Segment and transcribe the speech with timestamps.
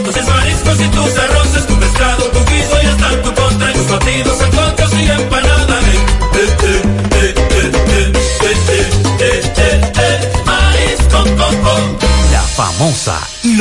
[0.00, 1.41] tus mariscos y tus arroces,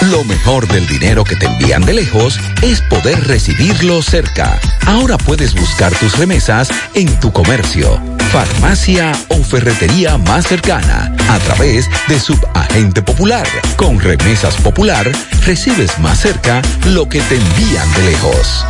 [0.00, 4.58] Lo mejor del dinero que te envían de lejos es poder recibirlo cerca.
[4.86, 8.00] Ahora puedes buscar tus remesas en tu comercio,
[8.32, 13.46] farmacia o ferretería más cercana a través de Subagente Popular.
[13.76, 15.10] Con Remesas Popular
[15.46, 18.64] recibes más cerca lo que te envían de lejos.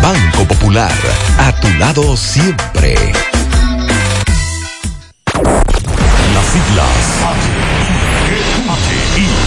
[0.00, 0.92] Banco Popular,
[1.38, 2.94] a tu lado siempre.
[6.34, 7.11] Las siglas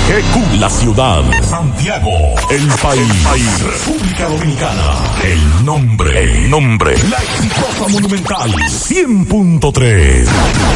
[0.06, 0.60] H-I-G-Q.
[0.60, 1.24] La ciudad.
[1.42, 2.12] Santiago.
[2.52, 3.64] El país.
[3.64, 4.94] República Dominicana.
[5.24, 6.22] El nombre.
[6.22, 6.96] El nombre.
[7.10, 8.52] La exitosa monumental.
[8.52, 10.28] 100.3.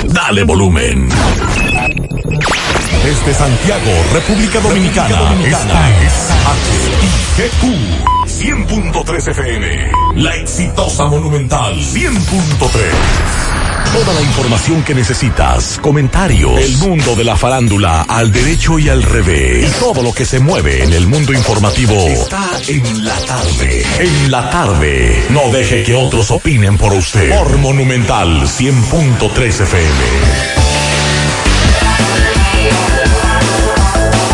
[0.07, 1.09] Dale volumen.
[3.03, 5.35] Desde Santiago, República Dominicana.
[5.45, 6.29] Esta es
[7.37, 7.63] HIGQ
[8.25, 9.91] 100.3 FM.
[10.15, 13.58] La exitosa monumental 100.3.
[13.93, 19.01] Toda la información que necesitas, comentarios, el mundo de la farándula al derecho y al
[19.01, 23.85] revés, y todo lo que se mueve en el mundo informativo está en la tarde.
[23.99, 25.25] En la tarde.
[25.29, 27.35] No deje que otros opinen por usted.
[27.35, 29.89] Por Monumental 100.3 FM.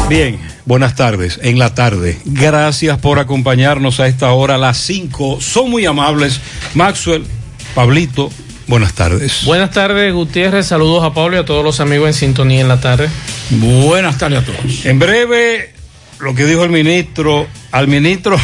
[0.09, 1.40] Bien, buenas tardes.
[1.41, 2.19] En la tarde.
[2.25, 5.40] Gracias por acompañarnos a esta hora, a las 5.
[5.41, 6.40] Son muy amables.
[6.75, 7.25] Maxwell,
[7.74, 8.29] Pablito,
[8.67, 9.43] buenas tardes.
[9.45, 10.65] Buenas tardes, Gutiérrez.
[10.65, 13.09] Saludos a Pablo y a todos los amigos en sintonía en la tarde.
[13.49, 14.85] Buenas tardes a todos.
[14.85, 15.73] En breve,
[16.19, 18.37] lo que dijo el ministro, al ministro,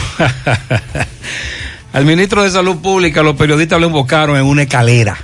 [1.93, 5.17] al ministro de Salud Pública, los periodistas lo invocaron en una escalera,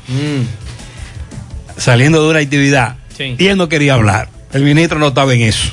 [1.77, 2.97] saliendo de una actividad.
[3.17, 3.35] Sí.
[3.37, 4.29] Y él no quería hablar.
[4.53, 5.69] El ministro no estaba en eso.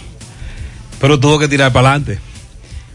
[1.00, 2.18] Pero tuvo que tirar para adelante.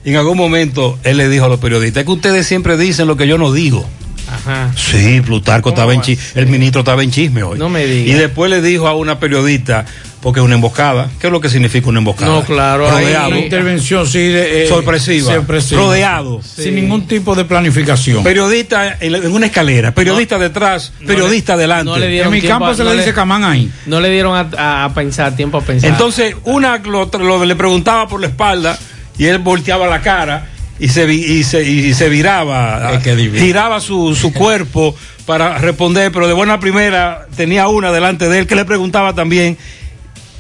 [0.04, 3.08] Y en algún momento él le dijo a los periodistas, es que ustedes siempre dicen
[3.08, 3.88] lo que yo no digo.
[4.36, 4.72] Ajá.
[4.76, 7.58] Sí, Plutarco estaba en chisme, el ministro estaba en chisme hoy.
[7.60, 8.16] No me digas.
[8.16, 9.86] Y después le dijo a una periodista,
[10.22, 12.32] porque es una emboscada, ¿qué es lo que significa una emboscada?
[12.32, 13.30] No, claro, Rodeado.
[13.30, 15.34] Una intervención, sí, de, eh, sorpresiva.
[15.34, 15.82] sorpresiva.
[15.82, 16.42] Rodeado.
[16.44, 18.24] Sin ningún tipo de planificación.
[18.24, 21.86] Periodista en, la- en una escalera, periodista detrás, periodista adelante.
[21.86, 23.72] no le dieron en mi campo a- se no le le- dice camán ahí.
[23.86, 25.90] No le dieron a, a- a pensar, tiempo a pensar.
[25.90, 28.78] Entonces, una lo, lo- le preguntaba por la espalda
[29.18, 30.48] y él volteaba la cara
[30.80, 33.44] y se, vi- y se, y se viraba, Es que divino.
[33.44, 34.96] giraba su, su cuerpo
[35.26, 39.58] para responder, pero de buena primera tenía una delante de él que le preguntaba también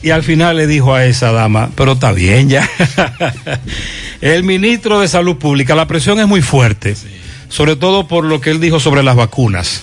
[0.01, 2.67] y al final le dijo a esa dama, pero está bien ya.
[4.21, 6.95] El ministro de Salud Pública, la presión es muy fuerte,
[7.49, 9.81] sobre todo por lo que él dijo sobre las vacunas,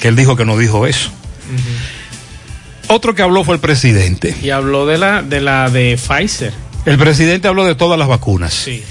[0.00, 1.10] que él dijo que no dijo eso.
[2.88, 4.34] Otro que habló fue el presidente.
[4.42, 6.52] Y habló de la de la de Pfizer.
[6.84, 8.54] El presidente habló de todas las vacunas.
[8.54, 8.82] Sí.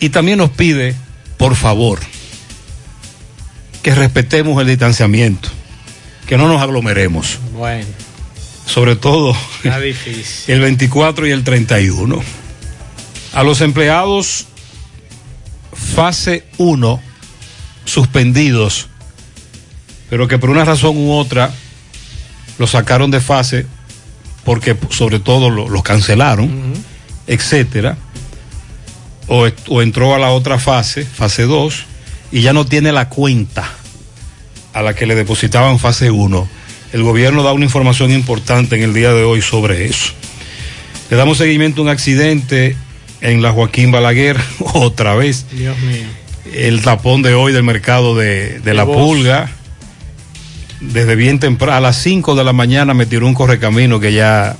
[0.00, 0.94] Y también nos pide,
[1.36, 2.00] por favor,
[3.82, 5.48] que respetemos el distanciamiento,
[6.26, 7.86] que no nos aglomeremos, Bueno,
[8.66, 9.34] sobre todo
[9.64, 10.54] está difícil.
[10.54, 12.20] el 24 y el 31.
[13.32, 14.46] A los empleados
[15.94, 17.00] fase 1
[17.84, 18.88] suspendidos,
[20.08, 21.52] pero que por una razón u otra
[22.58, 23.66] los sacaron de fase
[24.44, 26.74] porque sobre todo lo- los cancelaron,
[27.26, 27.96] etcétera,
[29.30, 31.84] o, entró a la otra fase, fase 2,
[32.32, 33.70] y ya no tiene la cuenta
[34.72, 36.48] a la que le depositaban fase 1.
[36.92, 40.12] El gobierno da una información importante en el día de hoy sobre eso.
[41.10, 42.76] Le damos seguimiento a un accidente
[43.20, 44.36] en la Joaquín Balaguer,
[44.74, 45.46] otra vez.
[45.52, 46.06] Dios mío.
[46.52, 49.48] El tapón de hoy del mercado de, de la pulga.
[50.80, 54.56] Desde bien temprano, a las 5 de la mañana me tiró un correcamino que ya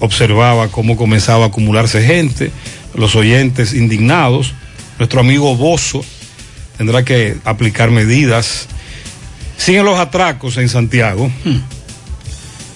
[0.00, 2.50] observaba cómo comenzaba a acumularse gente,
[2.96, 4.54] los oyentes indignados.
[4.98, 6.04] Nuestro amigo Bozo
[6.76, 8.66] tendrá que aplicar medidas.
[9.56, 11.30] Siguen los atracos en Santiago.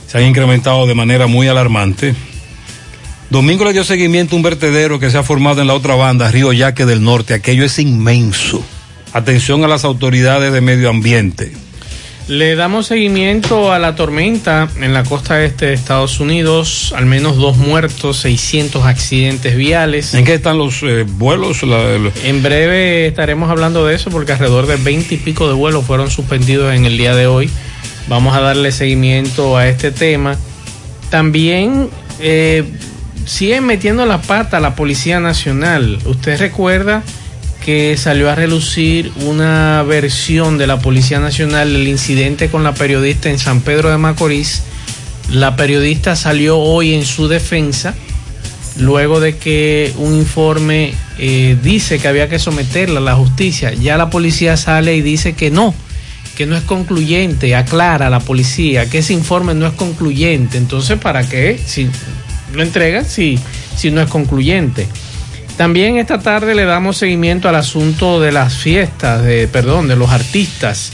[0.07, 2.15] Se han incrementado de manera muy alarmante.
[3.31, 6.31] Domingo le dio seguimiento a un vertedero que se ha formado en la otra banda,
[6.31, 7.35] Río Yaque del Norte.
[7.35, 8.65] Aquello es inmenso.
[9.13, 11.53] Atención a las autoridades de medio ambiente.
[12.31, 17.37] Le damos seguimiento a la tormenta en la costa este de Estados Unidos, al menos
[17.39, 20.15] dos muertos, 600 accidentes viales.
[20.15, 21.65] ¿En qué están los eh, vuelos?
[21.65, 25.85] La- En breve estaremos hablando de eso porque alrededor de 20 y pico de vuelos
[25.85, 27.51] fueron suspendidos en el día de hoy.
[28.07, 30.37] Vamos a darle seguimiento a este tema.
[31.11, 31.91] También
[32.21, 32.63] eh,
[33.27, 35.99] siguen metiendo la pata a la Policía Nacional.
[36.05, 37.03] Usted recuerda
[37.65, 43.31] que salió a relucir una versión de la Policía Nacional del incidente con la periodista
[43.31, 44.63] en San Pedro de Macorís.
[45.31, 47.95] La periodista salió hoy en su defensa
[48.79, 53.73] luego de que un informe eh, dice que había que someterla a la justicia.
[53.75, 55.75] Ya la policía sale y dice que no,
[56.37, 60.59] que no es concluyente, aclara a la policía que ese informe no es concluyente.
[60.59, 61.61] Entonces, ¿para qué?
[61.65, 61.89] Si
[62.55, 63.39] lo entregan, si,
[63.77, 64.89] si no es concluyente.
[65.61, 70.09] También esta tarde le damos seguimiento al asunto de las fiestas, de, perdón, de los
[70.09, 70.91] artistas,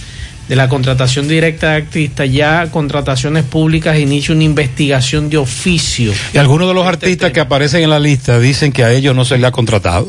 [0.48, 2.28] de la contratación directa de artistas.
[2.32, 6.12] Ya contrataciones públicas inicia una investigación de oficio.
[6.34, 9.24] Y algunos de los artistas que aparecen en la lista dicen que a ellos no
[9.24, 10.08] se le ha contratado.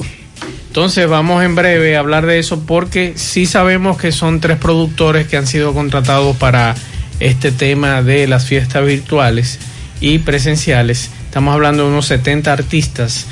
[0.69, 5.27] Entonces vamos en breve a hablar de eso porque sí sabemos que son tres productores
[5.27, 6.73] que han sido contratados para
[7.19, 9.59] este tema de las fiestas virtuales
[10.01, 11.11] y presenciales.
[11.25, 13.27] Estamos hablando de unos 70 artistas.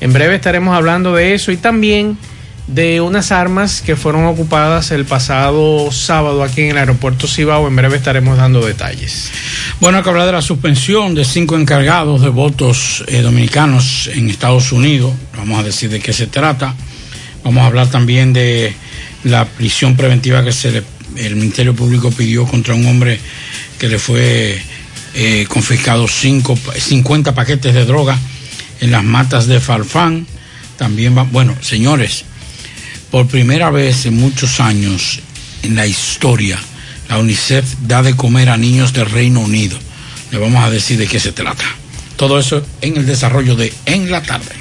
[0.00, 2.16] En breve estaremos hablando de eso y también
[2.66, 7.66] de unas armas que fueron ocupadas el pasado sábado aquí en el aeropuerto Cibao.
[7.68, 9.30] En breve estaremos dando detalles.
[9.80, 14.30] Bueno, hay que hablar de la suspensión de cinco encargados de votos eh, dominicanos en
[14.30, 15.12] Estados Unidos.
[15.36, 16.74] Vamos a decir de qué se trata.
[17.44, 18.74] Vamos a hablar también de
[19.24, 20.82] la prisión preventiva que se le,
[21.16, 23.18] el Ministerio Público pidió contra un hombre
[23.78, 24.62] que le fue
[25.14, 28.18] eh, confiscado cinco, 50 paquetes de droga
[28.80, 30.26] en las matas de Farfán.
[30.76, 32.24] También va, bueno, señores,
[33.10, 35.20] por primera vez en muchos años
[35.62, 36.58] en la historia,
[37.08, 39.78] la UNICEF da de comer a niños del Reino Unido.
[40.30, 41.64] Le vamos a decir de qué se trata.
[42.16, 44.59] Todo eso en el desarrollo de En la tarde.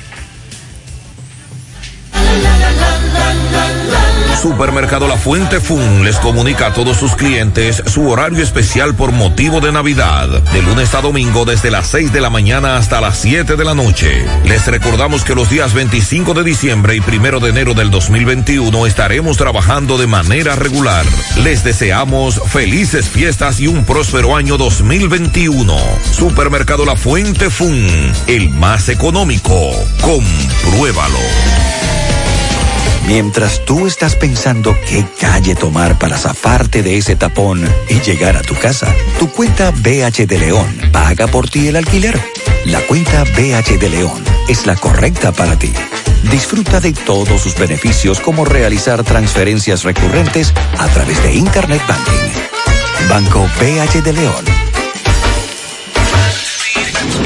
[4.41, 9.59] Supermercado La Fuente Fun les comunica a todos sus clientes su horario especial por motivo
[9.59, 13.57] de Navidad, de lunes a domingo desde las 6 de la mañana hasta las 7
[13.57, 14.25] de la noche.
[14.45, 19.35] Les recordamos que los días 25 de diciembre y 1 de enero del 2021 estaremos
[19.35, 21.05] trabajando de manera regular.
[21.43, 25.75] Les deseamos felices fiestas y un próspero año 2021.
[26.11, 27.87] Supermercado La Fuente Fun,
[28.27, 29.53] el más económico.
[29.99, 31.19] Compruébalo.
[33.07, 38.41] Mientras tú estás pensando qué calle tomar para zafarte de ese tapón y llegar a
[38.41, 42.19] tu casa, tu cuenta BH de León paga por ti el alquiler.
[42.65, 45.71] La cuenta BH de León es la correcta para ti.
[46.31, 53.09] Disfruta de todos sus beneficios como realizar transferencias recurrentes a través de Internet Banking.
[53.09, 54.45] Banco BH de León.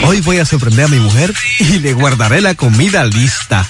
[0.06, 3.70] Hoy voy a sorprender a mi mujer y le guardaré la comida lista.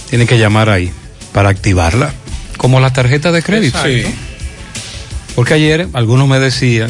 [0.09, 0.91] Tiene que llamar ahí
[1.33, 2.13] para activarla
[2.65, 3.77] como la tarjeta de crédito.
[3.85, 4.05] Sí.
[5.35, 6.89] Porque ayer algunos me decían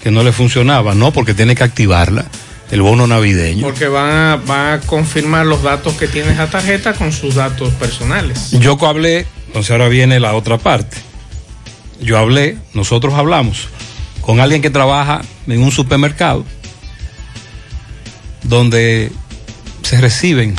[0.00, 2.26] que no le funcionaba, no, porque tiene que activarla,
[2.70, 3.66] el bono navideño.
[3.66, 7.72] Porque van a, van a confirmar los datos que tiene esa tarjeta con sus datos
[7.74, 8.52] personales.
[8.52, 10.98] Yo hablé, entonces ahora viene la otra parte.
[12.00, 13.66] Yo hablé, nosotros hablamos
[14.20, 16.44] con alguien que trabaja en un supermercado
[18.44, 19.10] donde
[19.82, 20.54] se reciben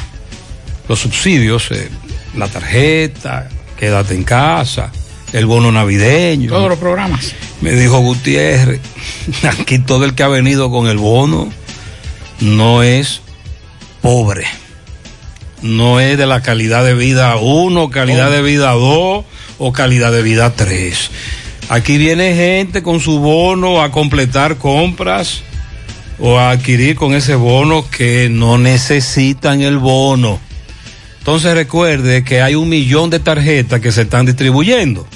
[0.89, 1.87] los subsidios, eh,
[2.35, 3.47] la tarjeta,
[3.77, 4.91] quédate en casa,
[5.33, 6.49] el bono navideño.
[6.49, 7.33] Todos los programas.
[7.61, 8.81] Me dijo Gutiérrez,
[9.59, 11.51] aquí todo el que ha venido con el bono
[12.39, 13.21] no es
[14.01, 14.45] pobre,
[15.61, 19.25] no es de la calidad de vida 1, calidad de vida 2
[19.57, 21.11] o calidad de vida 3.
[21.69, 25.41] Aquí viene gente con su bono a completar compras
[26.19, 30.39] o a adquirir con ese bono que no necesitan el bono.
[31.25, 35.07] Entonces recuerde que hay un millón de tarjetas que se están distribuyendo.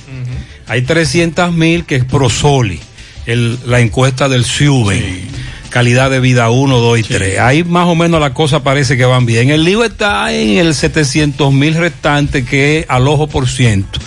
[0.65, 2.79] Hay 300 mil que es Prosoli,
[3.27, 5.21] el, la encuesta del SUBE.
[5.69, 7.39] Calidad de vida 1, 2 y 3.
[7.41, 9.51] Ahí más o menos la cosa parece que van bien.
[9.51, 13.99] El lío está en el 700 mil restante que es al ojo por ciento.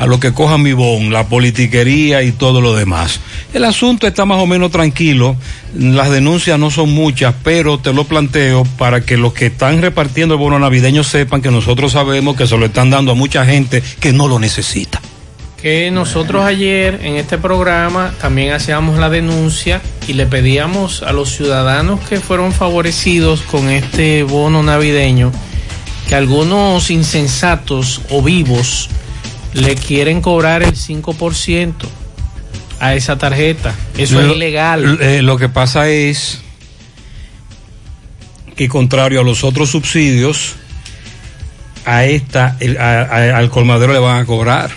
[0.00, 3.20] A lo que coja mi bon, la politiquería y todo lo demás.
[3.52, 5.36] El asunto está más o menos tranquilo.
[5.74, 10.36] Las denuncias no son muchas, pero te lo planteo para que los que están repartiendo
[10.36, 13.82] el bono navideño sepan que nosotros sabemos que se lo están dando a mucha gente
[14.00, 15.02] que no lo necesita.
[15.60, 21.36] Que nosotros ayer en este programa también hacíamos la denuncia y le pedíamos a los
[21.36, 25.30] ciudadanos que fueron favorecidos con este bono navideño
[26.08, 28.88] que algunos insensatos o vivos
[29.54, 31.72] le quieren cobrar el 5%
[32.78, 33.74] a esa tarjeta.
[33.98, 34.98] Eso Lo- es ilegal.
[35.00, 36.40] eh, lo que pasa es
[38.56, 40.54] que contrario a los otros subsidios,
[41.86, 44.70] a esta, el- a- a- al colmadero le van a cobrar.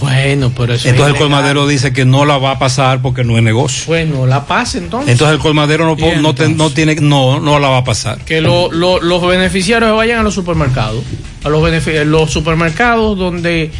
[0.00, 3.24] Bueno, pero eso es Entonces el colmadero dice que no la va a pasar porque
[3.24, 3.84] no es negocio.
[3.86, 5.12] Bueno, la paz entonces.
[5.12, 7.84] Entonces el colmadero no, po- ¿Y no, te- no tiene, no, no la va a
[7.84, 8.18] pasar.
[8.24, 11.02] que lo- lo- los beneficiarios vayan a los supermercados,
[11.44, 13.70] a los supermercados donde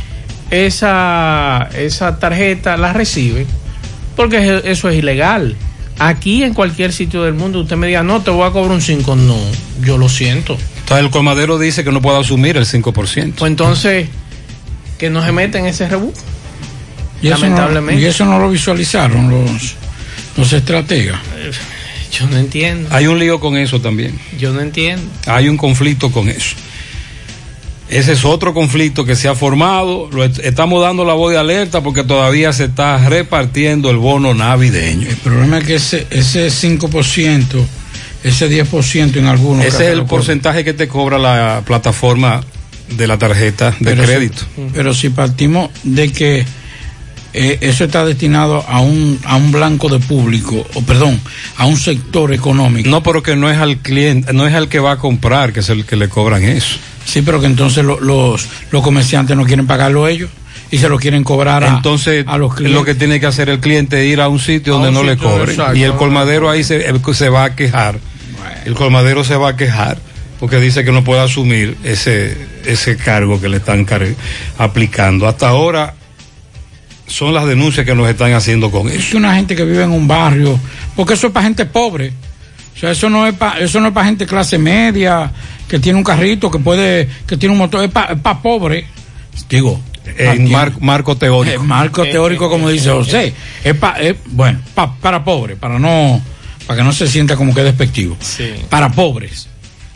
[0.53, 3.47] esa, esa tarjeta la reciben,
[4.17, 5.57] porque es- eso es ilegal.
[5.99, 8.83] Aquí en cualquier sitio del mundo usted me diga, no, te voy a cobrar un
[8.83, 9.37] 5, no,
[9.83, 10.57] yo lo siento.
[10.81, 13.35] Entonces el colmadero dice que no puede asumir el 5%.
[13.39, 14.09] Pues entonces,
[14.99, 16.13] que no se meten en ese rebú.
[17.23, 18.03] Y eso, no, Lamentablemente.
[18.03, 19.75] y eso no lo visualizaron los,
[20.37, 21.21] los estrategas.
[22.11, 22.89] Yo no entiendo.
[22.93, 24.19] Hay un lío con eso también.
[24.39, 25.05] Yo no entiendo.
[25.27, 26.57] Hay un conflicto con eso.
[27.93, 30.09] Ese es otro conflicto que se ha formado.
[30.11, 34.33] Lo est- estamos dando la voz de alerta porque todavía se está repartiendo el bono
[34.35, 35.09] navideño.
[35.09, 37.45] El problema es que ese, ese 5%,
[38.25, 42.41] ese 10% en algunos Ese es el porcentaje que te cobra la plataforma
[42.97, 44.43] de la tarjeta de Pero si- crédito.
[44.75, 46.45] pero si partimos de que
[47.35, 51.19] eh, eso está destinado a un, a un blanco de público, o perdón,
[51.57, 52.91] a un sector económico.
[52.91, 55.61] No, pero que no es al cliente, no es al que va a comprar que
[55.61, 56.77] es el que le cobran eso.
[57.05, 60.31] Sí, pero que entonces lo- los, los comerciantes no quieren pagarlo ellos
[60.71, 62.79] y se lo quieren cobrar a, Entonces, a los clientes.
[62.79, 64.95] lo que tiene que hacer el cliente es ir a un sitio A donde un
[64.95, 65.75] no le exacto.
[65.77, 67.99] Y el colmadero ahí se, se va a quejar.
[68.65, 69.99] El colmadero se va a quejar
[70.41, 73.85] porque dice que no puede asumir ese, ese cargo que le están
[74.59, 75.27] aplicando.
[75.29, 75.95] Hasta ahora
[77.07, 79.11] son las denuncias que nos están haciendo con Es eso.
[79.13, 80.59] que una gente que vive en un barrio,
[80.97, 82.13] porque eso es para gente pobre.
[82.75, 85.31] O sea, eso no es para eso no es para gente clase media
[85.69, 88.87] que tiene un carrito, que puede que tiene un motor, es para pobre.
[89.49, 89.81] Digo,
[90.19, 91.55] En pa- mar- marco teórico.
[91.55, 93.33] Eh, marco teórico como dice José.
[93.63, 96.21] Es pa- es, bueno, pa- para pobre, para no
[96.67, 98.17] para que no se sienta como que despectivo.
[98.69, 99.49] Para pobres,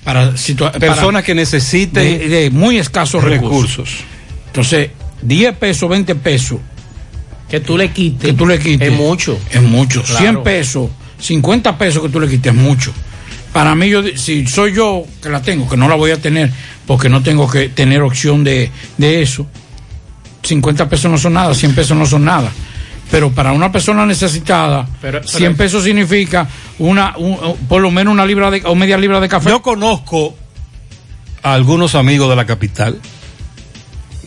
[0.04, 3.76] para Personas para- que necesiten de, de muy escasos recursos.
[3.88, 4.04] recursos.
[4.48, 4.90] Entonces,
[5.22, 6.58] 10 pesos, 20 pesos
[7.50, 8.30] Que tú le quites.
[8.30, 8.88] que tú le quites.
[8.88, 9.38] Es mucho.
[9.50, 10.02] Es mucho.
[10.02, 10.18] Claro.
[10.20, 12.92] 100 pesos, 50 pesos que tú le quites es mucho.
[13.52, 16.50] Para mí, yo, si soy yo que la tengo, que no la voy a tener
[16.86, 19.46] porque no tengo que tener opción de, de eso,
[20.42, 22.50] 50 pesos no son nada, 100 pesos no son nada.
[23.10, 28.12] Pero para una persona necesitada, Pero- pero- 100 pesos significa una, un- por lo menos
[28.12, 29.48] una libra de, o media libra de café.
[29.50, 30.36] Yo conozco
[31.42, 33.00] a algunos amigos de la capital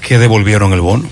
[0.01, 1.07] que devolvieron el bono.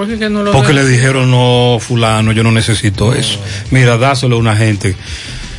[0.00, 3.38] ¿Por qué que no lo Porque le dijeron, no, fulano, yo no necesito eso.
[3.70, 4.96] Mira, dáselo a una gente.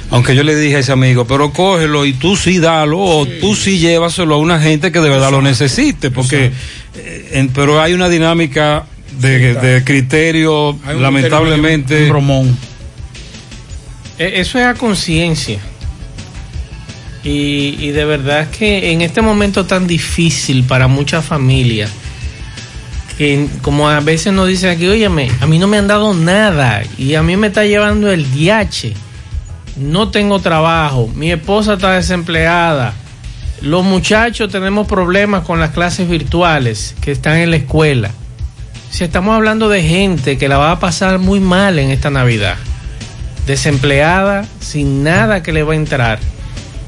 [0.10, 3.56] Aunque yo le dije a ese amigo, pero cógelo y tú sí dalo, o tú
[3.56, 6.52] sí llévaselo a una gente que de verdad lo necesite, porque,
[6.96, 8.86] eh, en- pero hay una dinámica
[9.20, 12.02] de, de criterio, Hay un lamentablemente.
[12.06, 12.58] un bromón.
[14.18, 15.60] Eh, Eso es a conciencia.
[17.24, 21.92] Y, y de verdad que en este momento tan difícil para muchas familias,
[23.22, 26.81] que como a veces nos dicen aquí, óyeme, a mí no me han dado nada
[26.98, 28.96] y a mí me está llevando el diache,
[29.75, 32.96] no tengo trabajo, mi esposa está desempleada,
[33.62, 38.10] los muchachos tenemos problemas con las clases virtuales que están en la escuela.
[38.90, 42.55] Si estamos hablando de gente que la va a pasar muy mal en esta Navidad
[43.46, 46.18] desempleada, sin nada que le va a entrar.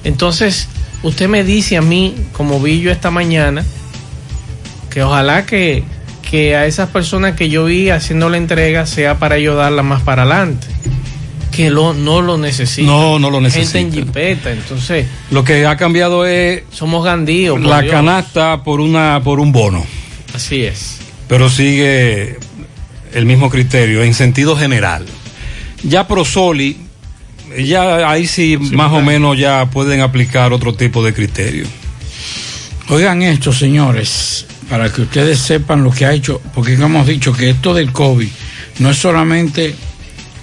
[0.04, 0.68] Entonces,
[1.04, 3.64] usted me dice a mí, como vi yo esta mañana,
[4.90, 5.84] que ojalá que,
[6.34, 10.24] que a esas personas que yo vi haciendo la entrega sea para ayudarla más para
[10.24, 10.66] adelante.
[11.52, 12.88] Que lo, no lo necesita.
[12.88, 17.62] No, no lo Gente en jipeta, entonces Lo que ha cambiado es somos gandíos.
[17.62, 17.94] la Dios.
[17.94, 19.86] canasta por una por un bono,
[20.34, 20.98] Así es.
[21.28, 22.40] pero sigue
[23.14, 25.06] el mismo criterio en sentido general.
[25.84, 26.78] Ya Prosoli,
[27.64, 31.68] ya ahí sí, más o menos ya pueden aplicar otro tipo de criterio.
[32.90, 37.52] Oigan esto, señores, para que ustedes sepan lo que ha hecho, porque hemos dicho que
[37.52, 38.28] esto del COVID
[38.80, 39.76] no es solamente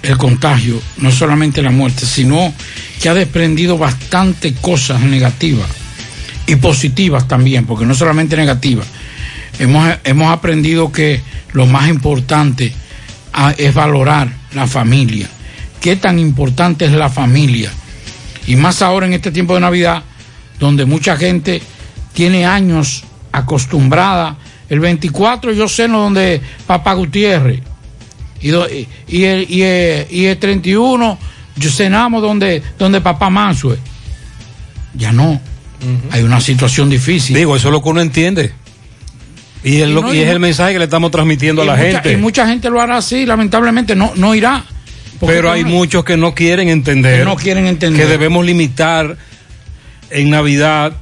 [0.03, 2.53] el contagio, no es solamente la muerte, sino
[3.01, 5.67] que ha desprendido bastante cosas negativas
[6.47, 8.87] y positivas también, porque no solamente negativas.
[9.59, 11.19] Hemos, hemos aprendido que
[11.51, 12.73] lo más importante
[13.33, 15.29] ah, es valorar la familia.
[15.81, 17.69] ¿Qué tan importante es la familia?
[18.47, 20.03] Y más ahora en este tiempo de Navidad,
[20.57, 21.61] donde mucha gente
[22.13, 24.37] tiene años acostumbrada.
[24.69, 27.61] El 24 yo ceno donde Papá Gutiérrez.
[28.41, 31.17] Y, do- y, y el, y, el, y el 31
[31.57, 33.77] yo cenamos donde, donde Papá Mansue.
[34.93, 35.39] Ya no.
[36.11, 37.35] Hay una situación difícil.
[37.35, 38.53] Digo, eso es lo que uno entiende.
[39.63, 41.75] Y, es, Y lo- no, y es el mensaje que le estamos transmitiendo a la
[41.75, 42.11] mucha- gente.
[42.13, 44.63] Y mucha gente lo hará así, lamentablemente no, no irá.
[45.19, 47.19] Porque Pero hay no- muchos que no quieren entender.
[47.19, 48.01] Que no quieren entender.
[48.05, 49.17] Que debemos limitar
[50.09, 50.93] en Navidad,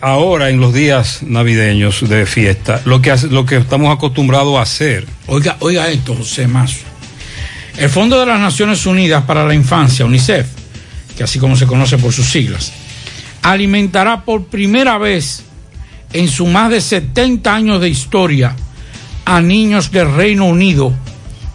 [0.00, 5.06] ahora en los días navideños de fiesta, lo que, lo que estamos acostumbrados a hacer.
[5.26, 6.84] Oiga, oiga esto, José Mazo.
[7.76, 10.46] El Fondo de las Naciones Unidas para la Infancia, UNICEF,
[11.16, 12.72] que así como se conoce por sus siglas,
[13.42, 15.44] alimentará por primera vez
[16.12, 18.56] en su más de 70 años de historia
[19.24, 20.92] a niños del Reino Unido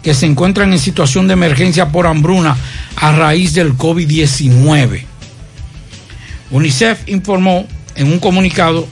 [0.02, 2.56] que se encuentran en situación de emergencia por hambruna
[2.96, 5.02] a raíz del COVID-19.
[6.50, 8.86] UNICEF informó en un comunicado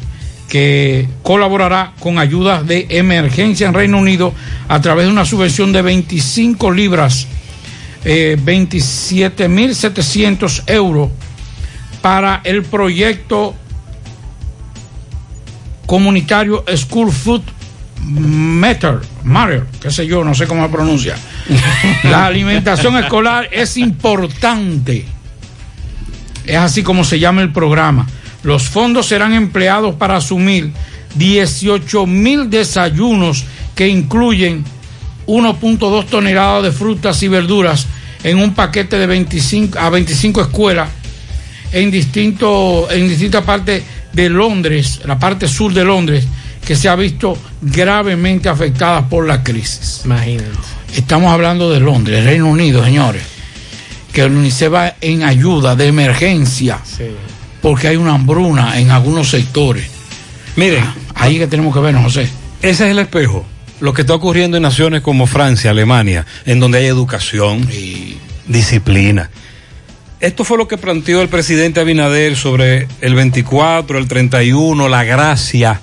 [0.49, 4.35] que colaborará con ayudas de emergencia en Reino Unido
[4.69, 7.27] a través de una subvención de 25 libras,
[8.05, 11.11] eh, 27.700 euros
[12.03, 13.55] para el proyecto
[15.87, 17.41] comunitario School Food
[18.05, 21.17] Matter, Matter, qué sé yo, no sé cómo se pronuncia.
[22.05, 25.07] La alimentación escolar es importante.
[26.45, 28.07] Es así como se llama el programa.
[28.43, 30.73] Los fondos serán empleados para asumir
[31.15, 34.65] 18 mil desayunos que incluyen
[35.27, 37.87] 1.2 toneladas de frutas y verduras
[38.25, 40.89] en un paquete de 25 a 25 escuelas
[41.73, 46.25] en, distinto, en distintas partes de Londres, la parte sur de Londres,
[46.65, 50.03] que se ha visto gravemente afectada por la crisis.
[50.05, 50.51] Imagínate.
[50.95, 53.23] Estamos hablando de Londres, Reino Unido, señores,
[54.13, 57.05] que el UNICEF va en ayuda de emergencia Sí.
[57.63, 59.87] Porque hay una hambruna en algunos sectores.
[60.57, 62.29] Miren, Ahí que tenemos que vernos, José.
[62.61, 63.47] ese es el espejo.
[63.81, 69.31] Lo que está ocurriendo en naciones como Francia, Alemania, en donde hay educación y disciplina.
[70.21, 75.81] Esto fue lo que planteó el presidente Abinader sobre el 24, el 31, la gracia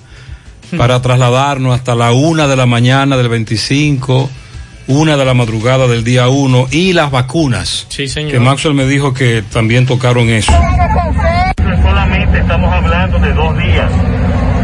[0.78, 4.30] para trasladarnos hasta la una de la mañana del 25,
[4.88, 7.86] una de la madrugada del día 1 y las vacunas.
[7.90, 8.32] Sí, señor.
[8.32, 10.54] Que Maxwell me dijo que también tocaron eso.
[12.40, 13.92] Estamos hablando de dos días,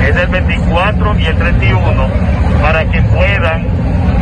[0.07, 2.07] es el 24 y el 31,
[2.61, 3.67] para que puedan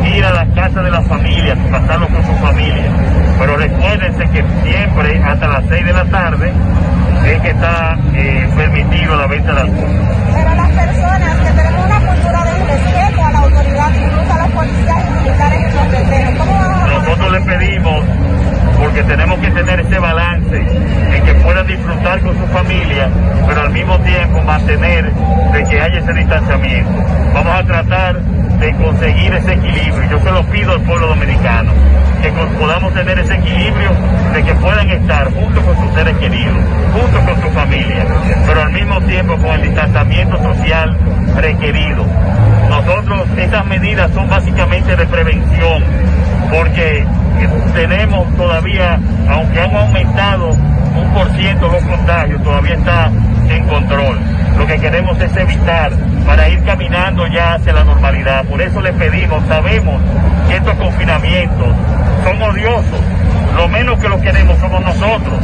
[0.05, 2.91] ir a la casa de las familias pasarlo con su familia.
[3.39, 6.51] Pero recuérdense que siempre hasta las 6 de la tarde
[7.25, 9.91] es que está eh, permitido la venta de alcohol.
[10.33, 14.51] Pero las personas que tenemos una cultura de respeto a la autoridad, incluso a los
[14.51, 15.73] policías y militares
[16.37, 18.05] ¿cómo vamos a Nosotros le pedimos,
[18.79, 23.09] porque tenemos que tener ese balance en que puedan disfrutar con su familia,
[23.47, 26.91] pero al mismo tiempo mantener de que haya ese distanciamiento.
[27.33, 30.09] Vamos a tratar de conseguir ese equilibrio.
[30.09, 31.71] Yo se lo pido al pueblo dominicano,
[32.21, 33.91] que podamos tener ese equilibrio
[34.33, 36.57] de que puedan estar junto con sus seres queridos,
[36.93, 38.05] junto con su familia,
[38.47, 40.97] pero al mismo tiempo con el distanciamiento social
[41.35, 42.05] requerido.
[42.69, 45.83] Nosotros, estas medidas son básicamente de prevención,
[46.51, 47.05] porque eh,
[47.73, 53.11] tenemos todavía, aunque han aumentado un por ciento los contagios, todavía está
[53.49, 54.19] en control.
[54.57, 55.91] Lo que queremos es evitar
[56.25, 58.45] para ir caminando ya hacia la normalidad.
[58.45, 60.01] Por eso le pedimos, sabemos
[60.47, 61.67] que estos confinamientos
[62.23, 63.01] son odiosos.
[63.55, 65.39] Lo menos que lo queremos somos nosotros.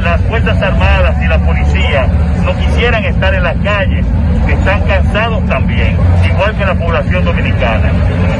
[0.00, 2.06] Las Fuerzas Armadas y la policía
[2.44, 4.06] no quisieran estar en las calles,
[4.48, 7.90] están cansados también, igual que la población dominicana.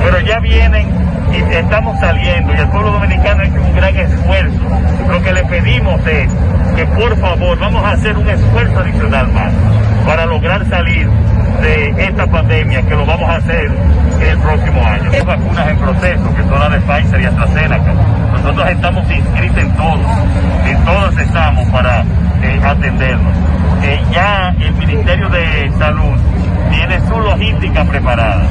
[0.05, 0.89] Pero ya vienen
[1.35, 4.61] y estamos saliendo y el pueblo dominicano ha hecho un gran esfuerzo.
[5.09, 6.29] Lo que le pedimos es
[6.77, 9.53] que por favor vamos a hacer un esfuerzo adicional más
[10.07, 11.09] para lograr salir
[11.61, 13.71] de esta pandemia, que lo vamos a hacer
[14.21, 15.11] el próximo año.
[15.13, 17.95] Hay vacunas en proceso, que son las de Pfizer y AstraZeneca.
[18.33, 20.07] Nosotros estamos inscritos en todos,
[20.67, 22.05] en todas estamos para
[22.43, 23.54] eh, atendernos.
[24.11, 26.19] Ya el Ministerio de Salud
[26.71, 28.47] tiene su logística preparada.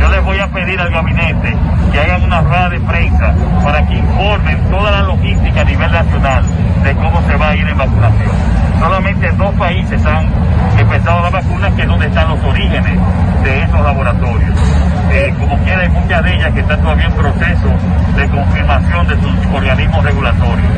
[0.00, 1.56] Yo les voy a pedir al gabinete
[1.92, 6.44] que hagan una rueda de prensa para que informen toda la logística a nivel nacional
[6.84, 8.30] de cómo se va a ir en vacunación.
[8.78, 10.26] Solamente dos países han
[10.78, 12.98] empezado la vacuna, que es donde están los orígenes
[13.42, 14.60] de esos laboratorios.
[15.12, 17.68] Eh, como quiera, hay muchas de ellas que están todavía en proceso
[18.16, 20.72] de confirmación de sus organismos regulatorios.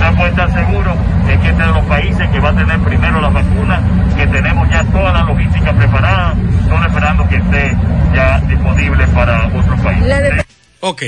[0.00, 0.96] Usted puede estar seguro
[1.28, 3.82] es que este es de los países que va a tener primero la vacuna,
[4.16, 6.34] que tenemos ya toda la logística preparada,
[6.66, 7.76] solo esperando que esté
[8.14, 10.44] ya disponible para otros países.
[10.80, 11.02] Ok.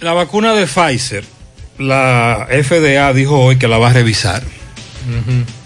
[0.00, 1.24] La vacuna de Pfizer,
[1.78, 4.44] la FDA dijo hoy que la va a revisar.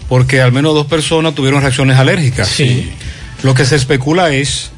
[0.09, 2.47] Porque al menos dos personas tuvieron reacciones alérgicas.
[2.47, 2.91] Sí.
[3.43, 4.71] Lo que se especula es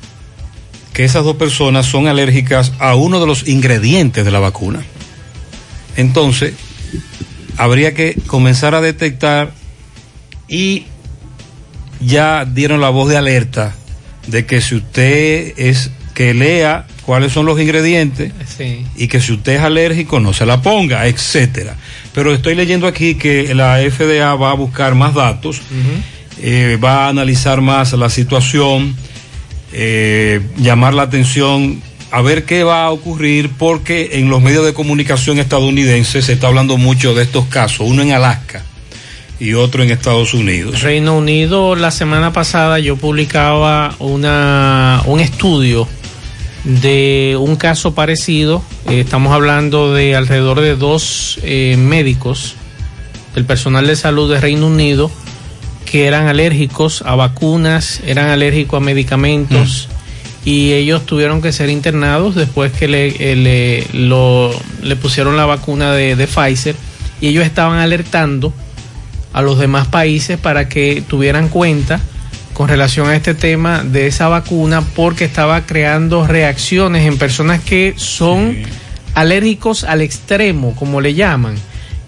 [0.92, 4.84] que esas dos personas son alérgicas a uno de los ingredientes de la vacuna.
[5.96, 6.54] Entonces,
[7.58, 9.52] habría que comenzar a detectar
[10.48, 10.86] y
[12.02, 13.76] ya dieron la voz de alerta
[14.28, 18.86] de que si usted es que lea cuáles son los ingredientes Sí.
[18.96, 21.76] y que si usted es alérgico no se la ponga, etcétera.
[22.14, 25.62] Pero estoy leyendo aquí que la FDA va a buscar más datos,
[26.42, 28.96] eh, va a analizar más la situación,
[29.74, 34.74] eh, llamar la atención, a ver qué va a ocurrir, porque en los medios de
[34.74, 38.64] comunicación estadounidenses se está hablando mucho de estos casos, uno en Alaska
[39.40, 40.82] y otro en Estados Unidos.
[40.82, 45.88] Reino Unido, la semana pasada yo publicaba una, un estudio
[46.64, 48.64] de un caso parecido.
[48.90, 52.56] Eh, estamos hablando de alrededor de dos eh, médicos
[53.36, 55.12] del personal de salud de Reino Unido
[55.86, 59.88] que eran alérgicos a vacunas, eran alérgicos a medicamentos
[60.46, 64.54] y ellos tuvieron que ser internados después que le, eh, le, lo-
[64.84, 66.76] le pusieron la vacuna de, de Pfizer
[67.20, 68.54] y ellos estaban alertando
[69.34, 72.00] a los demás países para que tuvieran cuenta
[72.54, 77.94] con relación a este tema de esa vacuna porque estaba creando reacciones en personas que
[77.98, 78.56] son
[79.14, 81.56] alérgicos al extremo, como le llaman.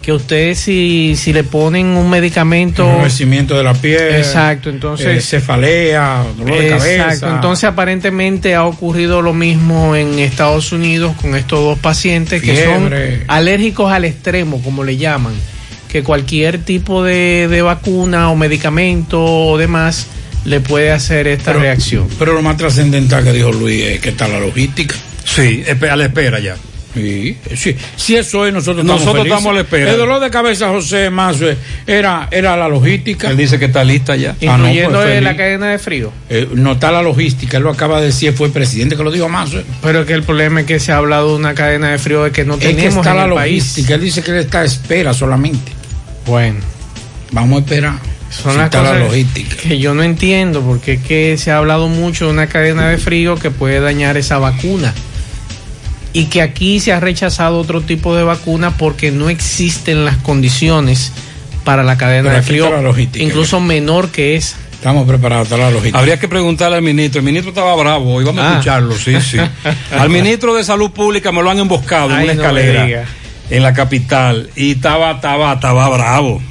[0.08, 2.90] Que ustedes si, si le ponen un medicamento...
[2.90, 4.16] Enrojecimiento de la piel.
[4.16, 5.06] Exacto, entonces...
[5.18, 7.36] eh, cefalea, dolor de Exacto, cabeza.
[7.36, 12.90] entonces aparentemente ha ocurrido lo mismo en Estados Unidos con estos dos pacientes que son
[13.28, 15.34] alérgicos al extremo, como le llaman,
[15.90, 20.08] que cualquier tipo de, de vacuna o medicamento o demás
[20.46, 22.08] le puede hacer esta Pero- reacción.
[22.18, 24.96] Pero lo más trascendental que dijo Luis es que está la logística.
[25.26, 26.56] Sí, a la espera ya.
[26.98, 29.38] Sí, sí, sí, eso es, nosotros estamos Nosotros felices.
[29.38, 29.92] estamos a la espera.
[29.92, 31.46] El dolor de cabeza, José Mazo,
[31.86, 33.30] era, era la logística.
[33.30, 34.32] Él dice que está lista ya.
[34.48, 36.12] Ah, no, Incluyendo pues, la cadena de frío.
[36.30, 39.12] Eh, no está la logística, él lo acaba de decir, fue el presidente que lo
[39.12, 39.62] dijo Mazo.
[39.82, 42.32] Pero que el problema es que se ha hablado de una cadena de frío de
[42.32, 43.64] que no Es que tenemos está en la el país.
[43.64, 45.72] logística, él dice que él está a espera solamente.
[46.26, 46.60] Bueno.
[47.32, 47.94] Vamos a esperar.
[48.30, 49.56] Son Si las está la cosas logística.
[49.56, 52.98] que yo no entiendo porque es que se ha hablado mucho de una cadena de
[52.98, 54.94] frío que puede dañar esa vacuna
[56.18, 61.12] y que aquí se ha rechazado otro tipo de vacuna porque no existen las condiciones
[61.64, 64.58] para la cadena Pero de frío, incluso menor que esa.
[64.74, 66.00] Estamos preparados, está la logística.
[66.00, 67.20] Habría que preguntarle al ministro.
[67.20, 68.52] El ministro estaba bravo, hoy vamos a Ah.
[68.54, 69.38] escucharlo, sí, sí.
[69.92, 73.06] Al ministro de Salud Pública me lo han emboscado Ay, en una no escalera
[73.52, 76.42] en la capital y estaba, estaba, estaba bravo.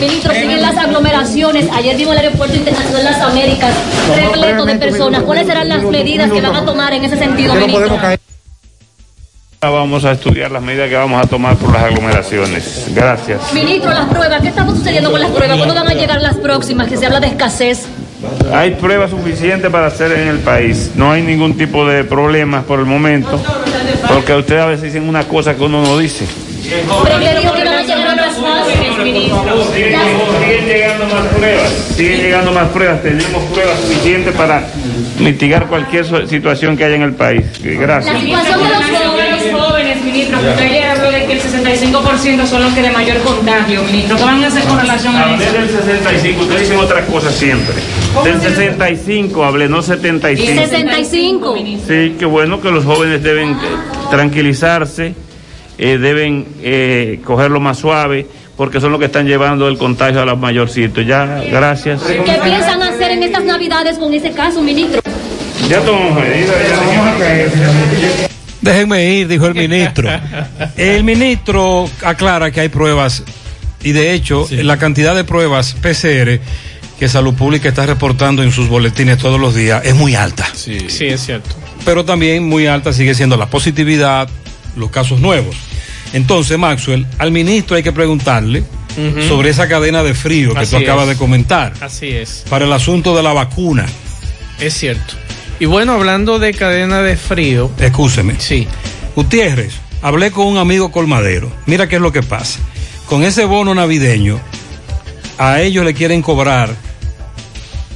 [0.00, 1.66] Ministro, siguen las aglomeraciones.
[1.74, 3.74] Ayer vimos el aeropuerto internacional Las Américas
[4.14, 5.22] repleto de personas.
[5.22, 7.98] ¿Cuáles serán las medidas que van a tomar en ese sentido, ministro?
[9.62, 12.86] Vamos a estudiar las medidas que vamos a tomar por las aglomeraciones.
[12.94, 13.52] Gracias.
[13.52, 15.58] Ministro, las pruebas, ¿qué está sucediendo con las pruebas?
[15.58, 16.88] ¿Cuándo van a llegar las próximas?
[16.88, 17.84] Que se habla de escasez.
[18.54, 20.92] Hay pruebas suficientes para hacer en el país.
[20.94, 23.38] No hay ningún tipo de problemas por el momento,
[24.08, 26.24] porque ustedes a veces dicen una cosa que uno no dice.
[27.04, 27.36] Pero que iban
[27.68, 28.10] a llegar
[29.02, 29.64] ministro.
[29.74, 33.02] Siguen llegando más pruebas, siguen llegando más pruebas.
[33.02, 34.62] Tenemos pruebas suficientes para
[35.18, 37.44] mitigar cualquier situación que haya en el país.
[37.62, 38.14] Gracias.
[38.14, 39.19] La situación de los
[39.96, 43.82] ministro, que usted ayer habló de que el 65% son los que de mayor contagio,
[43.84, 44.16] ministro.
[44.16, 45.52] ¿Qué van a hacer con relación a Hablé eso?
[45.52, 47.74] del 65, ustedes dicen otras cosas siempre.
[48.24, 50.60] Del 65 hablé, no 75.
[50.62, 51.56] 65.
[51.86, 53.56] Sí, qué bueno que los jóvenes deben eh,
[54.10, 55.14] tranquilizarse,
[55.78, 58.26] eh, deben eh, cogerlo más suave,
[58.56, 61.06] porque son los que están llevando el contagio a los mayorcitos.
[61.06, 62.02] Ya, gracias.
[62.02, 65.00] ¿Qué piensan hacer en estas navidades con ese caso, ministro?
[65.68, 66.56] Ya tomamos medidas.
[68.00, 68.29] ya.
[68.60, 70.08] Déjenme ir, dijo el ministro.
[70.76, 73.22] El ministro aclara que hay pruebas
[73.82, 76.38] y de hecho la cantidad de pruebas PCR
[76.98, 80.46] que Salud Pública está reportando en sus boletines todos los días es muy alta.
[80.52, 81.56] Sí, es cierto.
[81.86, 84.28] Pero también muy alta sigue siendo la positividad,
[84.76, 85.56] los casos nuevos.
[86.12, 88.64] Entonces, Maxwell, al ministro hay que preguntarle
[89.28, 91.10] sobre esa cadena de frío que Así tú acabas es.
[91.10, 92.44] de comentar Así es.
[92.50, 93.86] para el asunto de la vacuna.
[94.58, 95.14] Es cierto.
[95.60, 97.70] Y bueno, hablando de cadena de frío.
[97.78, 98.40] Escúcheme.
[98.40, 98.66] Sí.
[99.14, 101.52] Gutiérrez, hablé con un amigo colmadero.
[101.66, 102.58] Mira qué es lo que pasa.
[103.06, 104.40] Con ese bono navideño,
[105.38, 106.74] a ellos le quieren cobrar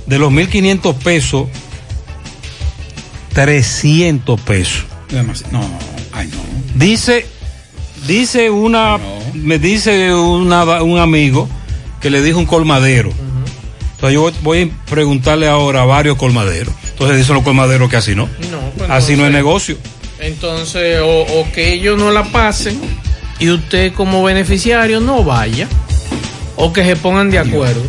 [0.07, 1.48] de los 1.500 pesos,
[3.33, 4.85] 300 pesos.
[5.50, 5.61] No,
[6.12, 6.38] ay no.
[6.74, 7.27] Dice,
[8.07, 8.98] dice una,
[9.35, 11.48] me dice una- un amigo
[12.00, 13.12] que le dijo un colmadero.
[14.08, 16.74] Entonces yo voy- a preguntarle ahora a varios colmaderos.
[16.90, 18.28] Entonces dicen los colmaderos que así no.
[18.50, 19.76] No, pues así no es negocio.
[20.20, 22.80] Entonces, o, o que ellos no la pasen
[23.38, 25.68] y usted como beneficiario no vaya.
[26.56, 27.82] O que se pongan de acuerdo.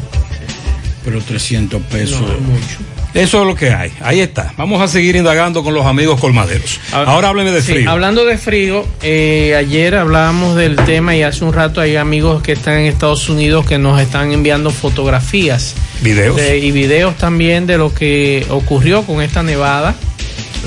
[1.04, 2.20] Pero 300 pesos.
[2.22, 2.78] No, es mucho.
[3.16, 3.92] Eso es lo que hay.
[4.02, 4.54] Ahí está.
[4.58, 6.80] Vamos a seguir indagando con los amigos colmaderos.
[6.92, 7.90] Ahora hábleme de Sí, frío.
[7.90, 12.52] hablando de frío, eh, ayer hablábamos del tema y hace un rato hay amigos que
[12.52, 16.36] están en Estados Unidos que nos están enviando fotografías Videos.
[16.36, 19.96] de- y videos también de lo que ocurrió con esta nevada,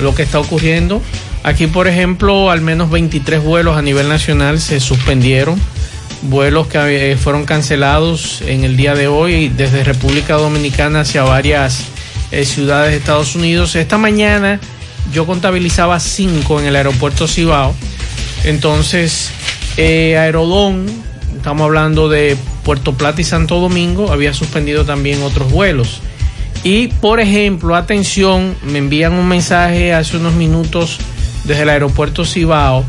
[0.01, 1.03] lo que está ocurriendo.
[1.43, 5.61] Aquí, por ejemplo, al menos 23 vuelos a nivel nacional se suspendieron,
[6.23, 11.85] vuelos que eh, fueron cancelados en el día de hoy desde República Dominicana hacia varias
[12.31, 13.75] eh, ciudades de Estados Unidos.
[13.75, 14.59] Esta mañana
[15.11, 17.73] yo contabilizaba cinco en el aeropuerto Cibao.
[18.43, 19.31] Entonces,
[19.77, 20.85] eh, Aerodón,
[21.35, 26.01] estamos hablando de Puerto Plata y Santo Domingo, había suspendido también otros vuelos.
[26.63, 30.97] Y, por ejemplo, atención, me envían un mensaje hace unos minutos
[31.45, 32.85] desde el aeropuerto Cibao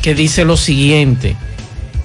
[0.00, 1.36] que dice lo siguiente.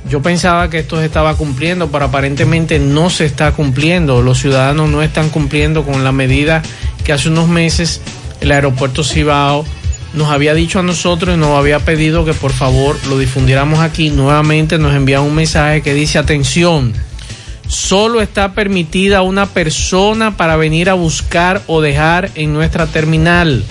[0.09, 4.21] Yo pensaba que esto se estaba cumpliendo, pero aparentemente no se está cumpliendo.
[4.21, 6.61] Los ciudadanos no están cumpliendo con la medida
[7.03, 8.01] que hace unos meses
[8.41, 9.65] el aeropuerto Cibao
[10.13, 14.09] nos había dicho a nosotros y nos había pedido que por favor lo difundiéramos aquí.
[14.09, 16.93] Nuevamente nos envían un mensaje que dice atención.
[17.67, 23.63] solo está permitida una persona para venir a buscar o dejar en nuestra terminal.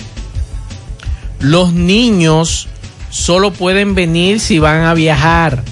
[1.39, 2.67] Los niños
[3.09, 5.63] solo pueden venir si van a viajar.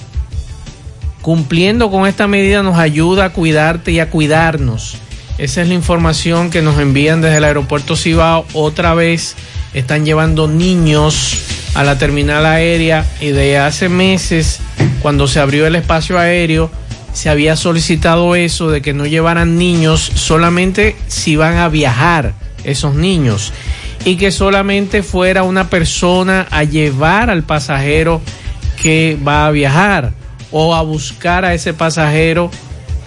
[1.24, 4.98] Cumpliendo con esta medida nos ayuda a cuidarte y a cuidarnos.
[5.38, 8.44] Esa es la información que nos envían desde el aeropuerto Cibao.
[8.52, 9.34] Otra vez
[9.72, 14.60] están llevando niños a la terminal aérea y de hace meses,
[15.00, 16.70] cuando se abrió el espacio aéreo,
[17.14, 22.34] se había solicitado eso de que no llevaran niños solamente si van a viajar
[22.64, 23.54] esos niños
[24.04, 28.20] y que solamente fuera una persona a llevar al pasajero
[28.76, 30.12] que va a viajar
[30.56, 32.48] o a buscar a ese pasajero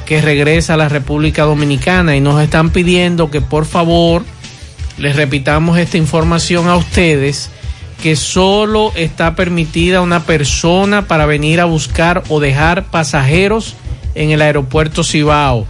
[0.05, 4.25] que regresa a la República Dominicana y nos están pidiendo que por favor
[4.97, 7.49] les repitamos esta información a ustedes
[8.03, 13.75] que solo está permitida una persona para venir a buscar o dejar pasajeros
[14.13, 15.65] en el aeropuerto Cibao.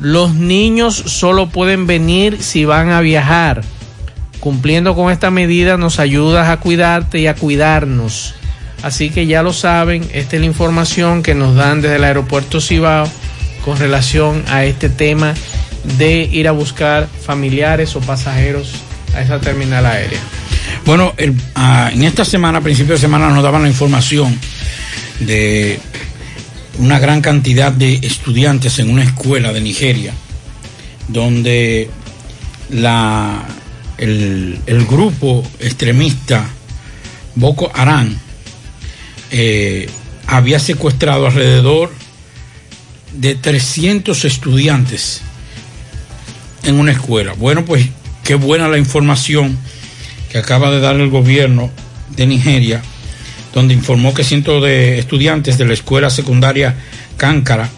[0.00, 3.62] Los niños solo pueden venir si van a viajar.
[4.40, 8.34] Cumpliendo con esta medida nos ayudas a cuidarte y a cuidarnos.
[8.82, 12.60] Así que ya lo saben, esta es la información que nos dan desde el aeropuerto
[12.60, 13.08] Cibao
[13.64, 15.34] con relación a este tema
[15.98, 18.72] de ir a buscar familiares o pasajeros
[19.14, 20.18] a esa terminal aérea.
[20.84, 21.14] Bueno,
[21.54, 24.36] ah, en esta semana, a principios de semana, nos daban la información
[25.20, 25.78] de
[26.78, 30.12] una gran cantidad de estudiantes en una escuela de Nigeria,
[31.06, 31.88] donde
[32.70, 33.44] la,
[33.98, 36.44] el, el grupo extremista
[37.36, 38.18] Boko Haram
[39.32, 39.88] eh,
[40.26, 41.90] había secuestrado alrededor
[43.14, 45.22] de 300 estudiantes
[46.64, 47.32] en una escuela.
[47.32, 47.88] Bueno, pues
[48.24, 49.58] qué buena la información
[50.30, 51.70] que acaba de dar el gobierno
[52.14, 52.82] de Nigeria,
[53.54, 56.76] donde informó que cientos de estudiantes de la escuela secundaria
[57.16, 57.70] Cánkara,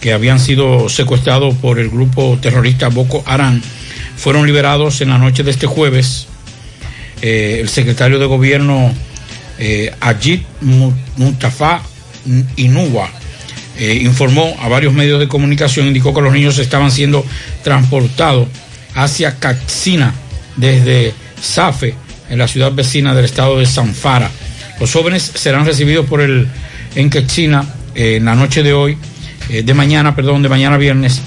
[0.00, 3.60] que habían sido secuestrados por el grupo terrorista Boko Haram,
[4.16, 6.28] fueron liberados en la noche de este jueves.
[7.22, 8.92] Eh, el secretario de gobierno
[9.58, 11.82] eh, Ajit Mu- Mustafa
[13.76, 17.24] eh, informó a varios medios de comunicación, indicó que los niños estaban siendo
[17.62, 18.48] transportados
[18.94, 20.14] hacia Katsina
[20.56, 21.94] desde Safe,
[22.30, 24.30] en la ciudad vecina del estado de Zamfara.
[24.80, 26.48] Los jóvenes serán recibidos por el
[26.94, 27.64] en Katsina
[27.94, 28.96] eh, en la noche de hoy,
[29.50, 31.20] eh, de mañana, perdón, de mañana viernes,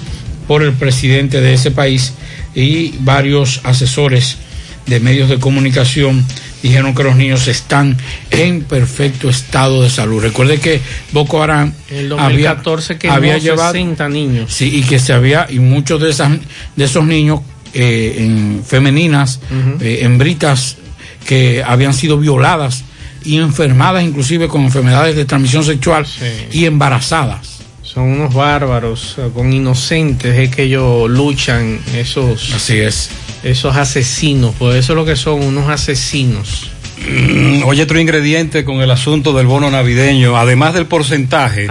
[0.48, 2.14] por el presidente de ese país
[2.56, 4.38] y varios asesores
[4.86, 6.26] de medios de comunicación
[6.68, 7.98] dijeron que los niños están
[8.30, 10.22] en perfecto estado de salud.
[10.22, 14.54] Recuerde que Boko Haram En el 2014 quemó había llevado 60 niños.
[14.54, 16.32] Sí, y que se había, y muchos de, esas,
[16.76, 17.42] de esos niños
[17.74, 19.40] eh, en femeninas,
[19.80, 20.78] eh, hembritas
[21.26, 22.84] que habían sido violadas
[23.24, 26.06] y enfermadas inclusive con enfermedades de transmisión sexual
[26.52, 27.58] y embarazadas.
[27.82, 33.10] Son unos bárbaros, eh, con inocentes es que ellos luchan, esos, Así es.
[33.44, 36.72] Esos asesinos, por eso es lo que son, unos asesinos.
[37.10, 41.68] Mm, Oye, otro ingrediente con el asunto del bono navideño, además del porcentaje.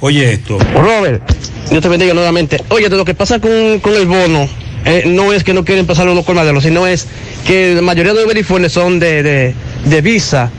[0.00, 0.58] Oye esto.
[0.74, 1.22] Robert,
[1.68, 2.62] Dios te bendiga nuevamente.
[2.68, 4.48] Oye, de lo que pasa con, con el bono,
[4.84, 7.06] eh, no es que no quieren pasarlo los colmaderos, sino es
[7.46, 10.50] que la mayoría de los verifones son de, de, de Visa,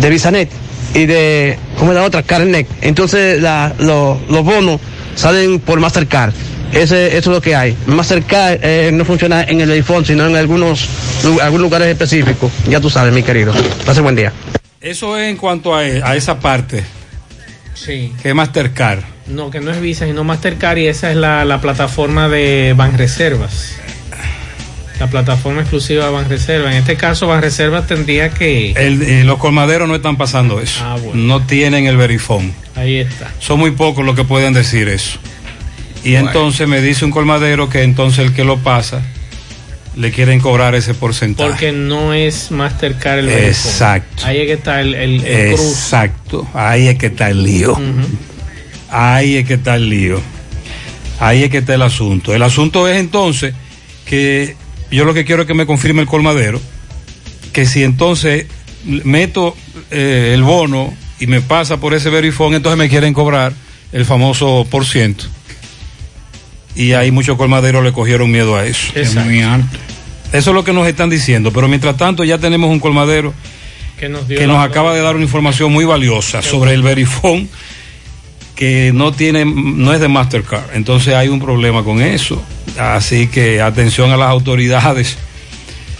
[0.00, 0.50] de VisaNet
[0.94, 2.22] y de, ¿cómo es la otra?
[2.22, 2.66] Carnet.
[2.80, 4.80] Entonces la- lo- los bonos
[5.14, 6.32] salen por Mastercard.
[6.72, 7.76] Ese, eso es lo que hay.
[7.86, 10.86] Mastercard eh, no funciona en el iPhone, sino en algunos,
[11.24, 12.52] lu- algunos lugares específicos.
[12.68, 13.52] Ya tú sabes, mi querido.
[13.86, 14.32] Pase buen día.
[14.80, 16.84] Eso es en cuanto a, a esa parte,
[17.74, 18.12] Sí.
[18.22, 19.00] que es Mastercard.
[19.26, 23.74] No, que no es Visa, sino Mastercard y esa es la, la plataforma de Banreservas.
[25.00, 26.72] La plataforma exclusiva de Banreservas.
[26.72, 28.72] En este caso, Banreservas tendría que...
[28.72, 30.80] El- eh, los colmaderos no están pasando eso.
[30.84, 31.14] Ah, bueno.
[31.22, 32.52] No tienen el verifón.
[32.74, 33.30] Ahí está.
[33.38, 35.18] Son muy pocos los que pueden decir eso.
[36.04, 36.28] Y Bueno.
[36.28, 39.02] entonces me dice un colmadero que entonces el que lo pasa
[39.96, 41.48] le quieren cobrar ese porcentaje.
[41.50, 43.28] Porque no es Mastercard el.
[43.30, 44.24] Exacto.
[44.26, 45.68] Ahí es que está el, el, el cruz.
[45.72, 46.46] Exacto.
[46.54, 47.76] Ahí es que está el lío.
[48.90, 50.20] Ahí es que está el lío.
[51.20, 52.32] Ahí es que está el asunto.
[52.32, 53.54] El asunto es entonces
[54.06, 54.56] que
[54.90, 56.60] yo lo que quiero es que me confirme el colmadero
[57.52, 58.46] que si entonces
[58.84, 59.56] meto
[59.90, 63.52] eh, el bono y me pasa por ese verifón, entonces me quieren cobrar
[63.90, 65.24] el famoso por ciento.
[66.78, 68.92] Y ahí muchos colmaderos le cogieron miedo a eso.
[68.94, 69.76] Es muy alto.
[70.32, 73.34] Eso es lo que nos están diciendo, pero mientras tanto ya tenemos un colmadero
[73.98, 77.48] Que nos, dio que nos acaba de dar una información muy valiosa sobre el verifón
[78.54, 80.74] que no tiene no es de Mastercard.
[80.74, 82.42] Entonces hay un problema con eso.
[82.78, 85.18] Así que atención a las autoridades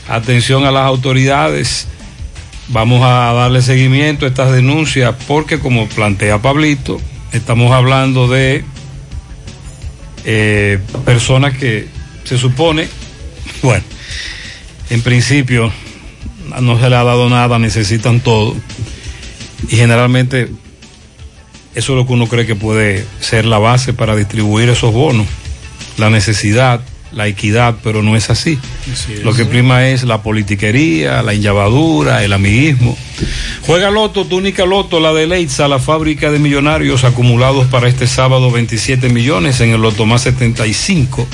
[0.08, 1.86] atención a las autoridades.
[2.68, 7.00] Vamos a darle seguimiento a estas denuncias porque como plantea Pablito
[7.32, 8.62] estamos hablando de
[10.30, 11.88] eh, personas que
[12.24, 12.86] se supone,
[13.62, 13.82] bueno,
[14.90, 15.72] en principio
[16.60, 18.54] no se le ha dado nada, necesitan todo.
[19.70, 20.50] Y generalmente
[21.74, 25.26] eso es lo que uno cree que puede ser la base para distribuir esos bonos.
[25.96, 26.82] La necesidad,
[27.12, 28.58] la equidad, pero no es así.
[29.22, 32.96] Lo que prima es la politiquería, la inllavadura, el amiguismo.
[33.66, 38.50] Juega Loto, túnica Loto, la de Leitza, la fábrica de millonarios acumulados para este sábado
[38.50, 41.26] 27 millones, en el Loto más 75,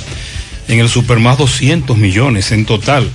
[0.68, 3.10] en el Super más 200 millones en total.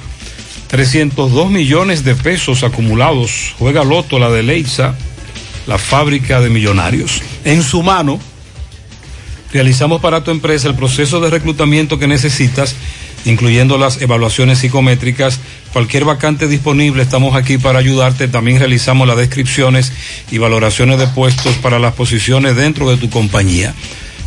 [0.67, 3.55] 302 millones de pesos acumulados.
[3.57, 4.93] Juega Loto, la de Leitza,
[5.65, 7.21] la fábrica de millonarios.
[7.43, 8.19] En su mano,
[9.51, 12.75] realizamos para tu empresa el proceso de reclutamiento que necesitas,
[13.25, 15.39] incluyendo las evaluaciones psicométricas.
[15.73, 18.27] Cualquier vacante disponible, estamos aquí para ayudarte.
[18.27, 19.91] También realizamos las descripciones
[20.31, 23.73] y valoraciones de puestos para las posiciones dentro de tu compañía.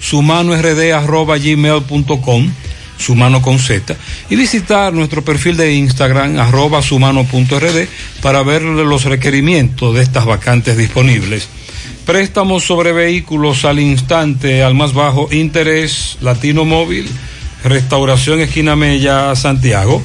[0.00, 2.50] sumanord.gmail.com
[2.98, 3.96] sumano con Z
[4.28, 7.86] y visitar nuestro perfil de Instagram arroba sumano.rd
[8.20, 11.48] para ver los requerimientos de estas vacantes disponibles.
[12.04, 17.06] Préstamos sobre vehículos al instante, al más bajo interés, Latino Móvil,
[17.64, 20.02] Restauración Esquina Mella, Santiago.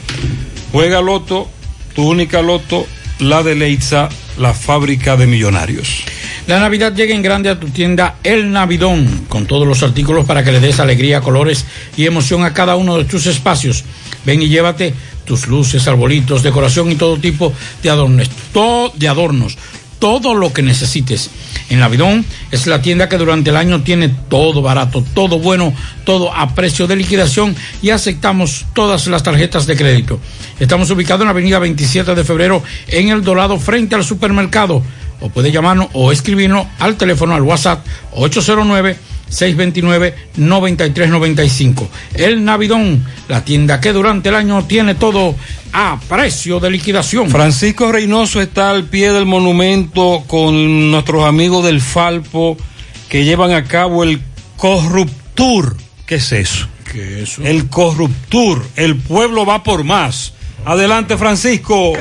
[0.73, 1.47] Juega Loto,
[1.93, 2.87] tu única Loto,
[3.19, 4.09] la de Leitza,
[4.39, 6.03] la fábrica de millonarios.
[6.47, 10.43] La Navidad llega en grande a tu tienda El Navidón, con todos los artículos para
[10.43, 13.83] que le des alegría, colores y emoción a cada uno de tus espacios.
[14.25, 14.95] Ven y llévate
[15.25, 17.53] tus luces, arbolitos, decoración y todo tipo
[17.83, 18.31] de adornos.
[18.51, 19.55] Todo de adornos
[20.03, 21.29] todo lo que necesites.
[21.69, 25.73] En Navidón es la tienda que durante el año tiene todo barato, todo bueno,
[26.03, 30.19] todo a precio de liquidación y aceptamos todas las tarjetas de crédito.
[30.59, 34.83] Estamos ubicados en la avenida 27 de febrero en El Dorado frente al supermercado.
[35.21, 38.97] O puede llamarnos o escribirnos al teléfono al WhatsApp 809
[39.29, 41.87] 629-9395.
[42.15, 45.35] El Navidón, la tienda que durante el año tiene todo
[45.73, 47.29] a precio de liquidación.
[47.29, 52.57] Francisco Reynoso está al pie del monumento con nuestros amigos del Falpo
[53.09, 54.21] que llevan a cabo el
[54.57, 55.75] Corruptur.
[56.05, 56.67] ¿Qué es eso?
[56.91, 57.43] ¿Qué es eso?
[57.43, 58.63] El Corruptur.
[58.75, 60.33] El pueblo va por más.
[60.65, 61.93] Adelante, Francisco.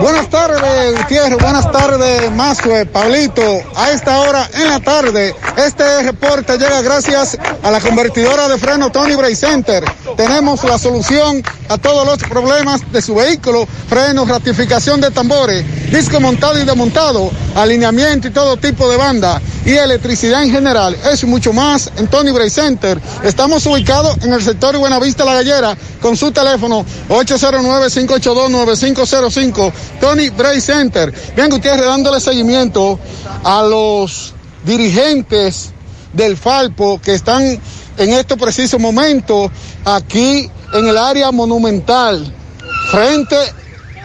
[0.00, 1.38] Buenas tardes, Gutiérrez.
[1.38, 3.42] Buenas tardes, Mazue, Pablito.
[3.74, 8.90] A esta hora en la tarde, este reporte llega gracias a la convertidora de freno
[8.90, 9.84] Tony Bray Center.
[10.16, 16.20] Tenemos la solución a todos los problemas de su vehículo, frenos, ratificación de tambores, disco
[16.20, 20.96] montado y desmontado, alineamiento y todo tipo de banda y electricidad en general.
[21.12, 23.00] Eso y mucho más en Tony Bray Center.
[23.24, 29.72] Estamos ubicados en el sector Buenavista La Gallera con su teléfono 809-582-9505.
[30.00, 31.12] Tony Bray Center.
[31.34, 33.00] Bien, Gutiérrez, dándole seguimiento
[33.42, 35.70] a los dirigentes
[36.12, 37.60] del Falpo que están
[37.98, 39.50] en este preciso momento
[39.84, 42.32] aquí en el área monumental,
[42.92, 43.36] frente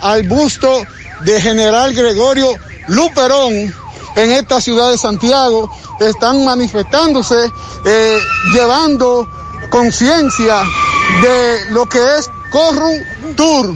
[0.01, 0.81] al busto
[1.23, 2.51] de General Gregorio
[2.87, 3.71] Luperón
[4.15, 7.51] en esta ciudad de Santiago, están manifestándose,
[7.85, 8.19] eh,
[8.53, 9.27] llevando
[9.69, 10.61] conciencia
[11.21, 13.75] de lo que es Corruptur,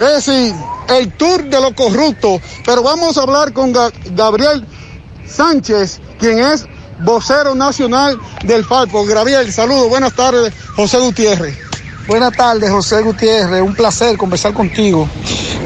[0.00, 0.54] es decir,
[0.88, 2.40] el tour de lo corrupto.
[2.64, 4.66] Pero vamos a hablar con Ga- Gabriel
[5.26, 6.64] Sánchez, quien es
[7.00, 9.04] vocero nacional del Falpo.
[9.04, 11.67] Gabriel, saludos, buenas tardes, José Gutiérrez.
[12.08, 13.60] Buenas tardes, José Gutiérrez.
[13.60, 15.06] Un placer conversar contigo.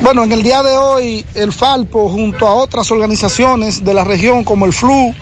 [0.03, 4.43] Bueno, en el día de hoy, el Falpo, junto a otras organizaciones de la región
[4.43, 5.15] como el FLU,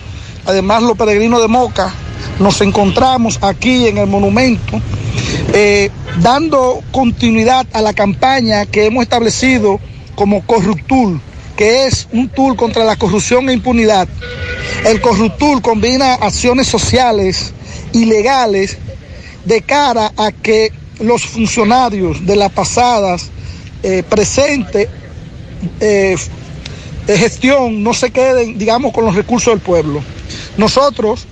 [0.46, 1.92] además los peregrinos de Moca,
[2.38, 4.80] nos encontramos aquí en el monumento,
[5.52, 5.90] eh,
[6.22, 9.78] dando continuidad a la campaña que hemos establecido
[10.14, 11.20] como Corruptur,
[11.54, 14.08] que es un tour contra la corrupción e impunidad.
[14.86, 17.52] El Corruptur combina acciones sociales
[17.92, 18.78] y legales
[19.44, 23.30] de cara a que los funcionarios de las pasadas,
[23.82, 24.88] eh, presente
[25.80, 26.16] eh,
[27.06, 30.00] gestión no se queden, digamos, con los recursos del pueblo.
[30.56, 31.26] Nosotros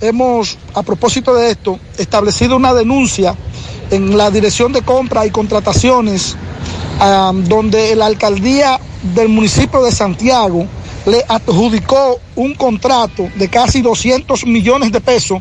[0.00, 3.36] hemos, a propósito de esto, establecido una denuncia
[3.90, 6.36] en la Dirección de Compra y Contrataciones,
[7.48, 8.80] donde la alcaldía
[9.14, 10.66] del municipio de Santiago
[11.06, 15.40] le adjudicó un contrato de casi 200 millones de pesos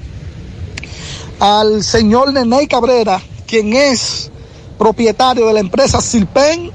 [1.40, 3.22] al señor Neney Cabrera,
[3.52, 4.32] quien es
[4.80, 6.72] propietario de la empresa Silpen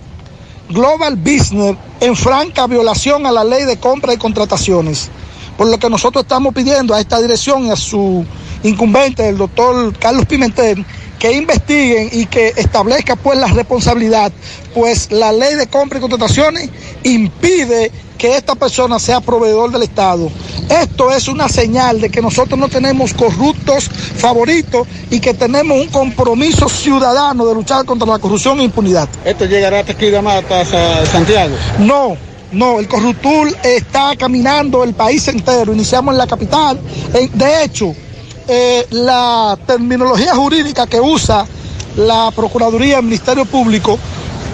[0.68, 5.08] Global Business en franca violación a la ley de compra y contrataciones.
[5.56, 8.26] Por lo que nosotros estamos pidiendo a esta dirección y a su
[8.62, 10.84] incumbente, el doctor Carlos Pimentel,
[11.18, 14.30] que investiguen y que establezca pues la responsabilidad,
[14.74, 16.68] pues la ley de compra y contrataciones
[17.04, 20.30] impide que esta persona sea proveedor del Estado.
[20.68, 25.88] Esto es una señal de que nosotros no tenemos corruptos favoritos y que tenemos un
[25.88, 29.08] compromiso ciudadano de luchar contra la corrupción e impunidad.
[29.24, 31.54] ¿Esto llegará hasta aquí hasta Santiago?
[31.78, 32.16] No,
[32.52, 35.72] no, el Corruptul está caminando el país entero.
[35.72, 36.78] Iniciamos en la capital.
[37.14, 37.94] Eh, De hecho,
[38.48, 41.44] eh, la terminología jurídica que usa
[41.96, 43.98] la Procuraduría, el Ministerio Público,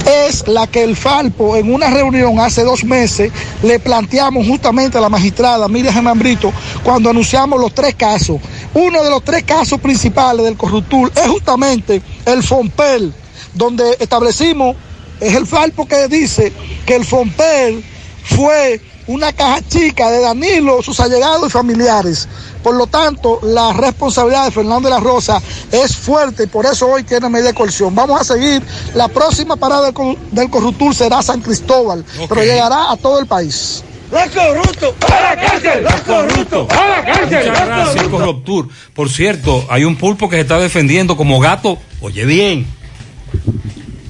[0.07, 3.33] es la que el Falpo en una reunión hace dos meses
[3.63, 8.39] le planteamos justamente a la magistrada Miriam Gemambrito cuando anunciamos los tres casos.
[8.75, 13.13] Uno de los tres casos principales del Corruptul es justamente el FOMPEL,
[13.55, 14.77] donde establecimos,
[15.21, 16.53] es el Falpo que dice
[16.87, 17.85] que el FOMPEL
[18.25, 22.29] fue una caja chica de Danilo, sus allegados y familiares.
[22.63, 25.41] Por lo tanto, la responsabilidad de Fernando de la Rosa
[25.71, 27.95] es fuerte y por eso hoy tiene medida de coerción.
[27.95, 28.63] Vamos a seguir.
[28.95, 33.83] La próxima parada del, del Corruptul será San Cristóbal, pero llegará a todo el país.
[34.13, 34.95] ¡Los corruptos!
[35.11, 35.85] ¡A la cárcel!
[35.85, 36.69] ¡Los corruptos!
[36.71, 37.49] ¡A la cárcel!
[37.49, 38.69] Muchas gracias, Corruptur.
[38.95, 41.79] Por cierto, hay un pulpo que se está defendiendo como gato.
[42.03, 42.67] Oye bien.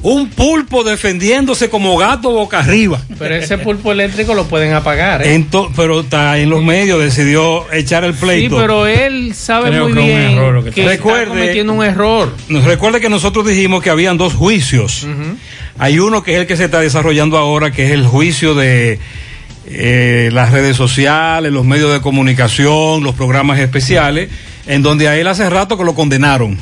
[0.04, 3.00] Un pulpo defendiéndose como gato boca arriba.
[3.20, 5.22] Pero ese pulpo eléctrico lo pueden apagar.
[5.24, 5.36] ¿eh?
[5.38, 8.56] Ento- pero está en los medios, decidió echar el Sí, pleito.
[8.56, 11.72] pero él sabe Creo muy que un bien error que que, está- está Recuerde- cometiendo
[11.72, 12.34] un error.
[12.48, 15.06] Nos recuerde que nosotros dijimos que habían dos juicios.
[15.78, 18.98] Hay uno que es el que se está desarrollando ahora, que es el juicio de
[19.66, 24.28] eh, las redes sociales, los medios de comunicación, los programas especiales,
[24.66, 26.58] en donde a él hace rato que lo condenaron.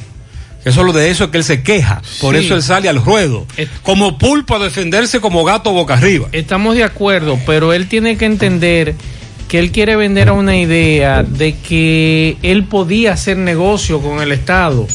[0.65, 2.03] Eso es lo de eso es que él se queja.
[2.21, 2.45] Por Sí.
[2.45, 3.47] eso él sale al ruedo.
[3.83, 6.29] Como pulpo a defenderse como gato boca arriba.
[6.33, 8.95] Estamos de acuerdo, pero él tiene que entender
[9.49, 14.33] que él quiere vender a una idea de que él podía hacer negocio con el
[14.33, 14.87] Estado.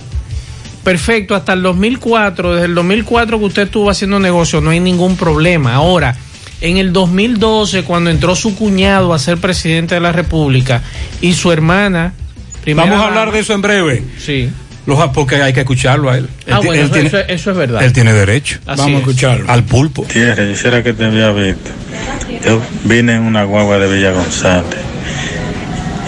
[0.83, 5.17] Perfecto, hasta el 2004, desde el 2004 que usted estuvo haciendo negocio, no hay ningún
[5.17, 5.73] problema.
[5.73, 6.15] Ahora,
[6.61, 10.83] en el 2012, cuando entró su cuñado a ser presidente de la República
[11.21, 12.13] y su hermana...
[12.67, 14.03] Vamos a hablar dama- de eso en breve.
[14.19, 14.49] Sí.
[14.85, 16.29] Los, porque hay que escucharlo a él.
[16.47, 17.83] Ah, Él bueno, él eso, tiene- eso- eso es verdad.
[17.83, 18.59] Él tiene derecho.
[18.67, 18.99] Así Vamos a es.
[18.99, 19.51] escucharlo.
[19.51, 20.03] Al pulpo.
[20.03, 21.71] Tierra, quisiera que te había visto.
[22.45, 24.65] Yo vine en una guagua de Villa González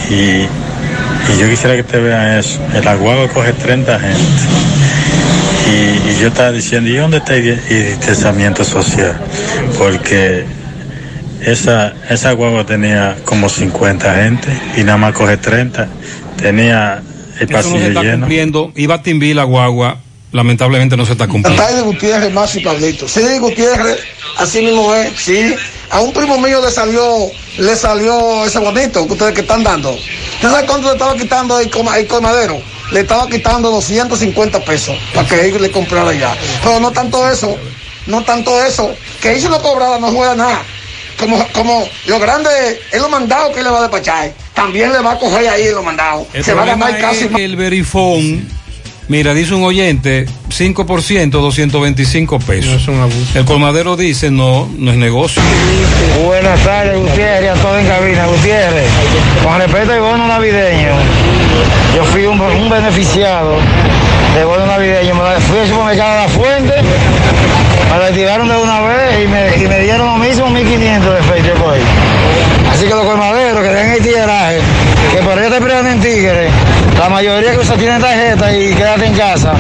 [0.09, 2.59] y, y yo quisiera que te vean eso.
[2.73, 4.19] En la guagua coge 30 gente.
[5.69, 9.17] Y, y yo estaba diciendo, ¿y dónde está el el distanciamiento social?
[9.77, 10.45] Porque
[11.41, 14.47] esa, esa guagua tenía como 50 gente
[14.77, 15.87] y nada más coge 30.
[16.41, 17.01] Tenía
[17.39, 18.17] el Eso no se está lleno.
[18.19, 18.71] cumpliendo.
[18.75, 19.97] Iba a Timbí la guagua.
[20.31, 21.63] Lamentablemente no se está cumpliendo.
[21.65, 23.07] de Gutiérrez, más y Pablito.
[23.07, 23.97] Sí, Gutiérrez,
[24.37, 25.55] así mismo es, sí.
[25.89, 29.91] A un primo mío le salió, le salió ese bonito que ustedes que están dando.
[29.91, 32.61] ¿Usted sabe cuánto le estaba quitando el, coma- el colmadero?
[32.91, 36.35] Le estaba quitando 250 pesos para que él le comprara ya.
[36.61, 37.57] Pero no tanto eso,
[38.07, 38.93] no tanto eso.
[39.21, 40.61] Que él se lo cobrara no juega nada.
[41.17, 42.49] Como, como lo grande
[42.91, 44.33] es lo mandado que él le va a despachar.
[44.57, 46.25] También le va a coger ahí lo mandado.
[46.33, 48.47] El se va a ganar casi es que el verifón,
[49.07, 52.81] mira, dice un oyente, 5%, 225 pesos.
[52.81, 53.37] es un abuso.
[53.37, 55.43] El colmadero dice, no, no es negocio.
[56.25, 58.25] Buenas tardes, Gutiérrez, a todos en cabina.
[58.25, 58.89] Gutiérrez,
[59.43, 60.89] con respecto al bono navideño,
[61.95, 63.57] yo fui un, un beneficiado
[64.33, 65.13] del bono navideño.
[65.13, 66.73] Me fui al supermercado de la fuente,
[67.91, 71.21] me lo activaron de una vez y me, y me dieron lo mismo 1.500 de
[71.21, 71.79] fecha hoy.
[72.77, 74.59] Así que los colmaderos que den el tigueraje,
[75.11, 76.47] que por ahí te esperan en Tigre,
[76.99, 79.53] la mayoría que usa tienen tarjeta y quédate en casa,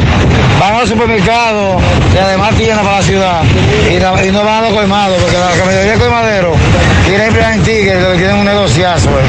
[0.59, 1.79] van al supermercado
[2.13, 3.41] y además tienen para la ciudad
[3.89, 6.55] y, no- y van a los colmados, porque la, la mayoría de colmaderos
[7.07, 9.09] quieren emplear en Tigre, lo que tienen un negociazo.
[9.09, 9.23] eh.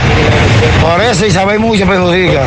[0.82, 2.42] Por eso Isabel mucho perjudica.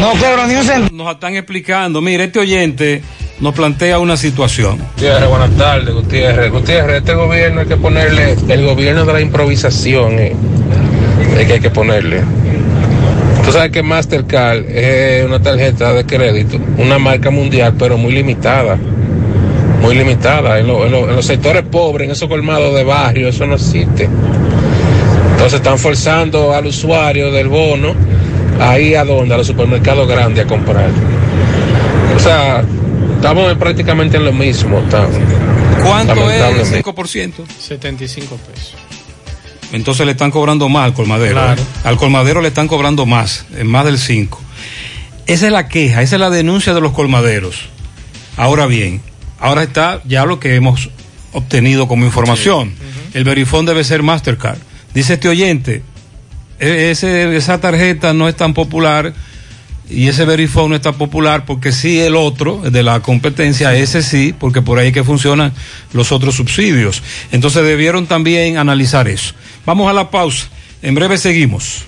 [0.00, 0.88] No cobran ni un centavo.
[1.02, 3.02] Nos están explicando, mire, este oyente
[3.40, 4.78] nos plantea una situación.
[4.96, 6.50] Gutiérrez, buenas tardes, Gutiérrez.
[6.50, 10.34] Gutiérrez, este gobierno hay que ponerle, el gobierno de la improvisación, eh,
[11.38, 12.20] es que hay que ponerle.
[13.44, 18.76] Tú sabes que Mastercard es una tarjeta de crédito, una marca mundial, pero muy limitada.
[19.80, 20.58] Muy limitada.
[20.58, 24.08] En, en lo- en los sectores pobres, en esos colmados de barrio, eso no existe.
[25.32, 27.94] Entonces están forzando al usuario del bono
[28.60, 30.90] a ir a donde, a los supermercados grandes a comprar.
[32.16, 32.62] O sea,
[33.18, 34.80] estamos prácticamente en lo mismo.
[34.90, 35.06] ta-
[35.84, 36.84] ¿Cuánto es el lamentablemente.
[36.84, 37.32] 5%?
[37.58, 38.74] 75 pesos.
[39.72, 41.34] Entonces le están cobrando más al colmadero.
[41.34, 41.60] Claro.
[41.60, 41.64] ¿eh?
[41.84, 44.40] Al colmadero le están cobrando más, en más del 5.
[45.26, 47.68] Esa es la queja, esa es la denuncia de los colmaderos.
[48.36, 49.02] Ahora bien,
[49.38, 50.88] ahora está ya lo que hemos
[51.32, 52.72] obtenido como información.
[53.12, 54.58] El verifón debe ser Mastercard.
[54.94, 55.82] Dice este oyente,
[56.58, 59.12] "E- ese, esa tarjeta no es tan popular
[59.90, 64.34] y ese verifón no está popular porque sí el otro de la competencia, ese sí,
[64.38, 65.52] porque por ahí que funcionan
[65.92, 67.02] los otros subsidios.
[67.32, 69.34] Entonces debieron también analizar eso.
[69.64, 70.48] Vamos a la pausa.
[70.82, 71.84] En breve seguimos.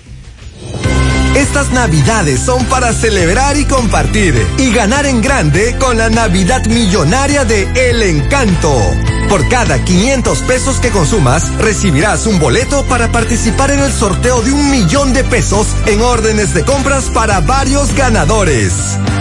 [1.35, 7.45] Estas navidades son para celebrar y compartir y ganar en grande con la Navidad Millonaria
[7.45, 9.10] de El Encanto.
[9.31, 14.51] Por cada 500 pesos que consumas, recibirás un boleto para participar en el sorteo de
[14.51, 18.73] un millón de pesos en órdenes de compras para varios ganadores.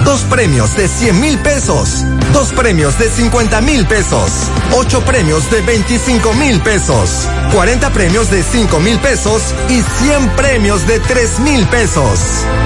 [0.05, 4.33] Dos premios de 100 mil pesos, dos premios de 50 mil pesos,
[4.75, 10.89] ocho premios de 25 mil pesos, 40 premios de 5 mil pesos y 100 premios
[10.89, 12.19] de 3 mil pesos.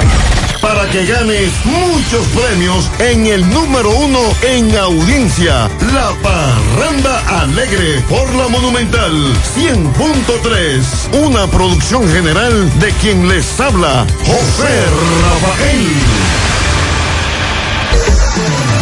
[0.63, 8.33] para que ganes muchos premios en el número uno en audiencia, La Parranda Alegre por
[8.33, 9.11] la Monumental
[9.55, 14.85] 100.3, una producción general de quien les habla, José
[15.21, 16.12] Rafael.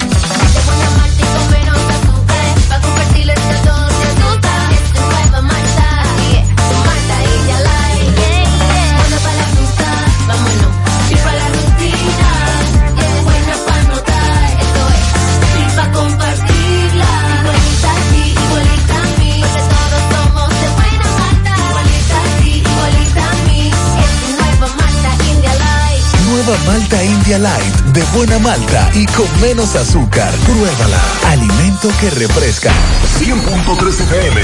[26.68, 30.30] Malta India Light, de buena malta y con menos azúcar.
[30.44, 31.00] Pruébala.
[31.28, 32.70] Alimento que refresca.
[33.18, 34.40] 100.3 FM.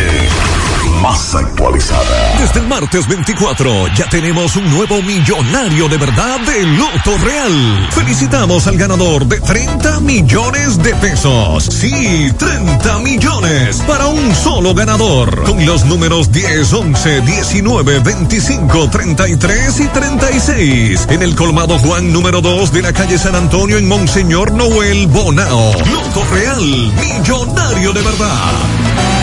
[1.03, 2.39] Más actualizada.
[2.39, 7.89] Desde el martes 24 ya tenemos un nuevo millonario de verdad de Loto Real.
[7.91, 11.65] Felicitamos al ganador de 30 millones de pesos.
[11.65, 15.45] Sí, 30 millones para un solo ganador.
[15.45, 21.07] Con los números 10, 11, 19, 25, 33 y 36.
[21.11, 25.73] En el colmado Juan número 2 de la calle San Antonio en Monseñor Noel Bonao.
[25.73, 29.14] Loto Real, millonario de verdad.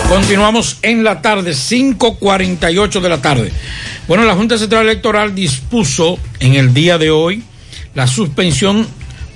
[0.07, 3.51] Continuamos en la tarde, 5.48 de la tarde.
[4.07, 7.43] Bueno, la Junta Central Electoral dispuso en el día de hoy
[7.95, 8.87] la suspensión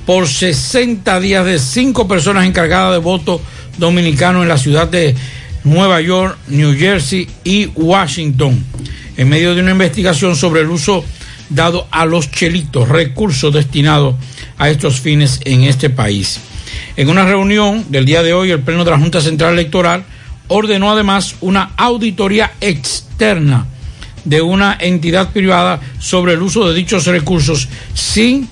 [0.05, 3.41] por 60 días de cinco personas encargadas de voto
[3.79, 5.15] dominicano en la ciudad de
[5.65, 8.65] Nueva York, New Jersey y Washington,
[9.17, 11.05] en medio de una investigación sobre el uso
[11.49, 14.17] dado a los chelitos, recursos destinados
[14.59, 16.41] a estos fines en este país.
[16.97, 20.05] En una reunión del día de hoy, el Pleno de la Junta Central Electoral
[20.49, 23.67] ordenó además una auditoría externa
[24.25, 28.49] de una entidad privada sobre el uso de dichos recursos sin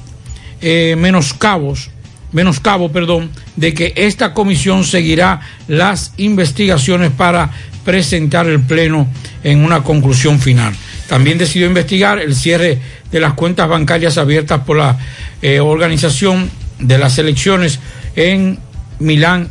[0.61, 1.91] eh, menoscabos,
[2.33, 7.51] menoscabo, perdón, de que esta comisión seguirá las investigaciones para
[7.85, 9.09] presentar el Pleno
[9.43, 10.75] en una conclusión final.
[11.09, 12.79] También decidió investigar el cierre
[13.11, 14.99] de las cuentas bancarias abiertas por la
[15.43, 17.81] eh, organización de las elecciones
[18.17, 18.59] en
[18.99, 19.49] Milán,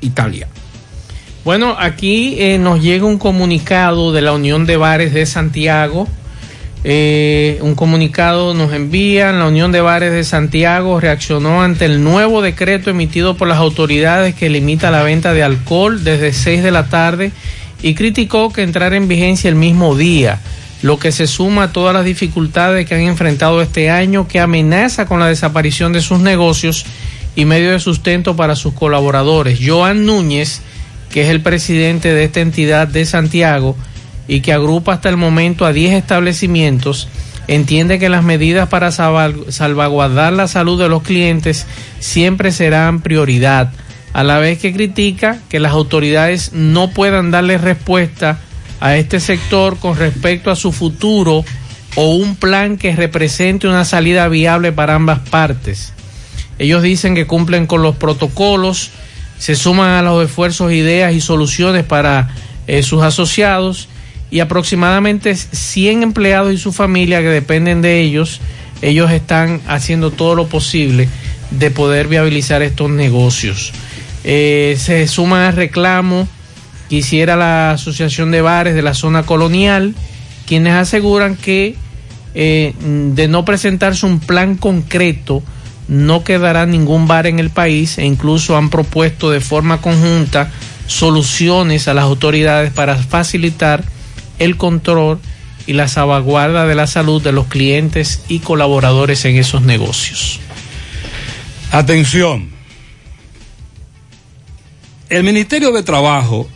[0.00, 0.48] Italia.
[1.44, 6.06] Bueno, aquí eh, nos llega un comunicado de la Unión de Bares de Santiago.
[6.84, 12.42] Eh, un comunicado nos envían, la Unión de Bares de Santiago reaccionó ante el nuevo
[12.42, 16.88] decreto emitido por las autoridades que limita la venta de alcohol desde 6 de la
[16.88, 17.30] tarde
[17.82, 20.40] y criticó que entrara en vigencia el mismo día,
[20.82, 25.06] lo que se suma a todas las dificultades que han enfrentado este año que amenaza
[25.06, 26.84] con la desaparición de sus negocios
[27.36, 29.60] y medio de sustento para sus colaboradores.
[29.64, 30.62] Joan Núñez,
[31.12, 33.76] que es el presidente de esta entidad de Santiago
[34.28, 37.08] y que agrupa hasta el momento a 10 establecimientos,
[37.48, 41.66] entiende que las medidas para salva- salvaguardar la salud de los clientes
[41.98, 43.72] siempre serán prioridad,
[44.12, 48.38] a la vez que critica que las autoridades no puedan darle respuesta
[48.80, 51.44] a este sector con respecto a su futuro
[51.94, 55.92] o un plan que represente una salida viable para ambas partes.
[56.58, 58.90] Ellos dicen que cumplen con los protocolos,
[59.38, 62.30] se suman a los esfuerzos, ideas y soluciones para
[62.66, 63.88] eh, sus asociados
[64.32, 68.40] y aproximadamente 100 empleados y su familia que dependen de ellos,
[68.80, 71.06] ellos están haciendo todo lo posible
[71.50, 73.72] de poder viabilizar estos negocios.
[74.24, 76.26] Eh, se suman al reclamo
[76.88, 79.94] que hiciera la Asociación de Bares de la zona colonial,
[80.46, 81.76] quienes aseguran que
[82.34, 85.42] eh, de no presentarse un plan concreto,
[85.88, 90.50] no quedará ningún bar en el país e incluso han propuesto de forma conjunta
[90.86, 93.91] soluciones a las autoridades para facilitar
[94.44, 95.18] el control
[95.66, 100.40] y la salvaguarda de la salud de los clientes y colaboradores en esos negocios.
[101.70, 102.50] Atención.
[105.08, 106.48] El Ministerio de Trabajo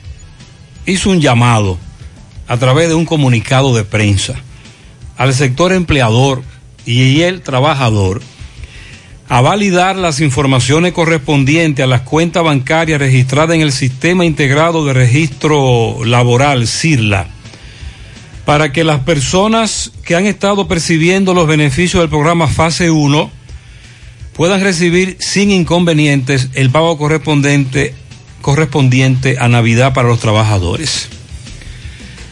[0.86, 1.78] hizo un llamado
[2.48, 4.34] a través de un comunicado de prensa
[5.16, 6.42] al sector empleador
[6.84, 8.22] y el trabajador
[9.28, 14.92] a validar las informaciones correspondientes a las cuentas bancarias registradas en el Sistema Integrado de
[14.92, 17.26] Registro Laboral, SIRLA,
[18.46, 23.28] para que las personas que han estado percibiendo los beneficios del programa Fase 1
[24.34, 27.92] puedan recibir sin inconvenientes el pago correspondiente,
[28.42, 31.08] correspondiente a Navidad para los trabajadores.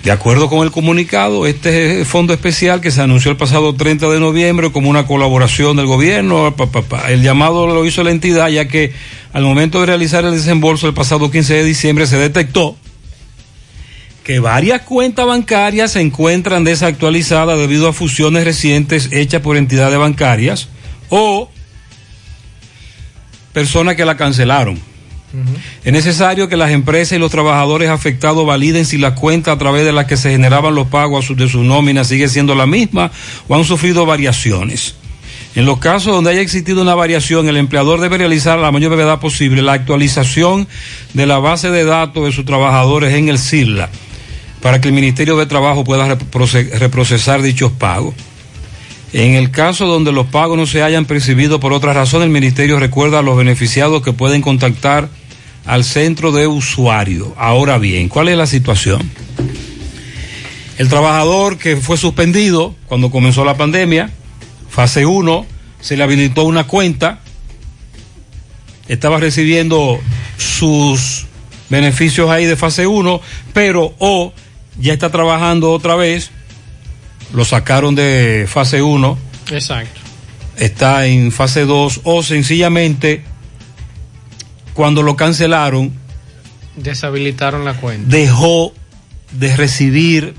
[0.04, 4.20] De acuerdo con el comunicado, este fondo especial que se anunció el pasado 30 de
[4.20, 6.54] noviembre como una colaboración del gobierno,
[7.08, 8.92] el llamado lo hizo la entidad ya que
[9.32, 12.76] al momento de realizar el desembolso el pasado 15 de diciembre se detectó
[14.24, 20.68] que varias cuentas bancarias se encuentran desactualizadas debido a fusiones recientes hechas por entidades bancarias
[21.10, 21.50] o
[23.52, 24.80] personas que la cancelaron.
[25.84, 29.84] Es necesario que las empresas y los trabajadores afectados validen si la cuenta a través
[29.84, 33.10] de la que se generaban los pagos de sus nóminas sigue siendo la misma
[33.46, 34.94] o han sufrido variaciones.
[35.56, 38.94] En los casos donde haya existido una variación, el empleador debe realizar a la mayor
[38.94, 40.66] brevedad posible la actualización
[41.12, 43.90] de la base de datos de sus trabajadores en el SIRLA
[44.64, 48.14] para que el Ministerio de Trabajo pueda reproce- reprocesar dichos pagos.
[49.12, 52.78] En el caso donde los pagos no se hayan percibido por otra razón, el Ministerio
[52.80, 55.10] recuerda a los beneficiados que pueden contactar
[55.66, 57.34] al centro de usuario.
[57.36, 59.02] Ahora bien, ¿cuál es la situación?
[60.78, 64.08] El trabajador que fue suspendido cuando comenzó la pandemia,
[64.70, 65.44] fase 1,
[65.82, 67.20] se le habilitó una cuenta,
[68.88, 70.00] estaba recibiendo
[70.38, 71.26] sus
[71.68, 73.20] beneficios ahí de fase 1,
[73.52, 74.32] pero o
[74.78, 76.30] ya está trabajando otra vez,
[77.32, 79.18] lo sacaron de fase 1,
[79.52, 80.00] Exacto.
[80.56, 83.22] está en fase 2 o sencillamente
[84.74, 85.92] cuando lo cancelaron
[86.76, 88.08] Deshabilitaron la cuenta.
[88.16, 88.72] dejó
[89.32, 90.34] de recibir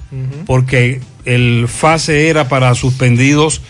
[0.45, 3.61] porque el fase era para suspendidos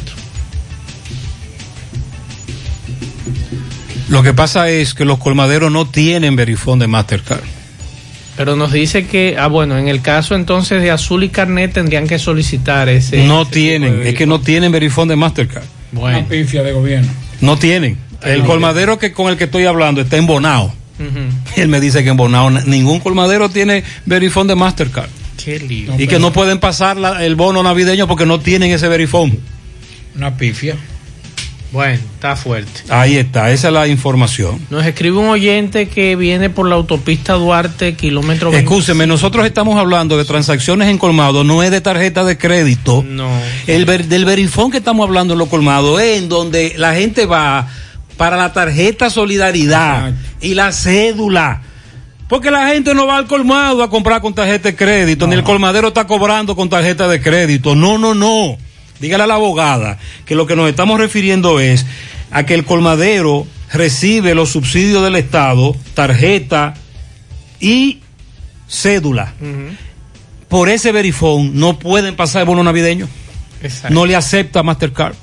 [4.09, 7.43] Lo que pasa es que los colmaderos no tienen verifón de Mastercard.
[8.37, 12.07] Pero nos dice que, ah, bueno, en el caso entonces de azul y carnet tendrían
[12.07, 13.25] que solicitar ese.
[13.25, 15.65] no tienen, es que no tienen verifón de Mastercard.
[15.93, 16.21] Bueno.
[16.21, 17.09] Una pifia de gobierno.
[17.41, 17.99] No tienen.
[18.23, 20.17] El colmadero que con el que estoy hablando está
[21.57, 25.09] Y él me dice que en Bonao ningún colmadero tiene verifón de Mastercard.
[25.43, 25.95] Qué lío.
[25.99, 29.39] y que no pueden pasar la- el bono navideño porque no tienen ese verifón.
[30.17, 30.75] Una pifia.
[31.71, 32.81] Bueno, está fuerte.
[32.89, 34.59] Ahí está, esa es la información.
[34.71, 38.65] Nos escribe un oyente que viene por la autopista Duarte, kilómetro 20.
[38.65, 43.05] Escúcheme, nosotros estamos hablando de transacciones en colmado, no es de tarjeta de crédito.
[43.07, 43.31] No.
[43.67, 47.27] El ver- del verifón que estamos hablando en los colmados es en donde la gente
[47.27, 47.69] va
[48.17, 51.63] para la tarjeta solidaridad y la cédula.
[52.29, 55.43] Porque la gente no va al colmado a comprar con tarjeta de crédito, ni el
[55.43, 57.75] colmadero está cobrando con tarjeta de crédito.
[57.75, 58.59] No, no, no.
[59.01, 61.87] Dígale a la abogada que lo que nos estamos refiriendo es
[62.31, 66.75] a que el colmadero recibe los subsidios del Estado, tarjeta
[67.61, 68.01] y
[68.69, 69.33] cédula.
[70.49, 73.09] Por ese verifón no pueden pasar el bono navideño.
[73.63, 73.95] Exacto.
[73.95, 75.15] No le acepta Mastercard.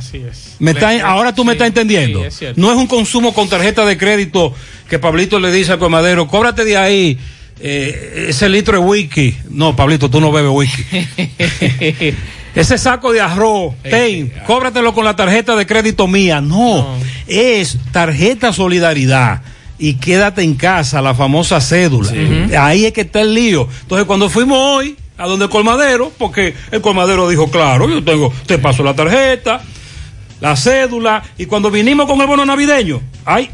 [0.00, 0.56] Así es.
[0.58, 2.20] Me está- ahora tú me estás entendiendo.
[2.20, 2.60] sí, es cierto.
[2.60, 4.54] no es un consumo con tarjeta de crédito
[4.88, 7.18] que Pablito le dice al colmadero, cóbrate de ahí
[7.60, 9.36] eh, ese litro de whisky.
[9.50, 10.84] No, Pablito, tú no bebes whisky.
[12.54, 16.40] ese saco de arroz, ten, cóbratelo con la tarjeta de crédito mía.
[16.40, 16.96] No,
[17.26, 19.42] es tarjeta solidaridad.
[19.78, 22.12] Y quédate en casa, la famosa cédula.
[22.58, 23.66] Ahí es que está el lío.
[23.82, 28.32] Entonces, cuando fuimos hoy a donde el colmadero, porque el colmadero dijo, claro, yo tengo,
[28.46, 29.62] te paso la tarjeta,
[30.40, 33.50] la cédula, y cuando vinimos con el bono navideño, ay,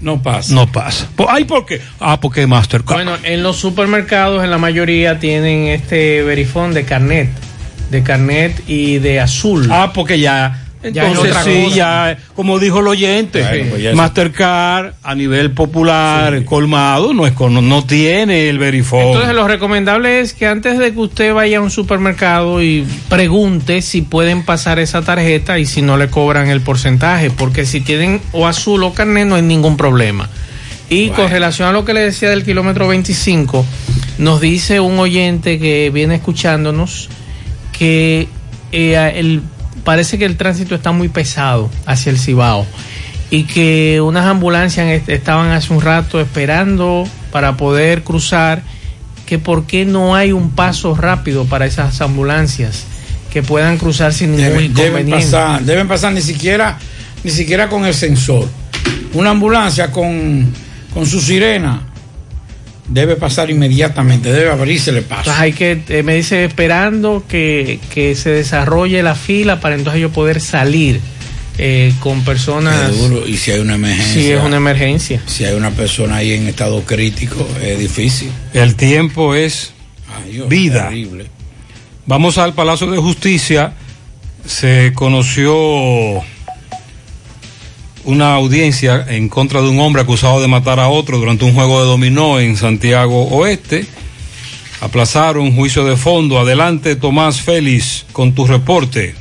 [0.00, 0.54] no pasa.
[0.54, 1.08] No pasa.
[1.16, 1.80] Po- Ay, ¿por qué?
[2.00, 2.96] Ah, porque Mastercard.
[2.96, 7.30] Bueno, en los supermercados, en la mayoría, tienen este verifón de carnet.
[7.90, 9.68] De carnet y de azul.
[9.70, 10.65] Ah, porque ya.
[10.82, 11.76] Ya es Entonces otra sí, cosa.
[11.76, 17.32] ya, como dijo el oyente, Bueno, pues ya Mastercard a nivel popular, colmado, no es
[17.32, 19.00] con- no, no tiene el verifón.
[19.06, 23.82] Entonces lo recomendable es que antes de que usted vaya a un supermercado y pregunte
[23.82, 28.20] si pueden pasar esa tarjeta y si no le cobran el porcentaje, porque si tienen
[28.32, 30.28] o azul o carnet no hay ningún problema.
[30.88, 33.64] Y con relación a lo que le decía del kilómetro 25,
[34.18, 37.08] nos dice un oyente que viene escuchándonos
[37.76, 38.28] que
[38.72, 39.42] eh, el,
[39.84, 42.66] parece que el tránsito está muy pesado hacia el Cibao
[43.30, 48.62] y que unas ambulancias est- estaban hace un rato esperando para poder cruzar,
[49.26, 52.84] que por qué no hay un paso rápido para esas ambulancias
[53.32, 55.24] que puedan cruzar sin ningún Deben, deben inconveniente.
[55.26, 56.78] pasar, deben pasar ni siquiera,
[57.24, 58.48] ni siquiera con el sensor.
[59.12, 60.52] Una ambulancia con,
[60.94, 61.80] con su sirena
[62.88, 65.30] debe pasar inmediatamente, debe abrirse el paso.
[65.30, 70.00] Entonces hay que, eh, me dice, esperando que, que se desarrolle la fila para entonces
[70.02, 71.00] yo poder salir
[71.58, 72.90] eh, con personas.
[72.90, 74.22] Es duro, y si hay una emergencia.
[74.22, 75.22] Si es una emergencia.
[75.26, 78.30] Si hay una persona ahí en estado crítico, es difícil.
[78.52, 79.72] El tiempo es
[80.14, 80.84] Ay, Dios, vida.
[80.88, 81.26] terrible.
[82.04, 83.72] Vamos al Palacio de Justicia.
[84.46, 86.22] Se conoció
[88.06, 91.80] una audiencia en contra de un hombre acusado de matar a otro durante un juego
[91.80, 93.84] de dominó en Santiago Oeste.
[94.80, 96.38] Aplazaron juicio de fondo.
[96.38, 99.16] Adelante, Tomás Félix, con tu reporte.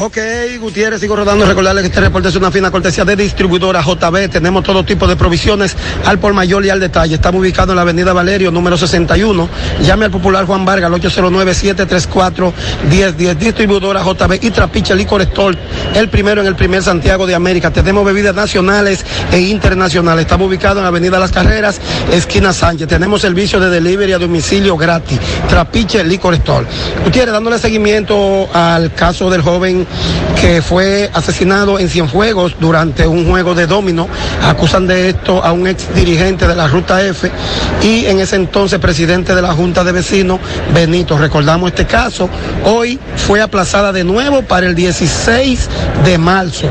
[0.00, 0.16] Ok,
[0.60, 1.44] Gutiérrez, sigo rodando.
[1.44, 4.30] Recordarles que este reporte es una fina cortesía de distribuidora JB.
[4.30, 7.16] Tenemos todo tipo de provisiones al por mayor y al detalle.
[7.16, 9.48] Estamos ubicados en la avenida Valerio, número 61.
[9.82, 13.38] Llame al popular Juan Vargas al 809-734-1010.
[13.38, 15.58] Distribuidora JB y Trapiche Licor Store,
[15.96, 17.72] el primero en el primer Santiago de América.
[17.72, 20.26] Tenemos bebidas nacionales e internacionales.
[20.26, 21.80] Estamos ubicados en la avenida Las Carreras,
[22.12, 22.86] esquina Sánchez.
[22.86, 25.18] Tenemos servicio de delivery a domicilio gratis.
[25.48, 26.64] Trapiche Licor Store.
[27.04, 29.87] Gutiérrez, dándole seguimiento al caso del joven
[30.40, 34.08] que fue asesinado en Cienfuegos durante un juego de domino.
[34.46, 37.30] Acusan de esto a un ex dirigente de la Ruta F
[37.82, 40.38] y en ese entonces presidente de la Junta de Vecinos,
[40.72, 41.18] Benito.
[41.18, 42.28] Recordamos este caso.
[42.64, 45.68] Hoy fue aplazada de nuevo para el 16
[46.04, 46.68] de marzo.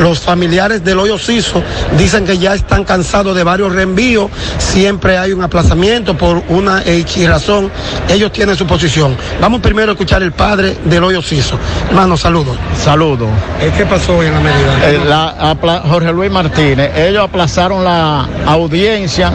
[0.00, 1.62] Los familiares del hoyo Ciso
[1.98, 4.30] dicen que ya están cansados de varios reenvíos.
[4.58, 7.70] Siempre hay un aplazamiento por una X razón.
[8.08, 9.16] Ellos tienen su posición.
[9.40, 11.58] Vamos primero a escuchar el padre del hoyo Ciso.
[11.88, 12.56] Hermano, saludos.
[12.82, 13.28] Saludos.
[13.76, 14.88] ¿Qué pasó hoy en la medida?
[14.90, 19.30] Eh, la- apla- Jorge Luis Martínez, ellos aplazaron la audiencia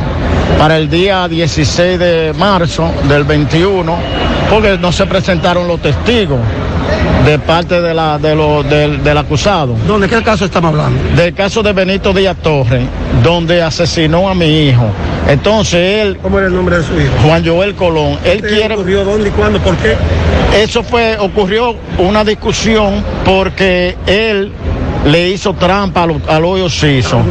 [0.57, 3.95] para el día 16 de marzo del 21
[4.49, 6.39] porque no se presentaron los testigos
[7.25, 9.75] de parte de la, de lo- del, del acusado.
[9.87, 10.07] ¿Dónde?
[10.07, 10.99] ¿Qué caso estamos hablando?
[11.15, 12.83] Del caso de Benito Díaz Torres,
[13.23, 14.85] donde asesinó a mi hijo.
[15.27, 16.17] Entonces él...
[16.21, 17.11] ¿Cómo era el nombre de su hijo?
[17.25, 18.17] Juan Joel Colón.
[18.23, 18.75] Él ¿Qué quiere...
[18.75, 19.03] ocurrió?
[19.03, 19.59] ¿Dónde y cuándo?
[19.59, 19.95] ¿Por qué?
[20.55, 24.51] Eso fue, ocurrió una discusión porque él
[25.05, 27.21] le hizo trampa al, al hoyo Ciso.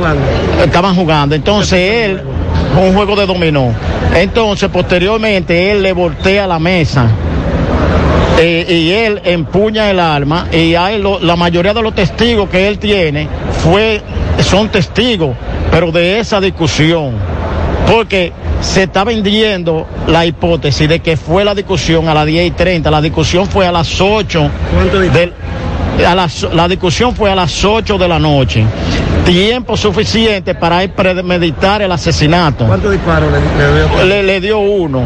[0.64, 1.34] Estaban jugando.
[1.36, 2.22] Entonces él,
[2.80, 3.72] un juego de dominó.
[4.14, 7.06] Entonces, posteriormente, él le voltea la mesa.
[8.38, 12.66] Eh, y él empuña el arma y hay lo- la mayoría de los testigos que
[12.66, 13.28] él tiene
[13.62, 14.00] fue,
[14.42, 15.36] son testigos,
[15.70, 17.12] pero de esa discusión.
[17.90, 22.50] Porque se está vendiendo la hipótesis de que fue la discusión a las 10 y
[22.50, 22.90] 30.
[22.90, 24.50] La discusión fue a las 8.
[25.12, 25.32] del-
[26.06, 28.64] a las- la discusión fue a las 8 de la noche.
[29.24, 32.66] Tiempo suficiente para premeditar el asesinato.
[32.66, 34.04] ¿Cuántos disparos le, le dio?
[34.04, 35.02] Le, le dio uno,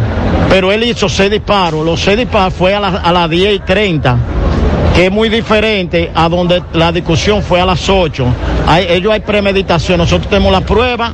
[0.48, 1.84] pero él hizo seis disparos.
[1.84, 4.16] Los seis disparos fue a, la- a las 10 y 30,
[4.98, 8.26] que es muy diferente a donde la discusión fue a las 8.
[8.66, 9.98] Hay, ellos hay premeditación.
[9.98, 11.12] Nosotros tenemos la prueba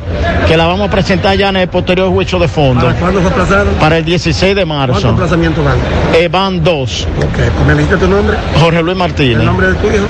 [0.49, 2.87] que la vamos a presentar ya en el posterior juicio de fondo.
[2.87, 3.71] ¿Para cuándo fue aplazado?
[3.73, 4.93] Para el 16 de marzo.
[4.93, 5.77] ¿Cuántos aplazamientos van?
[6.15, 7.07] Eh, van dos.
[7.19, 8.39] Ok, ¿me dijiste tu nombre?
[8.59, 9.41] Jorge Luis Martínez.
[9.41, 10.07] ¿El nombre de tu hijo?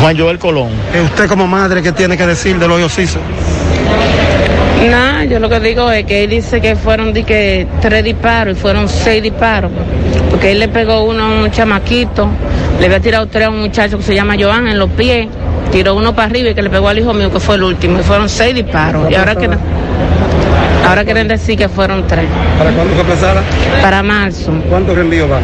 [0.00, 0.70] Juan Joel Colón.
[0.94, 3.18] Eh, usted como madre, ¿qué tiene que decir del hoyo Ciso?
[4.88, 8.56] Nada, yo lo que digo es que él dice que fueron di que tres disparos
[8.56, 9.70] y fueron seis disparos.
[10.30, 12.30] Porque él le pegó uno a un chamaquito,
[12.80, 15.28] le había tirado tres a un muchacho que se llama Joan en los pies,
[15.72, 17.98] tiró uno para arriba y que le pegó al hijo mío que fue el último.
[18.00, 19.10] Y fueron seis disparos.
[19.10, 19.58] Y ahora quieren,
[20.86, 22.26] ahora quieren decir que fueron tres.
[22.58, 23.42] ¿Para cuándo fue aplazada?
[23.82, 24.52] Para marzo.
[24.68, 25.42] ¿Cuántos reenvíos van?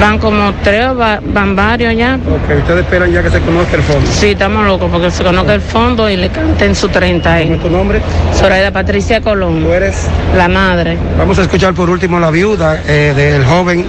[0.00, 2.16] Van como tres, va- van varios ya.
[2.16, 4.06] Ok, ustedes esperan ya que se conozca el fondo.
[4.10, 7.44] Sí, estamos locos porque se conozca el fondo y le canten su 30 ahí.
[7.44, 8.00] ¿Cómo es tu nombre?
[8.34, 9.62] Zoraida Patricia Colón.
[9.64, 10.06] ¿Tú eres?
[10.36, 10.98] La madre.
[11.18, 13.86] Vamos a escuchar por último la viuda eh, del joven.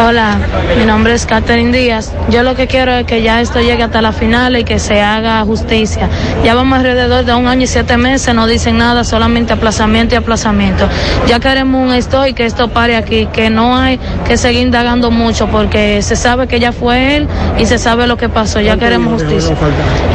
[0.00, 0.38] Hola,
[0.78, 2.12] mi nombre es Catherine Díaz.
[2.30, 5.00] Yo lo que quiero es que ya esto llegue hasta la final y que se
[5.02, 6.08] haga justicia.
[6.44, 10.18] Ya vamos alrededor de un año y siete meses, no dicen nada, solamente aplazamiento y
[10.18, 10.88] aplazamiento.
[11.26, 15.10] Ya queremos un esto y que esto pare aquí, que no hay que seguir indagando
[15.10, 17.28] mucho porque se sabe que ya fue él
[17.58, 18.60] y se sabe lo que pasó.
[18.60, 19.54] Ya queremos justicia.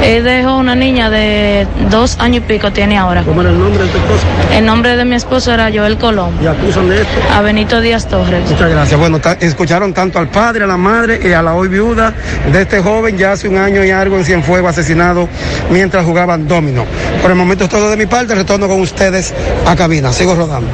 [0.03, 3.21] Él dejó una niña de dos años y pico, tiene ahora.
[3.23, 4.23] ¿Cómo era el nombre de tu esposo?
[4.53, 6.31] El nombre de mi esposo era Joel Colón.
[6.43, 7.13] ¿Y acusan de esto?
[7.35, 8.49] A Benito Díaz Torres.
[8.49, 8.99] Muchas gracias.
[8.99, 9.37] Bueno, ta-
[9.67, 12.15] escucharon tanto al padre, a la madre y a la hoy viuda
[12.53, 15.27] de este joven ya hace un año y algo en Cienfuegos asesinado
[15.69, 16.85] mientras jugaban domino.
[17.21, 18.33] Por el momento es todo de mi parte.
[18.33, 19.33] Retorno con ustedes
[19.65, 20.13] a cabina.
[20.13, 20.69] Sigo rodando.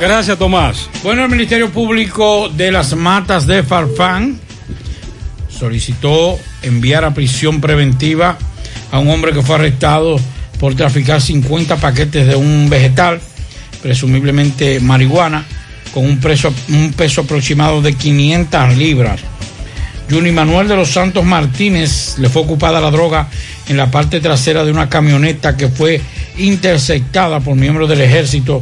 [0.00, 0.88] Gracias, Tomás.
[1.02, 4.40] Bueno, el Ministerio Público de las Matas de Farfán
[5.50, 8.38] solicitó enviar a prisión preventiva
[8.90, 10.18] a un hombre que fue arrestado
[10.58, 13.20] por traficar 50 paquetes de un vegetal,
[13.82, 15.44] presumiblemente marihuana,
[15.94, 19.20] con un, peso, un peso aproximado de 500 libras.
[20.10, 23.28] Juni Manuel de los Santos Martínez le fue ocupada la droga
[23.68, 26.00] en la parte trasera de una camioneta que fue
[26.36, 28.60] interceptada por miembros del ejército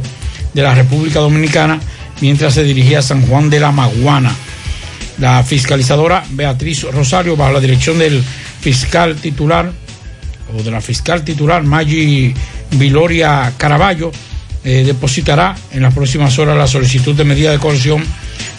[0.53, 1.79] de la República Dominicana
[2.21, 4.33] mientras se dirigía a San Juan de la Maguana.
[5.17, 8.23] La fiscalizadora Beatriz Rosario, bajo la dirección del
[8.61, 9.71] fiscal titular
[10.55, 12.31] o de la fiscal titular Maggi
[12.71, 14.11] Viloria Caraballo,
[14.63, 18.03] eh, depositará en las próximas horas la solicitud de medida de coerción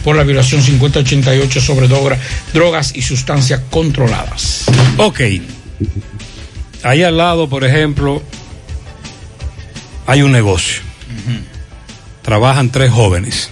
[0.05, 2.19] por la violación 5088 sobre droga-
[2.53, 4.65] drogas y sustancias controladas.
[4.99, 5.21] Ok.
[6.83, 8.23] Ahí al lado, por ejemplo,
[10.07, 10.83] hay un negocio.
[12.23, 13.51] Trabajan tres jóvenes.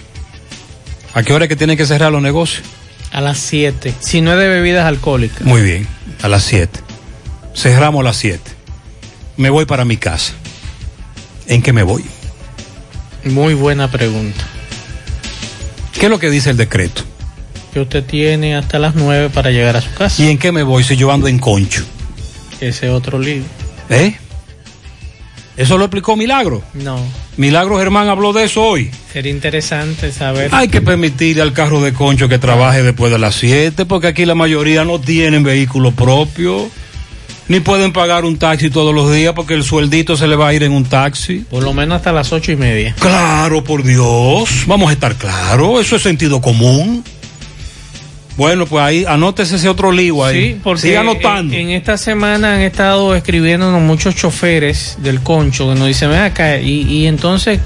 [1.13, 2.63] ¿A qué hora es que tienen que cerrar los negocios?
[3.11, 3.93] A las 7.
[3.99, 5.41] Si no es de bebidas alcohólicas.
[5.43, 5.87] Muy bien,
[6.23, 6.79] a las 7.
[7.55, 8.41] Cerramos a las 7.
[9.37, 10.33] Me voy para mi casa.
[11.47, 12.03] ¿En qué me voy?
[13.25, 14.43] Muy buena pregunta.
[15.93, 17.03] ¿Qué es lo que dice el decreto?
[17.73, 20.21] Que usted tiene hasta las 9 para llegar a su casa.
[20.21, 21.83] ¿Y en qué me voy si yo ando en concho?
[22.59, 23.47] Ese otro libro.
[23.89, 24.15] ¿Eh?
[25.55, 26.63] ¿Eso lo explicó Milagro?
[26.73, 26.99] No.
[27.37, 28.89] Milagro Germán habló de eso hoy.
[29.11, 30.49] Sería interesante saber.
[30.53, 34.25] Hay que permitir al carro de concho que trabaje después de las 7, porque aquí
[34.25, 36.69] la mayoría no tienen vehículo propio,
[37.47, 40.53] ni pueden pagar un taxi todos los días porque el sueldito se le va a
[40.53, 41.45] ir en un taxi.
[41.49, 42.95] Por lo menos hasta las ocho y media.
[42.99, 47.03] Claro, por Dios, vamos a estar claros, eso es sentido común.
[48.35, 50.53] Bueno, pues ahí anótese ese otro lío ahí.
[50.53, 51.53] Sí, porque Siga anotando.
[51.53, 56.21] En, en esta semana han estado escribiéndonos muchos choferes del concho que nos dicen, ven
[56.21, 57.59] acá, y, y entonces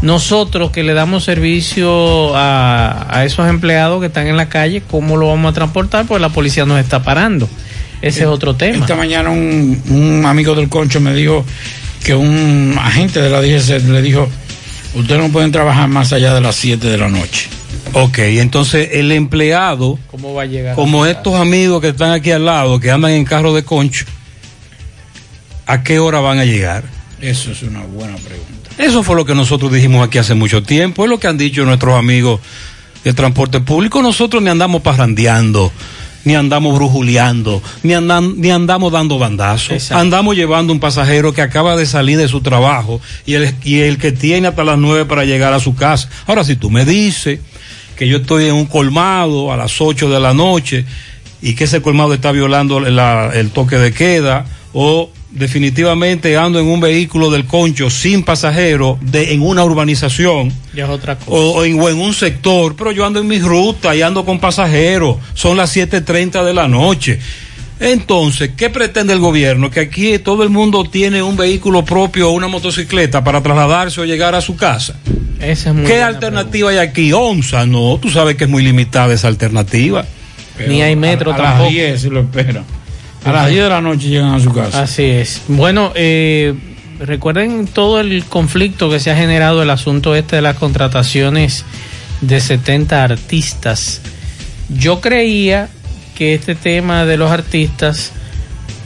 [0.00, 5.16] nosotros que le damos servicio a, a esos empleados que están en la calle, ¿cómo
[5.16, 6.06] lo vamos a transportar?
[6.06, 7.48] Pues la policía nos está parando.
[8.02, 8.78] Ese es otro tema.
[8.78, 11.44] Esta mañana un, un amigo del concho me dijo
[12.04, 14.28] que un agente de la DGC le dijo,
[14.94, 17.48] ustedes no pueden trabajar más allá de las 7 de la noche.
[17.94, 20.74] Ok, entonces el empleado, ¿Cómo va a llegar?
[20.74, 24.04] como estos amigos que están aquí al lado, que andan en carro de concho,
[25.66, 26.84] ¿a qué hora van a llegar?
[27.20, 28.70] Eso es una buena pregunta.
[28.78, 31.64] Eso fue lo que nosotros dijimos aquí hace mucho tiempo, es lo que han dicho
[31.64, 32.40] nuestros amigos
[33.04, 34.02] de transporte público.
[34.02, 35.70] Nosotros ni andamos parrandeando,
[36.24, 39.70] ni andamos brujuleando, ni, andan- ni andamos dando bandazos.
[39.72, 40.00] Exacto.
[40.00, 43.98] Andamos llevando un pasajero que acaba de salir de su trabajo y el, y el
[43.98, 46.08] que tiene hasta las nueve para llegar a su casa.
[46.26, 47.40] Ahora, si tú me dices
[47.96, 50.84] que yo estoy en un colmado a las 8 de la noche
[51.42, 56.66] y que ese colmado está violando la- el toque de queda o definitivamente ando en
[56.66, 61.30] un vehículo del concho sin pasajero de, en una urbanización Ya es otra cosa.
[61.30, 64.24] o, o en, o en un sector, pero yo ando en mi ruta y ando
[64.24, 67.18] con pasajeros, son las 7.30 de la noche.
[67.80, 69.68] Entonces, ¿qué pretende el gobierno?
[69.70, 74.04] Que aquí todo el mundo tiene un vehículo propio o una motocicleta para trasladarse o
[74.04, 74.94] llegar a su casa.
[75.40, 77.12] Esa es muy ¿Qué alternativa hay aquí?
[77.12, 80.04] ONSA, no, tú sabes que es muy limitada esa alternativa.
[80.68, 81.64] Ni hay metro a, a tampoco.
[81.64, 82.64] las 10 lo esperan.
[83.24, 84.82] A las 10 de la noche llegan a su casa.
[84.82, 85.42] Así es.
[85.48, 86.54] Bueno, eh,
[86.98, 91.64] recuerden todo el conflicto que se ha generado el asunto este de las contrataciones
[92.20, 94.00] de 70 artistas.
[94.68, 95.68] Yo creía
[96.16, 98.12] que este tema de los artistas,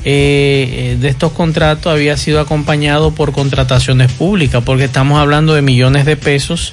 [0.04, 5.62] eh, eh, de estos contratos, había sido acompañado por contrataciones públicas, porque estamos hablando de
[5.62, 6.72] millones de pesos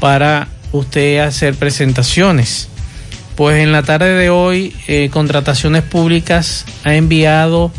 [0.00, 2.69] para usted hacer presentaciones.
[3.40, 7.72] Pues en la tarde de hoy, eh, Contrataciones Públicas ha enviado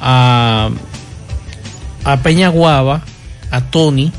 [0.00, 0.70] a,
[2.02, 3.04] a Peñaguaba,
[3.52, 4.10] a Tony,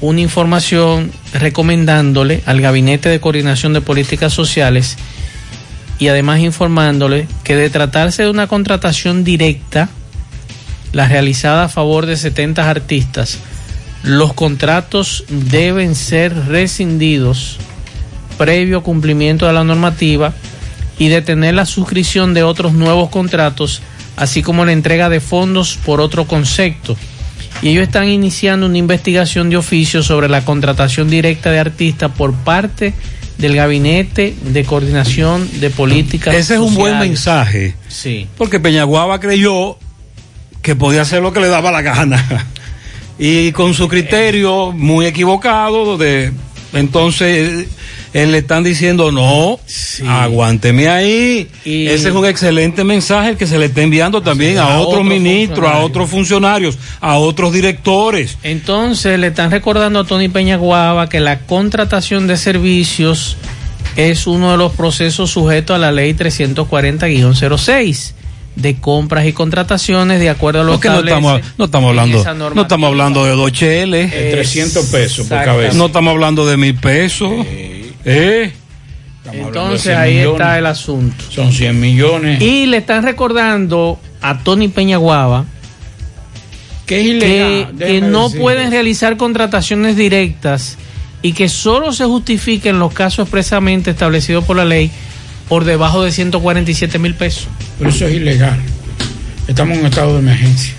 [0.00, 4.96] una información recomendándole al Gabinete de Coordinación de Políticas Sociales
[6.00, 9.90] y además informándole que de tratarse de una contratación directa,
[10.90, 13.38] la realizada a favor de 70 artistas,
[14.02, 17.60] los contratos deben ser rescindidos
[18.38, 20.32] previo cumplimiento de la normativa
[20.98, 23.82] y detener la suscripción de otros nuevos contratos,
[24.16, 26.96] así como la entrega de fondos por otro concepto.
[27.62, 32.34] Y ellos están iniciando una investigación de oficio sobre la contratación directa de artistas por
[32.34, 32.94] parte
[33.38, 37.74] del Gabinete de Coordinación de Políticas Ese es un buen mensaje.
[37.88, 38.26] Sí.
[38.36, 39.78] Porque Peñaguaba creyó
[40.62, 42.46] que podía hacer lo que le daba la gana.
[43.18, 46.32] Y con su criterio muy equivocado, de
[46.74, 47.66] entonces
[48.22, 49.58] él le están diciendo no,
[50.08, 51.48] aguánteme ahí.
[51.64, 54.86] Y- Ese es un excelente mensaje que se le está enviando también a, a otros
[54.94, 58.38] otros ministros, a otros funcionarios, a otros directores.
[58.42, 63.36] Entonces le están recordando a Tony Peñaguaba que la contratación de servicios
[63.96, 68.12] es uno de los procesos sujetos a la ley 340-06.
[68.56, 72.24] de compras y contrataciones de acuerdo a lo Porque que no estamos, no estamos hablando,
[72.54, 74.10] no estamos hablando de dos cheles.
[74.10, 75.76] De 300 pesos por cabeza.
[75.76, 77.30] No estamos hablando de mil pesos.
[77.46, 77.75] Eh.
[79.32, 81.24] Entonces ahí está el asunto.
[81.30, 82.40] Son 100 millones.
[82.40, 85.44] Y le están recordando a Tony Peñaguaba
[86.86, 90.78] que, es ilegal, que no pueden realizar contrataciones directas
[91.20, 94.92] y que solo se justifica en los casos expresamente establecidos por la ley
[95.48, 97.48] por debajo de 147 mil pesos.
[97.78, 98.56] Pero eso es ilegal.
[99.48, 100.74] Estamos en un estado de emergencia.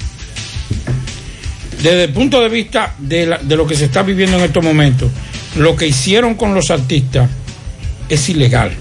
[1.83, 4.63] Desde el punto de vista de, la- de lo que se está viviendo en estos
[4.63, 5.11] momentos,
[5.55, 7.29] lo que hicieron con los artistas
[8.09, 8.71] es ilegal.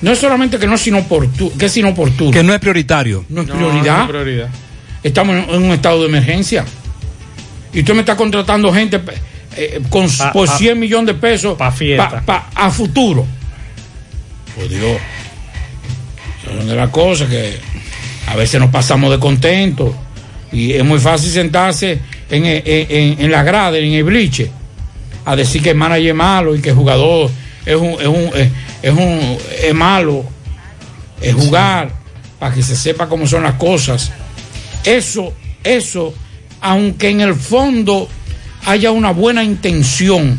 [0.00, 2.30] No es solamente que no es inoportuno, que es inoportuno.
[2.32, 3.24] Que no es prioritario.
[3.28, 4.08] No es prioridad.
[4.08, 4.48] prioridad.
[5.02, 6.64] Estamos en, un estado de emergencia.
[7.72, 9.00] Y usted me está contratando gente
[9.56, 12.08] eh, con, Pa- por pa- 100 millones de pesos pa' fiesta.
[12.10, 13.24] pa- pa- a futuro.
[14.56, 14.98] Por Dios.
[16.44, 17.56] Son de las cosas que
[18.26, 19.94] a veces nos pasamos de contento.
[20.50, 24.50] Y es muy fácil sentarse en, en, en- en la grada, en el bliche,
[25.24, 27.30] a decir que el manager es malo y que el jugador
[27.64, 28.50] es un, es un, es,
[28.82, 30.24] es un es malo.
[31.20, 31.92] Es jugar
[32.38, 34.10] para que se sepa cómo son las cosas.
[34.84, 35.32] Eso,
[35.62, 36.12] eso,
[36.60, 38.08] aunque en el fondo
[38.66, 40.38] haya una buena intención,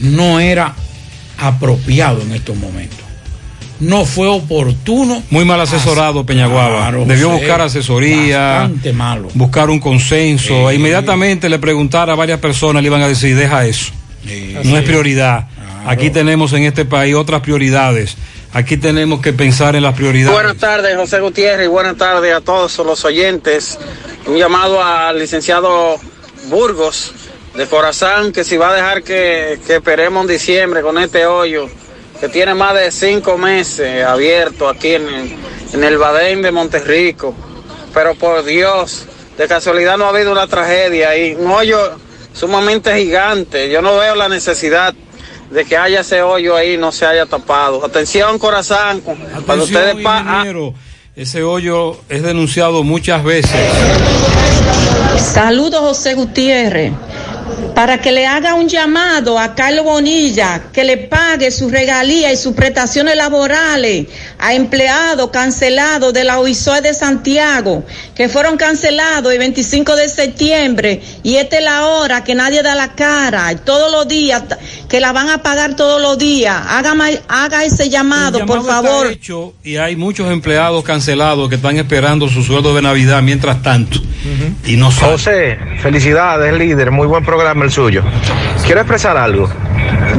[0.00, 0.74] no era
[1.38, 3.05] apropiado en estos momentos.
[3.80, 5.22] No fue oportuno.
[5.30, 6.78] Muy mal asesorado Peñaguaba.
[6.78, 9.28] Claro, Debió José, buscar asesoría, Bastante malo.
[9.34, 10.70] buscar un consenso.
[10.70, 13.92] E inmediatamente le preguntar a varias personas, le iban a decir, deja eso.
[14.64, 15.48] no es prioridad.
[15.86, 18.16] Aquí tenemos en este país otras prioridades.
[18.52, 20.32] Aquí tenemos que pensar en las prioridades.
[20.34, 23.78] Buenas tardes, José Gutiérrez, y buenas tardes a todos los oyentes.
[24.26, 25.96] Un llamado al licenciado
[26.48, 27.12] Burgos
[27.54, 31.68] de Corazán, que si va a dejar que, que esperemos en diciembre con este hoyo,
[32.20, 35.36] que tiene más de cinco meses abierto aquí en el,
[35.74, 37.34] en el Badén de Monterrico.
[37.92, 39.04] Pero por Dios,
[39.38, 41.34] de casualidad no ha habido una tragedia ahí.
[41.38, 41.78] Un hoyo
[42.32, 43.70] sumamente gigante.
[43.70, 44.94] Yo no veo la necesidad
[45.50, 47.84] de que haya ese hoyo ahí y no se haya tapado.
[47.84, 50.74] Atención, Corazán, cuando Atención, ustedes pa- ah, ingeniero,
[51.14, 53.52] ese hoyo es denunciado muchas veces.
[55.18, 56.92] Saludos, José Gutiérrez.
[57.76, 62.36] Para que le haga un llamado a Carlos Bonilla, que le pague sus regalías y
[62.38, 64.06] sus prestaciones laborales
[64.38, 67.84] a empleados cancelados de la OISOE de Santiago,
[68.14, 72.74] que fueron cancelados el 25 de septiembre, y esta es la hora que nadie da
[72.74, 74.42] la cara, y todos los días,
[74.88, 76.56] que la van a pagar todos los días.
[76.68, 76.94] Haga,
[77.28, 79.06] haga ese llamado, por favor.
[79.08, 84.00] hecho y hay muchos empleados cancelados que están esperando su sueldo de Navidad mientras tanto.
[84.64, 85.12] Y no saben.
[85.12, 86.90] José, felicidades, líder.
[86.90, 88.02] Muy buen programa el suyo.
[88.64, 89.48] Quiero expresar algo.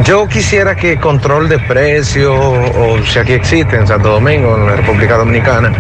[0.04, 4.76] Yo quisiera que control de precios, o si aquí existe en Santo Domingo, en la
[4.76, 5.72] República Dominicana,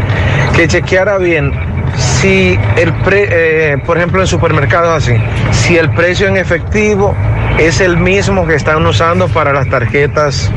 [0.55, 1.53] que chequeara bien
[1.95, 5.13] si el pre, eh, por ejemplo en supermercados así,
[5.51, 7.15] si el precio en efectivo
[7.57, 10.51] es el mismo que están usando para las tarjetas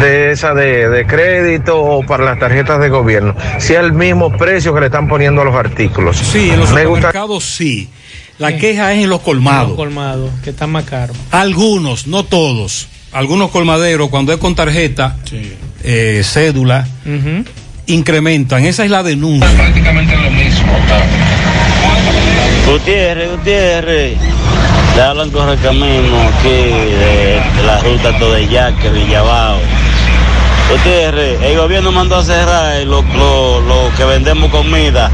[0.00, 4.30] de esa de, de crédito o para las tarjetas de gobierno, si es el mismo
[4.36, 6.16] precio que le están poniendo a los artículos.
[6.16, 7.88] Sí, en los Me gusta supermercados sí.
[8.40, 9.76] La queja es en los colmados.
[9.76, 11.14] colmados, que están más caros.
[11.30, 12.88] Algunos, no todos.
[13.12, 15.16] Algunos colmaderos, cuando es con tarjeta,
[15.84, 16.88] eh, cédula,
[17.86, 18.64] incrementan.
[18.64, 19.46] Esa es la denuncia.
[19.54, 20.72] Prácticamente lo mismo.
[22.66, 24.16] Gutiérrez, Gutiérrez,
[24.96, 29.58] le hablan correcamino aquí de, de la ruta Todeyaque, Villabao.
[30.70, 35.10] Gutiérrez, el gobierno mandó a cerrar lo, lo, lo que vendemos comida,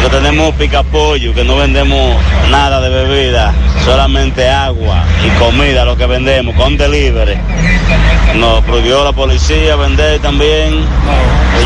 [0.00, 2.16] que tenemos picapollo, que no vendemos
[2.50, 3.52] nada de bebida,
[3.84, 7.34] solamente agua y comida lo que vendemos con delivery.
[8.36, 10.74] Nos prohibió la policía vender también.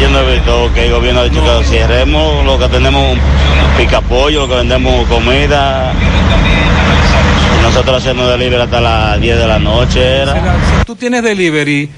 [0.00, 3.18] Yo no he visto que el gobierno ha dicho que cerremos lo que tenemos
[3.76, 5.92] picapollo, lo que vendemos comida.
[7.62, 10.24] Nosotros haciendo delivery hasta las 10 de la noche.
[10.24, 11.90] Si tú tienes delivery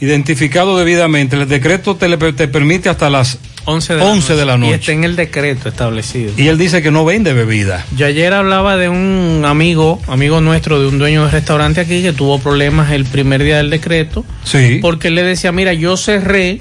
[0.00, 4.58] identificado debidamente, el decreto te, te permite hasta las 11 de, 11 de la Y
[4.58, 4.74] noche.
[4.74, 6.32] está en el decreto establecido.
[6.36, 7.84] Y él dice que no vende bebida.
[7.96, 12.12] Yo ayer hablaba de un amigo, amigo nuestro, de un dueño de restaurante aquí que
[12.12, 14.24] tuvo problemas el primer día del decreto.
[14.44, 14.78] Sí.
[14.82, 16.58] Porque él le decía, mira, yo cerré.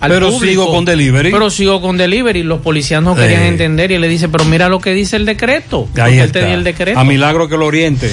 [0.00, 1.30] al Pero público, sigo con delivery.
[1.32, 2.42] Pero sigo con delivery.
[2.42, 3.48] Los policías no querían Eh.
[3.48, 5.88] entender y él le dice, pero mira lo que dice el decreto.
[5.94, 6.40] Ahí Porque él está.
[6.40, 6.98] te dio el decreto.
[7.00, 8.10] A milagro que lo oriente.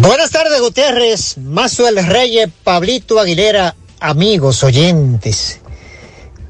[0.00, 5.61] Buenas tardes, Gutiérrez, Mazuel Reyes, Pablito Aguilera, amigos oyentes.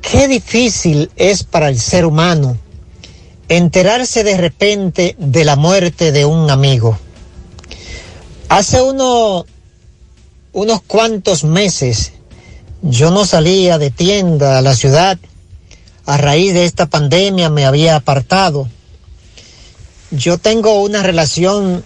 [0.03, 2.59] Qué difícil es para el ser humano
[3.49, 6.99] enterarse de repente de la muerte de un amigo.
[8.49, 9.47] Hace uno,
[10.53, 12.12] unos cuantos meses
[12.83, 15.16] Yo no salía de tienda a la ciudad.
[16.05, 18.69] A raíz de esta pandemia me había apartado.
[20.11, 21.85] Yo tengo una relación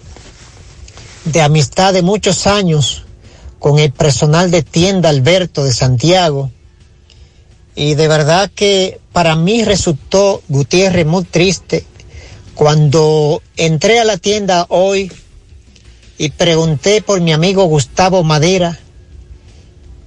[1.25, 3.05] de amistad de muchos años
[3.59, 6.51] con el personal de tienda Alberto de Santiago.
[7.79, 11.85] Y de verdad que para mí resultó, Gutiérrez, muy triste
[12.55, 15.11] cuando entré a la tienda hoy
[16.17, 18.79] y pregunté por mi amigo Gustavo Madera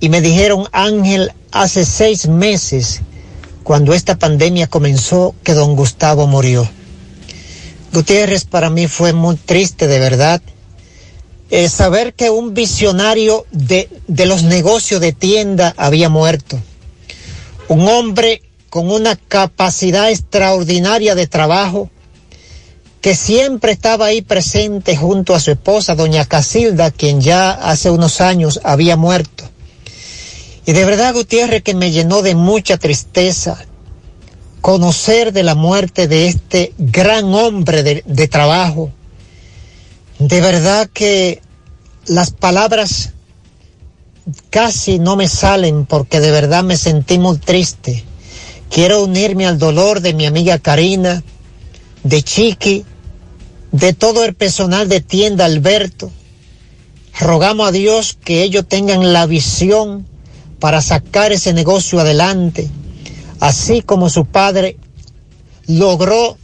[0.00, 3.02] y me dijeron, Ángel, hace seis meses,
[3.62, 6.68] cuando esta pandemia comenzó, que don Gustavo murió.
[7.92, 10.42] Gutiérrez para mí fue muy triste, de verdad,
[11.50, 16.60] eh, saber que un visionario de, de los negocios de tienda había muerto.
[17.70, 21.88] Un hombre con una capacidad extraordinaria de trabajo,
[23.00, 28.20] que siempre estaba ahí presente junto a su esposa, doña Casilda, quien ya hace unos
[28.20, 29.44] años había muerto.
[30.66, 33.64] Y de verdad, Gutiérrez, que me llenó de mucha tristeza
[34.60, 38.90] conocer de la muerte de este gran hombre de, de trabajo.
[40.18, 41.40] De verdad que
[42.06, 43.12] las palabras
[44.50, 48.04] casi no me salen porque de verdad me sentí muy triste.
[48.70, 51.22] Quiero unirme al dolor de mi amiga Karina,
[52.04, 52.84] de Chiqui,
[53.72, 56.10] de todo el personal de tienda Alberto.
[57.18, 60.06] Rogamos a Dios que ellos tengan la visión
[60.58, 62.68] para sacar ese negocio adelante,
[63.40, 64.76] así como su padre
[65.66, 66.36] logró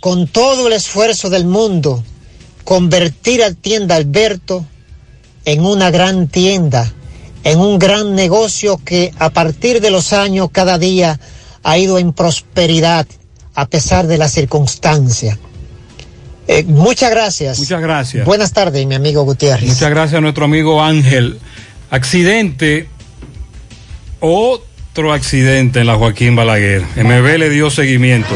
[0.00, 2.02] con todo el esfuerzo del mundo
[2.64, 4.64] convertir a tienda Alberto
[5.44, 6.92] en una gran tienda,
[7.44, 11.18] en un gran negocio que a partir de los años cada día
[11.62, 13.06] ha ido en prosperidad
[13.54, 15.38] a pesar de las circunstancias.
[16.48, 17.58] Eh, muchas gracias.
[17.58, 18.26] Muchas gracias.
[18.26, 19.68] Buenas tardes, mi amigo Gutiérrez.
[19.68, 21.38] Muchas gracias a nuestro amigo Ángel.
[21.90, 22.88] Accidente,
[24.20, 26.82] otro accidente en la Joaquín Balaguer.
[26.96, 28.34] MB le dio seguimiento.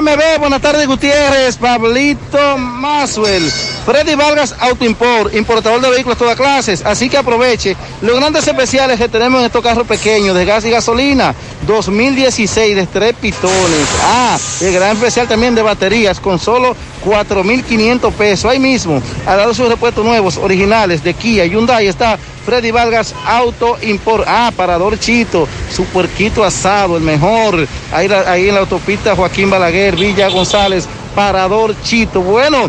[0.00, 3.50] MB, buenas tardes Gutiérrez, Pablito Maswell,
[3.84, 8.48] Freddy Vargas Auto Import, importador de vehículos de todas clases, así que aproveche los grandes
[8.48, 11.34] especiales que tenemos en estos carros pequeños de gas y gasolina,
[11.66, 16.74] 2016 de tres pitones, ah, el gran especial también de baterías con solo
[17.04, 22.18] 4.500 pesos, ahí mismo, al lado de sus repuestos nuevos, originales de Kia, Hyundai, está
[22.44, 24.24] Freddy Vargas Auto Import.
[24.26, 27.66] Ah, Parador Chito, su puerquito asado, el mejor.
[27.92, 32.20] Ahí, ahí en la autopista Joaquín Balaguer, Villa González, Parador Chito.
[32.20, 32.68] Bueno,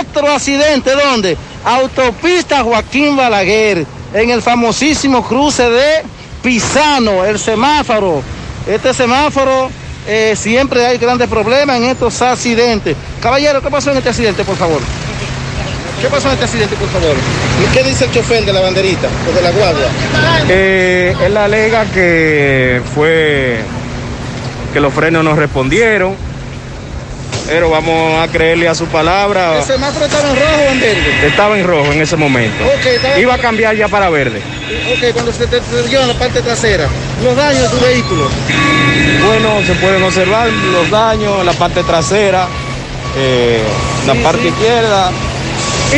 [0.00, 1.36] otro accidente, ¿dónde?
[1.64, 6.02] Autopista Joaquín Balaguer, en el famosísimo cruce de
[6.42, 8.22] Pisano, el semáforo.
[8.66, 9.70] Este semáforo
[10.06, 12.96] eh, siempre hay grandes problemas en estos accidentes.
[13.20, 14.80] Caballero, ¿qué pasó en este accidente, por favor?
[16.00, 17.14] ¿Qué pasó en este accidente, por favor?
[17.62, 19.86] ¿Y qué dice el chofer de la banderita o de la guagua?
[20.48, 23.60] Eh, él alega que fue
[24.72, 26.16] que los frenos no respondieron,
[27.46, 29.58] pero vamos a creerle a su palabra.
[29.58, 31.26] ¿El semáforo estaba en rojo o en verde?
[31.26, 32.64] Estaba en rojo en ese momento.
[32.84, 34.40] Estaba- Iba a cambiar ya para verde.
[34.92, 36.86] Ok, cuando se te en la parte trasera,
[37.22, 38.28] los daños de tu vehículo.
[39.26, 42.46] Bueno, se pueden observar los daños en la parte trasera,
[43.16, 43.62] eh,
[44.06, 44.48] la parte sí.
[44.48, 45.10] izquierda.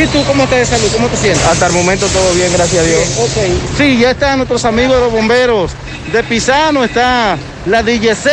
[0.01, 0.89] ¿Y tú cómo estás de salud?
[0.93, 1.45] ¿Cómo te sientes?
[1.45, 3.01] Hasta el momento todo bien, gracias a Dios.
[3.17, 3.77] Ok.
[3.77, 5.71] Sí, ya están nuestros amigos de los bomberos
[6.11, 8.27] de Pisano, está la DGC,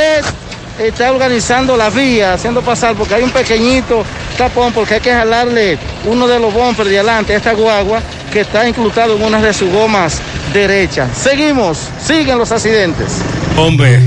[0.79, 4.05] está organizando la vía, haciendo pasar, porque hay un pequeñito
[4.37, 8.01] tapón, porque hay que jalarle uno de los bumpers de adelante a esta guagua
[8.33, 10.21] que está incrustado en una de sus gomas
[10.53, 11.09] derechas.
[11.17, 13.19] Seguimos, siguen los accidentes.
[13.57, 14.01] Hombre,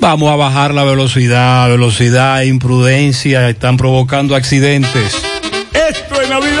[0.00, 5.16] vamos a bajar la velocidad, velocidad e imprudencia están provocando accidentes.
[5.72, 6.53] Esto es Navidad.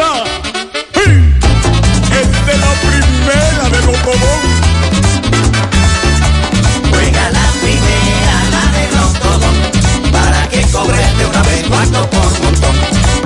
[11.90, 12.76] Cuarto por montón.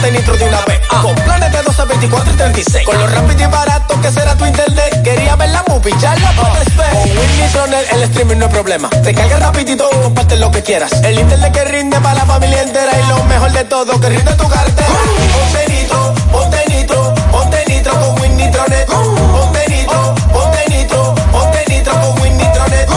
[0.01, 0.81] de una vez.
[1.03, 2.87] Con planes de 12, 24 y 36.
[2.87, 5.03] Con lo rápido y barato que será tu internet.
[5.03, 6.91] Quería ver la movie, ya la puedes ver.
[6.93, 8.89] Con Win Nitronet el streaming no es problema.
[8.91, 10.93] Te carga rapidito y lo que quieras.
[11.03, 12.93] El internet que rinde para la familia entera.
[12.99, 14.89] Y lo mejor de todo, que rinde tu cartera.
[14.89, 18.87] Ponte nitro, ponte nitro, ponte nitro con Win Nitronet.
[18.87, 22.89] Ponte nitro, ponte nitro, ponte nitro con Win Nitronet.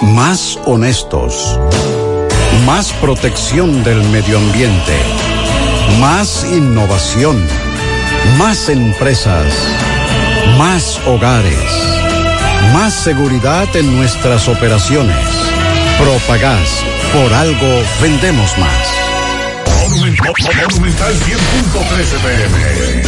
[0.00, 1.58] Más honestos.
[2.66, 5.27] Más protección del medio ambiente.
[5.96, 7.44] Más innovación.
[8.36, 9.52] Más empresas.
[10.56, 11.58] Más hogares.
[12.72, 15.16] Más seguridad en nuestras operaciones.
[15.98, 16.84] Propagás.
[17.12, 18.98] Por algo vendemos más.
[19.88, 23.02] Monumental 100.13 pm.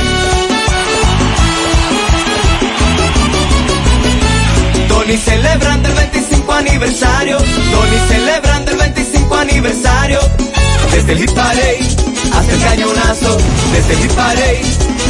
[4.88, 7.38] Tony celebrando el 25 aniversario.
[7.38, 10.18] Tony celebrando el 25 aniversario.
[10.92, 13.36] Desde el Hit Parade hasta el cañonazo.
[13.72, 14.62] Desde el Hit Parade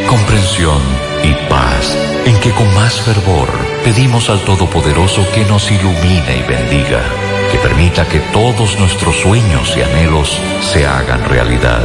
[0.09, 0.80] comprensión
[1.22, 3.48] y paz, en que con más fervor
[3.85, 7.02] pedimos al Todopoderoso que nos ilumine y bendiga,
[7.51, 11.82] que permita que todos nuestros sueños y anhelos se hagan realidad.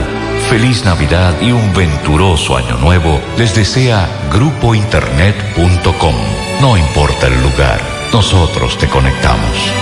[0.50, 6.16] Feliz Navidad y un venturoso año nuevo les desea grupointernet.com.
[6.62, 7.82] No importa el lugar,
[8.12, 9.74] nosotros te conectamos.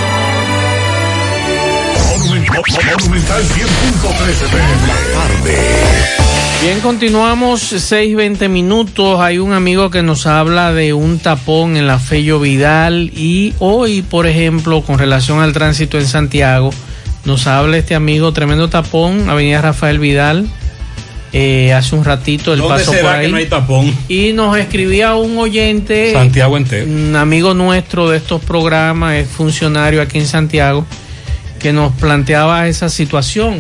[2.32, 6.31] Monumental 100.13 pm.
[6.62, 9.20] Bien, continuamos 6:20 minutos.
[9.20, 14.04] Hay un amigo que nos habla de un tapón en la Fello Vidal y hoy,
[14.04, 16.70] por ejemplo, con relación al tránsito en Santiago,
[17.26, 20.48] nos habla este amigo tremendo tapón, Avenida Rafael Vidal.
[21.34, 23.98] eh, hace un ratito el ¿Dónde paso por será ahí que no hay tapón?
[24.10, 26.86] y nos escribía un oyente Santiago entero.
[26.92, 30.86] un amigo nuestro de estos programas, es funcionario aquí en Santiago,
[31.58, 33.60] que nos planteaba esa situación.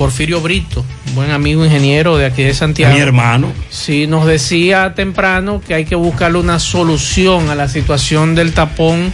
[0.00, 0.82] Porfirio Brito,
[1.14, 2.94] buen amigo ingeniero de aquí de Santiago.
[2.94, 3.52] Mi hermano.
[3.68, 9.12] Sí, nos decía temprano que hay que buscarle una solución a la situación del tapón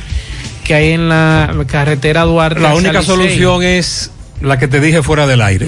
[0.62, 2.60] que hay en la carretera Duarte.
[2.60, 5.66] La única solución es la que te dije fuera del aire.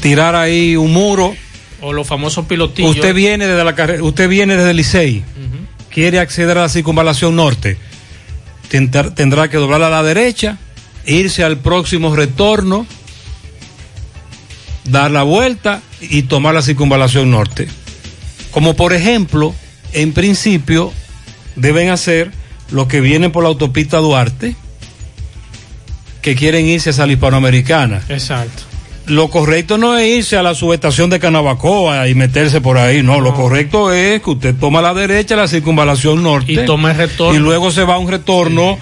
[0.00, 1.34] Tirar ahí un muro.
[1.80, 2.92] O los famosos pilotillos.
[2.94, 5.24] Usted viene desde la carre- usted viene desde Licey.
[5.90, 7.76] Quiere acceder a la circunvalación norte.
[8.70, 10.58] Tentar- tendrá que doblar a la derecha,
[11.06, 12.86] irse al próximo retorno,
[14.84, 17.68] dar la vuelta y tomar la circunvalación norte.
[18.50, 19.54] Como por ejemplo,
[19.92, 20.92] en principio,
[21.56, 22.30] deben hacer
[22.70, 24.56] los que vienen por la autopista Duarte,
[26.20, 28.02] que quieren irse a la hispanoamericana.
[28.08, 28.64] Exacto.
[29.06, 33.20] Lo correcto no es irse a la subestación de Canabacoa y meterse por ahí, no.
[33.20, 36.52] Lo correcto es que usted toma a la derecha la circunvalación norte.
[36.52, 37.34] Y toma el retorno.
[37.34, 38.78] Y luego se va a un retorno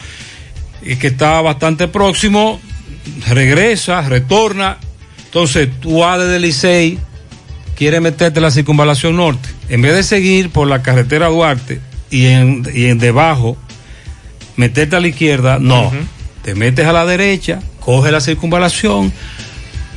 [0.83, 2.61] y que está bastante próximo,
[3.29, 4.79] regresa, retorna.
[5.31, 6.99] Entonces tú vas desde Licey,
[7.77, 9.49] quiere meterte en la circunvalación norte.
[9.69, 11.81] En vez de seguir por la carretera Duarte
[12.11, 13.57] y en, y en debajo,
[14.57, 15.93] meterte a la izquierda, no.
[16.43, 19.13] Te metes a la derecha, coge la circunvalación,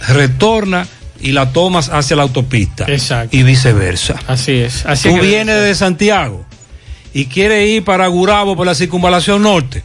[0.07, 0.87] retorna
[1.19, 2.85] y la tomas hacia la autopista.
[2.87, 3.35] Exacto.
[3.35, 4.19] Y viceversa.
[4.27, 4.85] Así es.
[4.85, 6.45] Así Tú vienes de Santiago
[7.11, 9.81] y quieres ir para Gurabo por la circunvalación norte.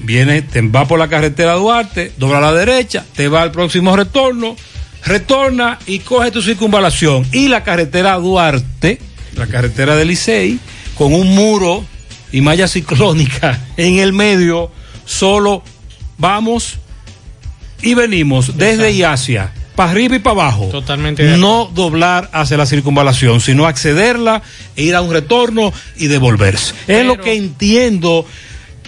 [0.00, 3.96] Viene, te va por la carretera Duarte, dobla a la derecha, te va al próximo
[3.96, 4.56] retorno,
[5.04, 7.26] retorna y coge tu circunvalación.
[7.32, 9.00] Y la carretera Duarte,
[9.34, 10.58] la carretera del Licey,
[10.94, 11.84] con un muro
[12.32, 14.70] y malla ciclónica en el medio,
[15.04, 15.62] solo
[16.16, 16.78] vamos
[17.82, 20.66] y venimos desde y hacia, para arriba y para abajo.
[20.66, 24.42] Totalmente de No doblar hacia la circunvalación, sino accederla
[24.76, 26.74] e ir a un retorno y devolverse.
[26.86, 28.26] es lo que entiendo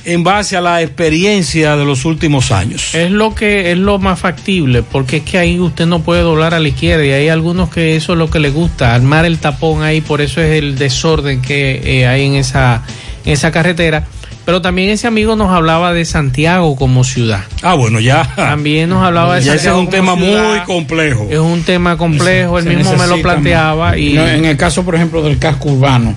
[0.04, 2.94] en base a la experiencia de los últimos años.
[2.94, 6.54] Es lo que es lo más factible, porque es que ahí usted no puede doblar
[6.54, 9.38] a la izquierda y hay algunos que eso es lo que les gusta, armar el
[9.38, 12.82] tapón ahí, por eso es el desorden que eh, hay en esa,
[13.24, 14.04] en esa carretera.
[14.46, 17.44] Pero también ese amigo nos hablaba de Santiago como ciudad.
[17.62, 18.32] Ah, bueno, ya.
[18.34, 20.48] También nos hablaba de Ya ese es Santiago un como tema ciudad.
[20.48, 21.28] muy complejo.
[21.30, 23.98] Es un tema complejo, él mismo me lo planteaba más.
[23.98, 26.14] y No, en el caso, por ejemplo, del casco urbano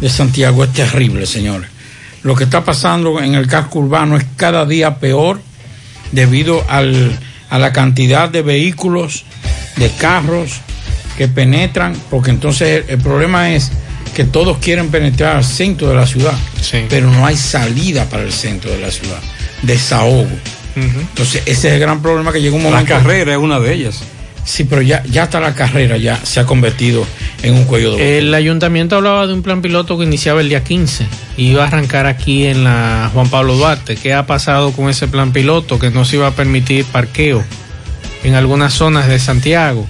[0.00, 1.68] de Santiago es terrible, señores.
[2.26, 5.40] Lo que está pasando en el casco urbano es cada día peor
[6.10, 7.16] debido al,
[7.50, 9.24] a la cantidad de vehículos,
[9.76, 10.60] de carros
[11.16, 13.70] que penetran, porque entonces el, el problema es
[14.14, 16.34] que todos quieren penetrar al centro de la ciudad,
[16.90, 19.18] pero no hay salida para el centro de la ciudad,
[19.62, 20.26] desahogo.
[20.74, 22.92] Entonces ese es el gran problema que llega un La momento.
[22.92, 24.00] carrera es una de ellas.
[24.46, 27.04] Sí, pero ya, ya hasta la carrera ya se ha convertido
[27.42, 30.62] en un cuello de El ayuntamiento hablaba de un plan piloto que iniciaba el día
[30.62, 31.04] 15
[31.36, 33.96] y iba a arrancar aquí en la Juan Pablo Duarte.
[33.96, 35.80] ¿Qué ha pasado con ese plan piloto?
[35.80, 37.42] Que no se iba a permitir parqueo
[38.22, 39.84] en algunas zonas de Santiago.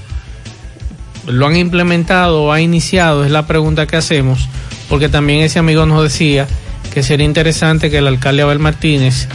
[1.27, 3.27] ¿Lo han implementado o ha iniciado?
[3.27, 4.49] Es la pregunta que hacemos,
[4.89, 6.49] porque también ese amigo nos decía
[6.95, 9.29] que sería interesante que el alcalde Abel Martínez,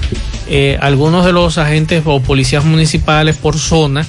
[0.50, 4.04] eh, algunos de los agentes o policías municipales por zona,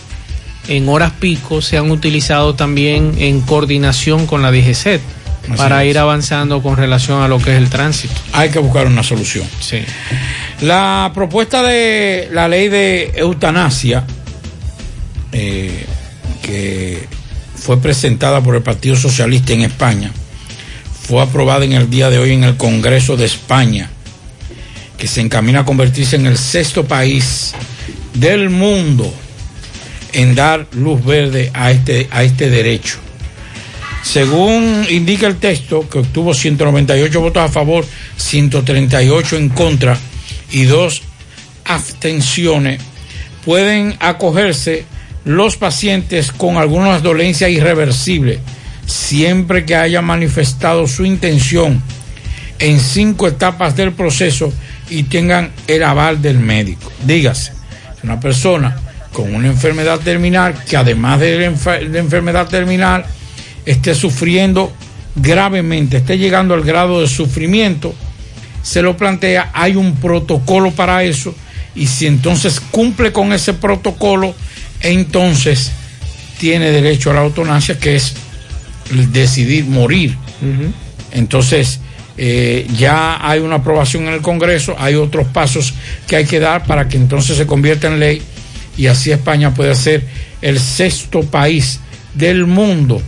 [0.68, 5.00] en horas pico sean utilizados también en coordinación con la DGCET
[5.44, 5.90] Así para es.
[5.90, 8.14] ir avanzando con relación a lo que es el tránsito.
[8.32, 9.46] Hay que buscar una solución.
[9.60, 9.78] Sí.
[10.60, 14.04] La propuesta de la ley de eutanasia,
[15.32, 15.84] eh,
[16.42, 17.08] que
[17.56, 20.12] fue presentada por el Partido Socialista en España,
[21.02, 23.90] fue aprobada en el día de hoy en el Congreso de España,
[24.96, 27.52] que se encamina a convertirse en el sexto país
[28.14, 29.12] del mundo
[30.12, 32.98] en dar luz verde a este, a este derecho.
[34.02, 37.86] Según indica el texto, que obtuvo 198 votos a favor,
[38.16, 39.96] 138 en contra
[40.50, 41.02] y dos
[41.64, 42.80] abstenciones,
[43.44, 44.84] pueden acogerse
[45.24, 48.40] los pacientes con algunas dolencias irreversibles,
[48.86, 51.80] siempre que haya manifestado su intención
[52.58, 54.52] en cinco etapas del proceso
[54.90, 56.90] y tengan el aval del médico.
[57.04, 57.52] Dígase,
[58.02, 58.76] una persona
[59.12, 63.04] con una enfermedad terminal que además de la enfer- de enfermedad terminal
[63.66, 64.72] esté sufriendo
[65.14, 67.94] gravemente, esté llegando al grado de sufrimiento,
[68.62, 71.34] se lo plantea, hay un protocolo para eso
[71.74, 74.34] y si entonces cumple con ese protocolo,
[74.80, 75.70] entonces
[76.38, 78.14] tiene derecho a la eutanasia, que es
[79.12, 80.16] decidir morir.
[81.12, 81.80] Entonces,
[82.18, 85.74] eh, ya hay una aprobación en el Congreso, hay otros pasos
[86.06, 88.22] que hay que dar para que entonces se convierta en ley
[88.76, 90.04] y así España puede ser
[90.40, 91.80] el sexto país
[92.14, 93.00] del mundo,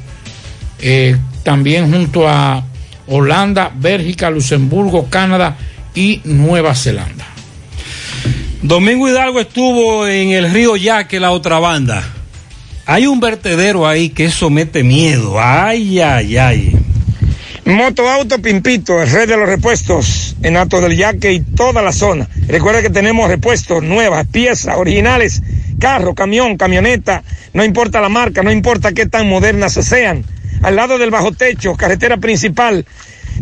[0.81, 2.65] eh, también junto a
[3.07, 5.57] Holanda, Bélgica, Luxemburgo, Canadá
[5.95, 7.27] y Nueva Zelanda.
[8.63, 12.03] Domingo Hidalgo estuvo en el río Yaque, la otra banda.
[12.87, 15.37] Hay un vertedero ahí que eso mete miedo.
[15.39, 16.84] Ay, ay, ay.
[17.67, 22.29] Motoauto Pimpito, el rey de los repuestos en Alto del Yaque y toda la zona.
[22.47, 25.43] Recuerda que tenemos repuestos nuevas, piezas originales,
[25.81, 27.23] carro, camión, camioneta,
[27.55, 30.27] no importa la marca, no importa qué tan modernas sean.
[30.63, 32.85] Al lado del bajo techo, carretera principal.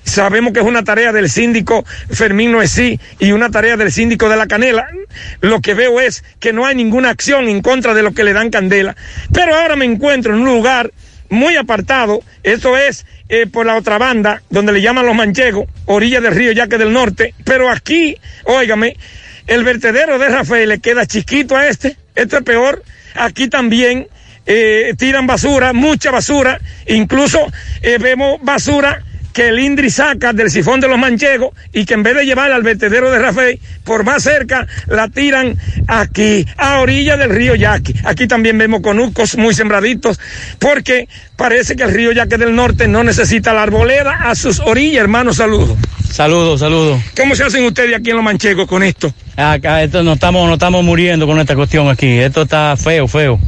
[0.05, 4.37] Sabemos que es una tarea del síndico Fermín Noesí y una tarea del síndico de
[4.37, 4.89] la Canela.
[5.41, 8.33] Lo que veo es que no hay ninguna acción en contra de lo que le
[8.33, 8.97] dan candela.
[9.33, 10.91] Pero ahora me encuentro en un lugar
[11.29, 16.21] muy apartado, eso es eh, por la otra banda, donde le llaman los manchegos, orilla
[16.21, 17.35] del río Yaque del Norte.
[17.45, 18.97] Pero aquí, óigame,
[19.47, 22.83] el vertedero de Rafael le queda chiquito a este, esto es peor.
[23.15, 24.09] Aquí también
[24.53, 27.47] eh, tiran basura, mucha basura, incluso
[27.83, 29.01] eh, vemos basura
[29.41, 32.57] que el Indri saca del sifón de los manchegos y que en vez de llevarla
[32.57, 35.57] al vertedero de Rafael, por más cerca, la tiran
[35.89, 37.95] aquí, a orilla del río Yaqui.
[38.05, 40.21] Aquí también vemos conucos muy sembraditos,
[40.59, 45.01] porque parece que el río Yaqui del Norte no necesita la arboleda a sus orillas,
[45.05, 45.79] hermanos, saludos.
[46.11, 47.01] Saludos, saludos.
[47.17, 49.11] ¿Cómo se hacen ustedes aquí en los manchegos con esto?
[49.37, 52.19] Acá esto nos estamos, estamos muriendo con esta cuestión aquí.
[52.19, 53.41] Esto está feo, feo.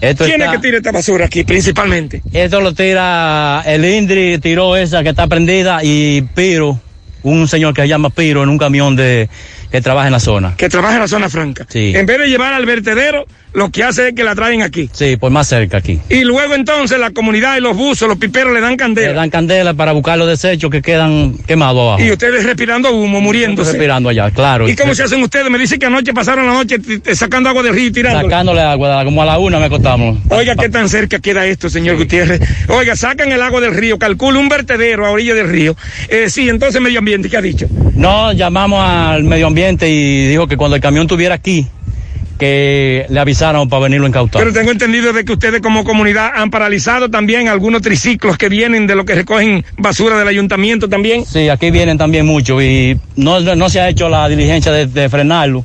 [0.00, 2.20] Esto ¿Quién está- es que tira esta basura aquí, principalmente?
[2.32, 6.80] Esto lo tira el Indri, tiró esa que está prendida y Piro,
[7.22, 9.28] un señor que se llama Piro en un camión de
[9.70, 10.56] que trabaja en la zona.
[10.56, 11.66] Que trabaja en la zona franca.
[11.68, 11.92] Sí.
[11.94, 13.24] En vez de llevar al vertedero,
[13.54, 14.90] lo que hace es que la traen aquí.
[14.92, 16.00] Sí, por más cerca aquí.
[16.08, 19.08] Y luego entonces la comunidad y los buzos, los piperos le dan candela.
[19.08, 22.02] Le dan candela para buscar los desechos que quedan quemados abajo.
[22.02, 23.70] Y ustedes respirando humo, muriéndose.
[23.70, 24.68] Respirando allá, claro.
[24.68, 25.48] ¿Y cómo se hacen ustedes?
[25.50, 26.78] Me dicen que anoche pasaron la noche
[27.14, 28.22] sacando agua del río y tirando.
[28.22, 30.18] Sacándole agua, como a la una me acostamos.
[30.30, 32.40] Oiga, qué tan cerca queda esto, señor Gutiérrez.
[32.68, 35.76] Oiga, sacan el agua del río, calcula un vertedero a orilla del río.
[36.08, 37.68] Eh, sí, entonces medio ambiente, ¿qué ha dicho?
[37.94, 41.68] No, llamamos al medio ambiente y dijo que cuando el camión estuviera aquí,
[42.38, 44.42] que le avisaron para venirlo a incautar.
[44.42, 48.86] Pero tengo entendido de que ustedes como comunidad han paralizado también algunos triciclos que vienen
[48.86, 51.24] de lo que recogen basura del ayuntamiento también.
[51.24, 55.08] Sí, aquí vienen también muchos y no, no se ha hecho la diligencia de, de
[55.08, 55.64] frenarlo,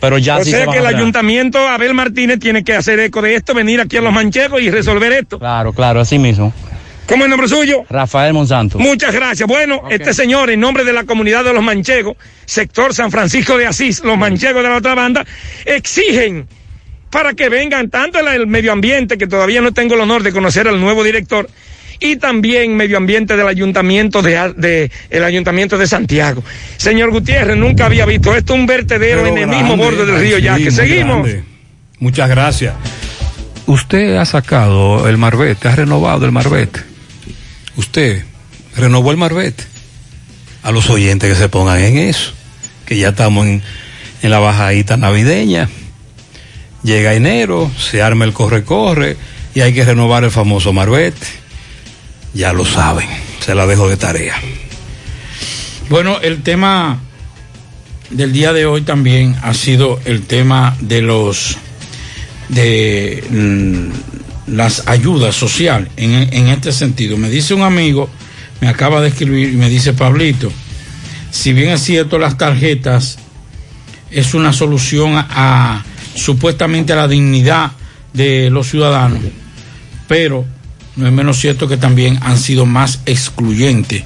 [0.00, 3.22] pero ya o sí sea se que el ayuntamiento Abel Martínez tiene que hacer eco
[3.22, 5.38] de esto, venir aquí a los manchegos y resolver esto.
[5.38, 6.52] Claro, claro, así mismo.
[7.06, 7.84] ¿Cómo es el nombre suyo?
[7.90, 8.78] Rafael Monsanto.
[8.78, 9.46] Muchas gracias.
[9.46, 12.16] Bueno, este señor, en nombre de la comunidad de los manchegos,
[12.46, 15.24] sector San Francisco de Asís, los manchegos de la otra banda,
[15.66, 16.46] exigen
[17.10, 20.66] para que vengan tanto el, medio ambiente, que todavía no tengo el honor de conocer
[20.66, 21.48] al nuevo director,
[22.00, 26.42] y también medio ambiente del ayuntamiento de, de- el ayuntamiento de Santiago.
[26.76, 30.38] Señor Gutiérrez, nunca había visto esto, un vertedero Pero en el mismo borde del río
[30.38, 30.70] Yaque.
[30.72, 31.22] Seguimos.
[31.24, 31.44] grande.
[32.00, 32.74] Muchas gracias.
[33.66, 36.80] Usted ha sacado el Marbete, ha renovado el Marbete.
[37.76, 38.24] Usted
[38.76, 39.64] renovó el Marbete.
[40.62, 42.32] A los oyentes que se pongan en eso,
[42.86, 43.62] que ya estamos en,
[44.22, 45.68] la bajadita navideña.
[46.82, 49.18] Llega enero, se arma el corre-corre
[49.54, 51.26] y hay que renovar el famoso Marbete.
[52.32, 53.08] Ya lo saben,
[53.40, 54.36] se la dejo de tarea.
[55.90, 56.98] Bueno, el tema
[58.08, 61.58] del día de hoy también ha sido el tema de los
[62.48, 64.13] de mm,
[64.46, 67.16] las ayudas sociales en, en este sentido.
[67.16, 68.08] Me dice un amigo,
[68.60, 70.52] me acaba de escribir y me dice Pablito,
[71.30, 73.18] si bien es cierto las tarjetas
[74.10, 75.82] es una solución a,
[76.14, 77.72] supuestamente a la dignidad
[78.12, 79.20] de los ciudadanos,
[80.06, 80.44] pero
[80.96, 84.04] no es menos cierto que también han sido más excluyentes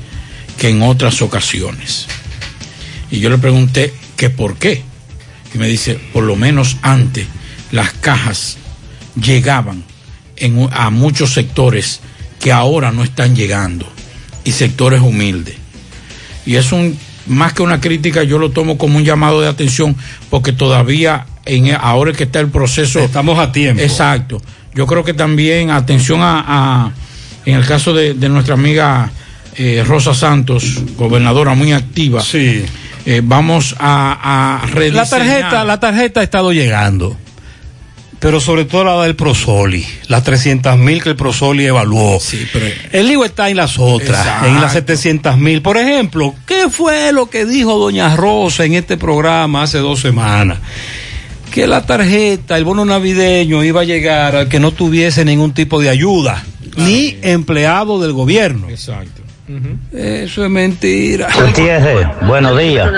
[0.56, 2.06] que en otras ocasiones.
[3.10, 4.82] Y yo le pregunté que por qué.
[5.54, 7.26] Y me dice, por lo menos antes
[7.70, 8.56] las cajas
[9.20, 9.84] llegaban
[10.40, 12.00] en, a muchos sectores
[12.40, 13.86] que ahora no están llegando
[14.44, 15.56] y sectores humildes.
[16.46, 19.94] Y es un más que una crítica, yo lo tomo como un llamado de atención
[20.30, 23.82] porque todavía en ahora que está el proceso estamos a tiempo.
[23.82, 24.40] Exacto.
[24.74, 26.92] Yo creo que también atención a, a-
[27.44, 29.10] en el caso de, de nuestra amiga
[29.56, 32.22] eh, Rosa Santos, gobernadora muy activa.
[32.22, 32.64] Sí.
[33.06, 37.16] Eh, vamos a, a La tarjeta, la tarjeta ha estado llegando.
[38.20, 42.18] Pero sobre todo la del Prosoli, las 300 mil que el Prosoli evaluó.
[42.90, 44.46] El lío está en las otras, Exacto.
[44.48, 45.62] en las 700 mil.
[45.62, 50.58] Por ejemplo, ¿qué fue lo que dijo doña Rosa en este programa hace dos semanas?
[51.52, 55.80] Que la tarjeta, el bono navideño iba a llegar al que no tuviese ningún tipo
[55.80, 56.44] de ayuda,
[56.76, 58.68] ni empleado del gobierno.
[58.68, 59.22] Exacto.
[59.92, 61.28] Eso es mentira.
[61.40, 62.90] Gutiérrez, buenos días.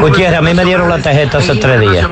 [0.00, 2.08] Gutiérrez, a mí me dieron la tarjeta hace tres días.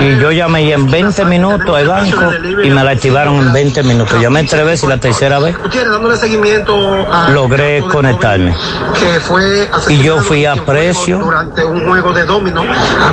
[0.00, 2.32] Y yo llamé y en 20 minutos al banco
[2.62, 4.20] y me la activaron en 20 minutos.
[4.20, 8.54] Llamé tres veces y la tercera vez Gutiérrez, dándole seguimiento a logré conectarme.
[8.94, 12.28] que fue Y yo fui a precio durante un juego de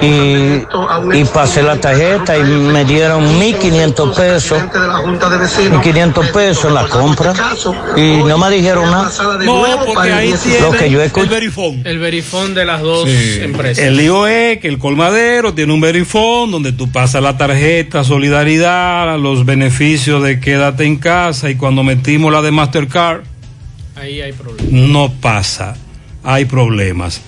[0.01, 0.65] y,
[1.13, 4.71] y pasé la tarjeta y me dieron 1.500 pesos.
[4.71, 5.83] de la Junta de Vecinos.
[5.83, 7.33] 1.500 pesos en la compra
[7.95, 9.09] y no no me dijeron nada.
[9.45, 11.81] No, porque ahí tiene Lo que yo el verifón.
[11.85, 13.39] El verifón de las dos Sí.
[13.41, 13.83] empresas.
[13.83, 19.17] El lío es que el colmadero tiene un verifón donde tú pasas la tarjeta solidaridad,
[19.19, 23.21] los beneficios de quédate en casa y cuando metimos la de Mastercard
[23.95, 24.71] Ahí hay problemas.
[24.71, 25.75] no pasa,
[26.23, 27.21] hay problemas.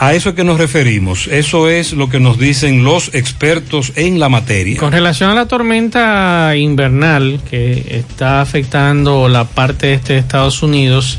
[0.00, 4.20] A eso es que nos referimos, eso es lo que nos dicen los expertos en
[4.20, 4.78] la materia.
[4.78, 11.18] Con relación a la tormenta invernal que está afectando la parte este de Estados Unidos,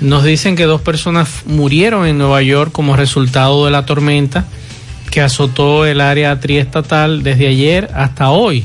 [0.00, 4.46] nos dicen que dos personas murieron en Nueva York como resultado de la tormenta
[5.10, 8.64] que azotó el área triestatal desde ayer hasta hoy.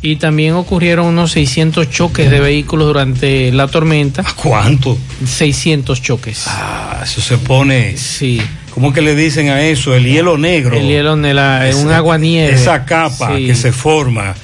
[0.00, 4.24] Y también ocurrieron unos 600 choques de vehículos durante la tormenta.
[4.34, 4.96] ¿Cuánto?
[5.26, 6.44] 600 choques.
[6.46, 7.96] Ah, eso se pone.
[7.96, 8.40] Sí.
[8.78, 9.92] ¿Cómo que le dicen a eso?
[9.92, 10.76] El hielo negro.
[10.76, 12.52] El hielo la, Esa- un aguanieve.
[12.52, 13.48] Esa capa Sí.
[13.48, 14.36] que se forma,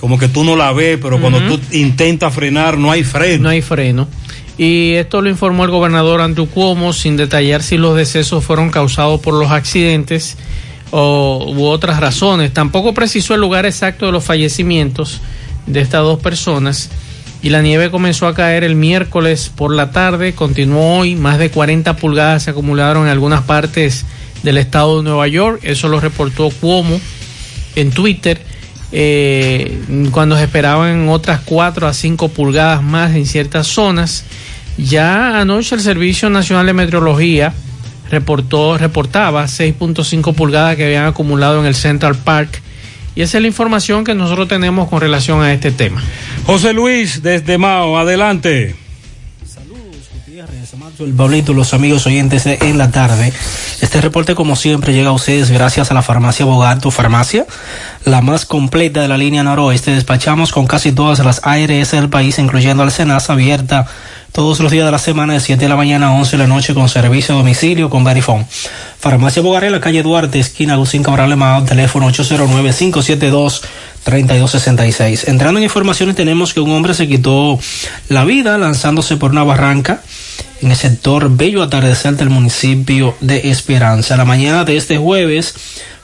[0.00, 3.42] como que tú no la ves, pero cuando tú intentas frenar no hay freno.
[3.42, 4.08] No hay freno.
[4.56, 9.20] Y esto lo informó el gobernador Andrew Cuomo sin detallar si los decesos fueron causados
[9.20, 10.38] por los accidentes
[10.90, 12.50] o, u otras razones.
[12.54, 15.20] Tampoco precisó el lugar exacto de los fallecimientos
[15.66, 16.88] de estas dos personas.
[17.42, 21.50] Y la nieve comenzó a caer el miércoles por la tarde, continuó hoy, más de
[21.50, 24.06] 40 pulgadas se acumularon en algunas partes
[24.44, 27.00] del estado de Nueva York, eso lo reportó Cuomo
[27.74, 28.40] en Twitter,
[28.92, 29.80] eh,
[30.12, 34.24] cuando se esperaban otras 4 a 5 pulgadas más en ciertas zonas.
[34.76, 37.52] Ya anoche el Servicio Nacional de Meteorología
[38.10, 42.60] reportó, reportaba 6.5 pulgadas que habían acumulado en el Central Park.
[43.14, 46.02] Y esa es la información que nosotros tenemos con relación a este tema.
[46.46, 48.74] José Luis, desde Mao, adelante.
[50.98, 53.32] el Pablito, los amigos oyentes de En la Tarde.
[53.80, 57.46] Este reporte, como siempre, llega a ustedes gracias a la farmacia Bogar, tu farmacia,
[58.04, 59.92] la más completa de la línea noroeste.
[59.92, 63.86] Despachamos con casi todas las ARS del país, incluyendo Alcenas, abierta
[64.32, 66.48] todos los días de la semana de 7 de la mañana a 11 de la
[66.48, 68.46] noche con servicio a domicilio con Verifone.
[68.98, 72.10] Farmacia Bogar en la calle Duarte, esquina Agustín Cabral Mao, teléfono
[74.04, 75.28] 809-572-3266.
[75.28, 77.58] Entrando en informaciones, tenemos que un hombre se quitó
[78.08, 80.02] la vida lanzándose por una barranca
[80.60, 84.16] en el sector Bello Atardecer del municipio de Esperanza.
[84.16, 85.54] La mañana de este jueves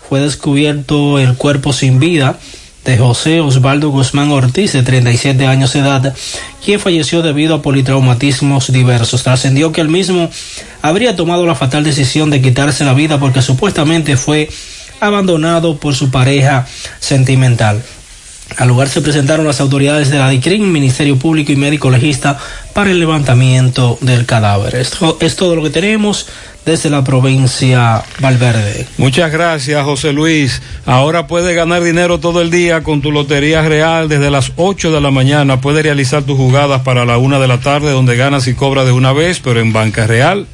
[0.08, 2.38] fue descubierto el cuerpo sin vida
[2.84, 6.14] de José Osvaldo Guzmán Ortiz, de 37 años de edad,
[6.64, 9.22] quien falleció debido a politraumatismos diversos.
[9.22, 10.30] Trascendió que el mismo
[10.80, 14.48] habría tomado la fatal decisión de quitarse la vida porque supuestamente fue
[15.00, 16.66] abandonado por su pareja
[17.00, 17.82] sentimental.
[18.56, 22.38] Al lugar se presentaron las autoridades de la DICRIM, Ministerio Público y Médico Legista
[22.72, 24.74] para el levantamiento del cadáver.
[24.74, 26.26] Esto es todo lo que tenemos
[26.64, 28.86] desde la provincia Valverde.
[28.96, 30.60] Muchas gracias, José Luis.
[30.86, 35.00] Ahora puedes ganar dinero todo el día con tu Lotería Real desde las 8 de
[35.00, 35.60] la mañana.
[35.60, 38.92] Puedes realizar tus jugadas para la 1 de la tarde, donde ganas y cobras de
[38.92, 40.46] una vez, pero en Banca Real,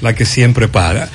[0.00, 1.08] la que siempre paga.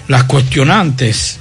[0.07, 1.39] las cuestionantes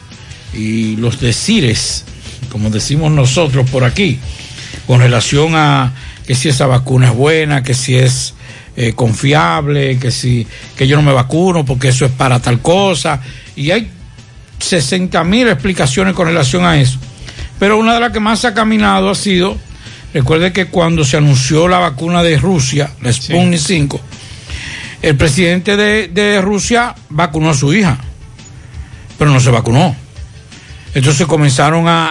[0.53, 2.05] y los decires,
[2.51, 4.19] como decimos nosotros por aquí,
[4.87, 5.93] con relación a
[6.27, 8.35] que si esa vacuna es buena, que si es
[8.77, 10.47] eh, confiable, que si
[10.77, 13.21] que yo no me vacuno porque eso es para tal cosa.
[13.55, 13.91] Y hay
[14.59, 16.99] 60 mil explicaciones con relación a eso.
[17.59, 19.57] Pero una de las que más ha caminado ha sido,
[20.13, 24.01] recuerde que cuando se anunció la vacuna de Rusia, la Sputnik 5,
[25.03, 27.99] el presidente de, de Rusia vacunó a su hija,
[29.19, 29.95] pero no se vacunó.
[30.95, 32.09] Entonces comenzaron a,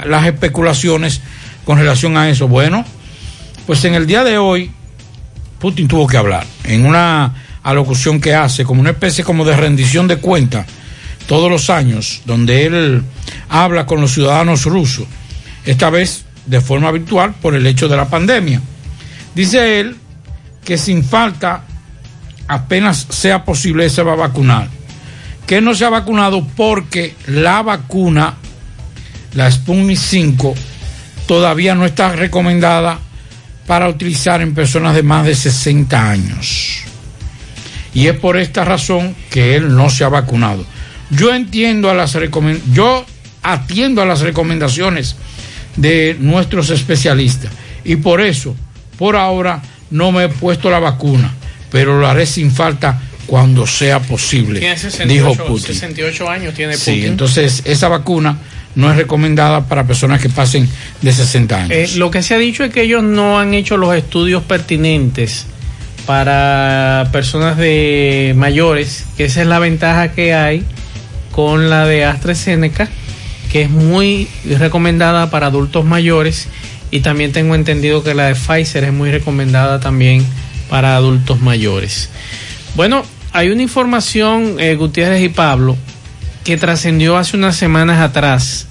[0.00, 1.20] a las especulaciones
[1.64, 2.48] con relación a eso.
[2.48, 2.84] Bueno,
[3.66, 4.70] pues en el día de hoy,
[5.58, 10.06] Putin tuvo que hablar en una alocución que hace como una especie como de rendición
[10.06, 10.66] de cuentas
[11.26, 13.02] todos los años, donde él
[13.48, 15.06] habla con los ciudadanos rusos,
[15.64, 18.60] esta vez de forma virtual por el hecho de la pandemia.
[19.34, 19.96] Dice él
[20.64, 21.64] que sin falta,
[22.48, 24.68] apenas sea posible, se va a vacunar.
[25.46, 28.34] Que no se ha vacunado porque la vacuna,
[29.34, 30.54] la Sputnik 5,
[31.26, 32.98] todavía no está recomendada
[33.66, 36.84] para utilizar en personas de más de 60 años.
[37.92, 40.64] Y es por esta razón que él no se ha vacunado.
[41.10, 42.16] Yo entiendo a las
[42.72, 43.04] yo
[43.42, 45.16] atiendo a las recomendaciones
[45.76, 47.50] de nuestros especialistas.
[47.84, 48.54] Y por eso,
[48.98, 49.60] por ahora,
[49.90, 51.32] no me he puesto la vacuna,
[51.70, 55.66] pero lo haré sin falta cuando sea posible, Tiene dijo 68, Putin.
[55.74, 57.04] 68 años tiene Sí, Putin.
[57.06, 58.36] entonces esa vacuna
[58.74, 60.68] no es recomendada para personas que pasen
[61.00, 61.70] de 60 años.
[61.70, 65.46] Eh, lo que se ha dicho es que ellos no han hecho los estudios pertinentes
[66.06, 70.64] para personas de mayores, que esa es la ventaja que hay
[71.32, 72.88] con la de AstraZeneca,
[73.54, 74.26] que es muy
[74.58, 76.48] recomendada para adultos mayores
[76.90, 80.26] y también tengo entendido que la de Pfizer es muy recomendada también
[80.68, 82.10] para adultos mayores.
[82.74, 85.76] Bueno, hay una información, eh, Gutiérrez y Pablo,
[86.42, 88.66] que trascendió hace unas semanas atrás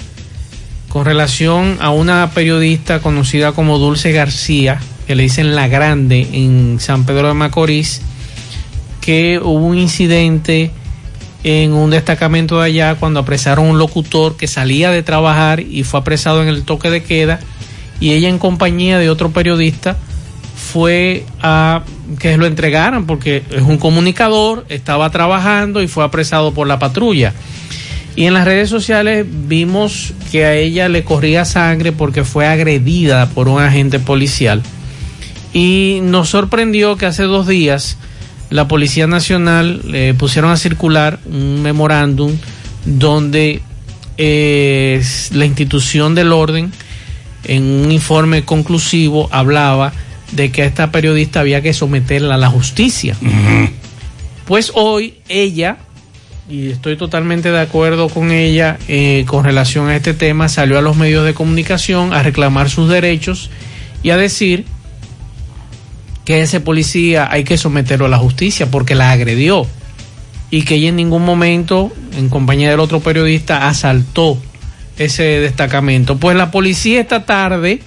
[0.89, 6.81] con relación a una periodista conocida como Dulce García, que le dicen La Grande en
[6.81, 8.01] San Pedro de Macorís,
[8.99, 10.71] que hubo un incidente
[11.43, 15.99] en un destacamento de allá cuando apresaron un locutor que salía de trabajar y fue
[15.99, 17.39] apresado en el toque de queda
[17.99, 19.97] y ella en compañía de otro periodista
[20.55, 21.83] fue a
[22.19, 27.33] que lo entregaran porque es un comunicador, estaba trabajando y fue apresado por la patrulla.
[28.15, 33.27] Y en las redes sociales vimos que a ella le corría sangre porque fue agredida
[33.29, 34.61] por un agente policial.
[35.51, 37.97] Y nos sorprendió que hace dos días
[38.53, 42.37] la Policía Nacional le pusieron a circular un memorándum
[42.85, 43.61] donde
[44.19, 46.71] eh, la institución del orden
[47.45, 49.91] en un informe conclusivo hablaba
[50.33, 53.17] de que a esta periodista había que someterla a la justicia.
[54.45, 55.77] Pues hoy ella,
[56.47, 60.83] y estoy totalmente de acuerdo con ella eh, con relación a este tema, salió a
[60.83, 63.49] los medios de comunicación a reclamar sus derechos
[64.03, 64.65] y a decir
[66.25, 69.67] que ese policía hay que someterlo a la justicia porque la agredió
[70.49, 74.37] y que ella en ningún momento, en compañía del otro periodista, asaltó
[74.97, 76.17] ese destacamento.
[76.17, 77.81] Pues la policía esta tarde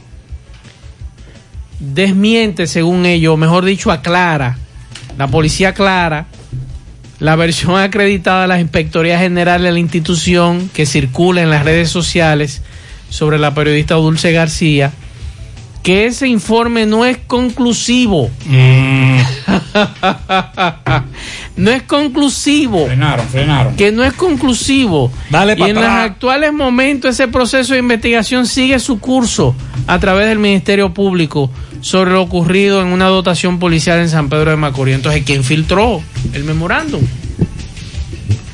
[1.78, 4.58] desmiente, según ellos, mejor dicho, aclara,
[5.16, 6.26] la policía aclara
[7.18, 11.88] la versión acreditada de la Inspectoría General de la institución que circula en las redes
[11.88, 12.62] sociales
[13.08, 14.92] sobre la periodista Dulce García,
[15.86, 18.28] que ese informe no es conclusivo.
[21.56, 22.86] no es conclusivo.
[22.86, 23.76] Frenaron, frenaron.
[23.76, 25.12] Que no es conclusivo.
[25.30, 29.54] Dale y en los actuales momentos ese proceso de investigación sigue su curso
[29.86, 31.52] a través del Ministerio Público
[31.82, 34.96] sobre lo ocurrido en una dotación policial en San Pedro de Macorís.
[34.96, 36.02] Entonces, ¿quién filtró
[36.32, 37.02] el memorándum?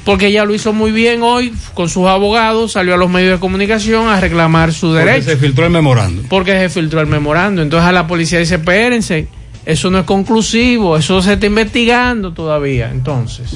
[0.05, 3.39] Porque ella lo hizo muy bien hoy con sus abogados, salió a los medios de
[3.41, 6.27] comunicación a reclamar su Porque derecho se filtró el memorándum.
[6.29, 7.63] porque se filtró el memorando.
[7.63, 9.29] Entonces a la policía dice, espérense,
[9.65, 12.91] eso no es conclusivo, eso se está investigando todavía.
[12.91, 13.53] Entonces,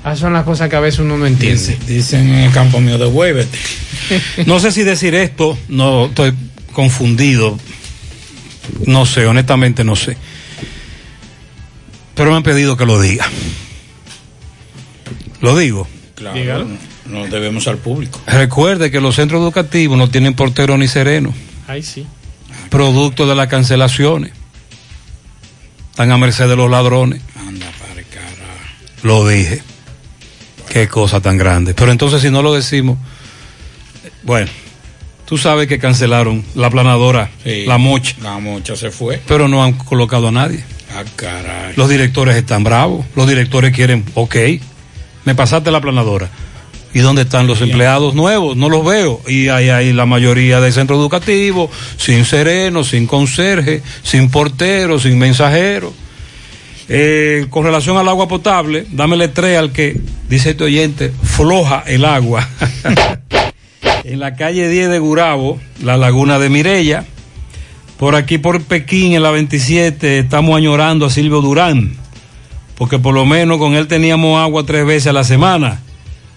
[0.00, 1.76] esas son las cosas que a veces uno no entiende.
[1.86, 3.58] Dicen en el campo mío, devuélvete.
[4.46, 6.32] No sé si decir esto, no estoy
[6.72, 7.58] confundido.
[8.86, 10.16] No sé, honestamente no sé.
[12.14, 13.26] Pero me han pedido que lo diga.
[15.40, 15.86] Lo digo.
[16.14, 16.66] Claro, Dígalo.
[17.06, 18.20] nos debemos al público.
[18.26, 21.34] Recuerde que los centros educativos no tienen portero ni sereno,
[21.68, 22.06] Ay, sí.
[22.70, 24.32] producto de las cancelaciones.
[25.90, 27.20] Están a merced de los ladrones.
[27.46, 28.76] Anda, para cara.
[29.02, 29.62] Lo dije.
[30.70, 31.74] Qué cosa tan grande.
[31.74, 32.98] Pero entonces si no lo decimos,
[34.22, 34.50] bueno,
[35.26, 37.64] tú sabes que cancelaron la planadora, Sí.
[37.66, 39.20] la mocha, La mocha se fue.
[39.26, 40.64] pero no han colocado a nadie.
[40.94, 41.74] Ah, caray.
[41.76, 43.06] Los directores están bravos.
[43.14, 44.36] Los directores quieren, ok,
[45.26, 46.30] me pasaste la planadora.
[46.94, 48.56] ¿Y dónde están los empleados nuevos?
[48.56, 49.20] No los veo.
[49.28, 55.18] Y hay ahí la mayoría del centro educativo, sin sereno, sin conserje, sin portero, sin
[55.18, 55.92] mensajero.
[56.88, 60.00] Eh, con relación al agua potable, dámele tres al que,
[60.30, 62.48] dice este oyente, floja el agua.
[64.04, 67.04] en la calle 10 de Gurabo, la laguna de Mirella.
[67.98, 71.96] Por aquí por Pekín, en la 27, estamos añorando a Silvio Durán,
[72.76, 75.80] porque por lo menos con él teníamos agua tres veces a la semana.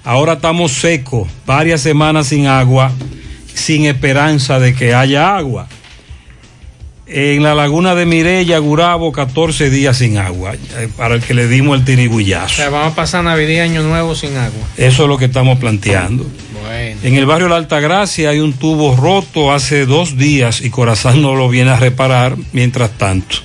[0.03, 2.91] Ahora estamos secos, varias semanas sin agua,
[3.53, 5.67] sin esperanza de que haya agua.
[7.11, 11.47] En la laguna de Mirella, Gurabo, 14 días sin agua, eh, para el que le
[11.47, 12.55] dimos el O tirigullazo.
[12.55, 14.61] sea, vamos a pasar Navidad y Año Nuevo sin agua.
[14.77, 16.23] Eso es lo que estamos planteando.
[16.63, 16.99] Bueno.
[17.03, 21.33] En el barrio La Altagracia hay un tubo roto hace dos días y Corazán no
[21.33, 23.37] lo viene a reparar mientras tanto.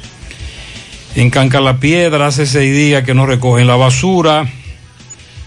[1.16, 4.48] En Canca la Piedra hace seis días que no recogen la basura.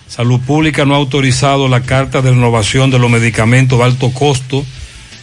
[0.07, 4.65] Salud Pública no ha autorizado la carta de renovación de los medicamentos de alto costo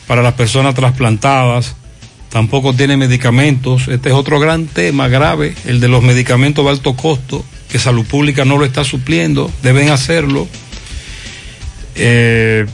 [0.06, 1.76] para las personas trasplantadas.
[2.28, 3.88] Tampoco tiene medicamentos.
[3.88, 8.04] Este es otro gran tema grave, el de los medicamentos de alto costo, que Salud
[8.04, 9.50] Pública no lo está supliendo.
[9.62, 10.46] Deben hacerlo.
[11.94, 12.66] Eh,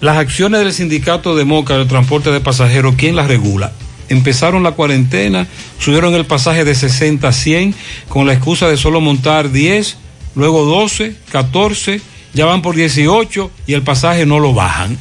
[0.00, 3.72] las acciones del sindicato de Moca del transporte de pasajeros, ¿quién las regula?
[4.08, 5.46] Empezaron la cuarentena,
[5.78, 7.74] subieron el pasaje de 60 a 100
[8.08, 9.96] con la excusa de solo montar 10,
[10.34, 12.00] luego 12, 14,
[12.34, 14.96] ya van por 18 y el pasaje no lo bajan.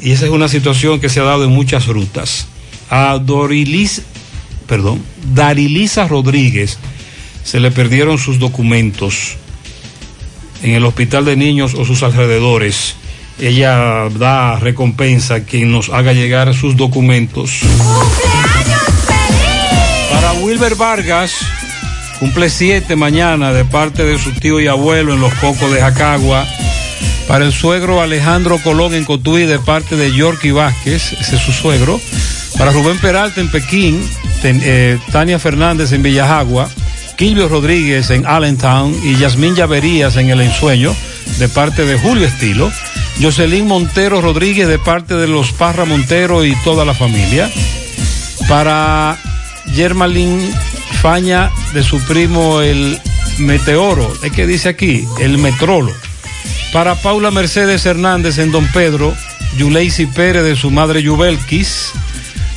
[0.00, 2.48] Y esa es una situación que se ha dado en muchas rutas.
[2.90, 4.02] A Dorilis,
[4.66, 5.00] perdón,
[5.32, 6.78] Darilisa Rodríguez
[7.44, 9.36] se le perdieron sus documentos
[10.62, 12.96] en el hospital de niños o sus alrededores.
[13.42, 17.50] Ella da recompensa a quien nos haga llegar sus documentos.
[20.12, 21.32] Para Wilber Vargas,
[22.20, 26.46] cumple siete mañana de parte de su tío y abuelo en los Cocos de Jacagua.
[27.26, 31.50] Para el suegro Alejandro Colón en Cotuí de parte de Yorky Vázquez, ese es su
[31.52, 32.00] suegro.
[32.58, 34.08] Para Rubén Peralta en Pekín,
[34.40, 36.68] ten- eh, Tania Fernández en Villajagua,
[37.16, 40.94] Quilvio Rodríguez en Allentown y Yasmín Llaverías en El Ensueño
[41.38, 42.70] de parte de Julio Estilo.
[43.20, 47.50] Jocelyn Montero Rodríguez de parte de los Parra Montero y toda la familia.
[48.48, 49.18] Para
[49.74, 50.50] Germalín
[51.00, 53.00] Faña de su primo el
[53.38, 55.92] Meteoro, es que dice aquí, el Metrolo.
[56.72, 59.14] Para Paula Mercedes Hernández en Don Pedro,
[59.56, 61.92] Yuleisi Pérez de su madre Yubelquis,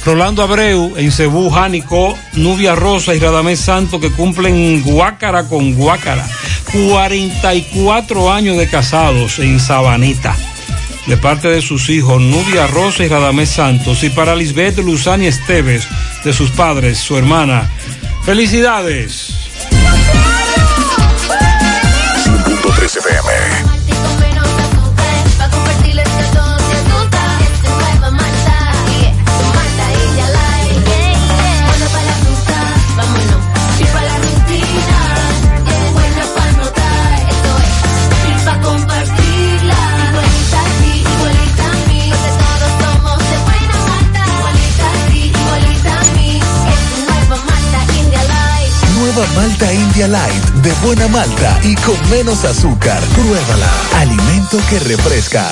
[0.06, 6.26] Rolando Abreu en Cebú, Jánico, Nubia Rosa y Radamés Santo que cumplen Guácara con Guácara.
[6.76, 10.35] 44 años de casados en Sabanita.
[11.07, 14.03] De parte de sus hijos Nubia Rosa y Radamés Santos.
[14.03, 15.88] Y para Lisbeth Luzani Esteves,
[16.23, 17.69] de sus padres, su hermana.
[18.23, 19.34] ¡Felicidades!
[22.26, 23.65] 100.3 FM.
[49.36, 52.99] Malta India Light de buena malta y con menos azúcar.
[53.14, 53.70] Pruébala.
[53.99, 55.45] Alimento que refresca.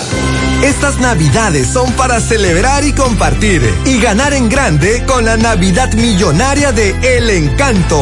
[0.63, 6.71] Estas navidades son para celebrar y compartir y ganar en grande con la Navidad Millonaria
[6.71, 8.01] de El Encanto.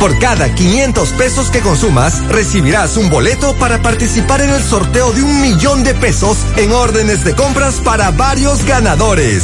[0.00, 5.22] Por cada 500 pesos que consumas, recibirás un boleto para participar en el sorteo de
[5.22, 9.42] un millón de pesos en órdenes de compras para varios ganadores.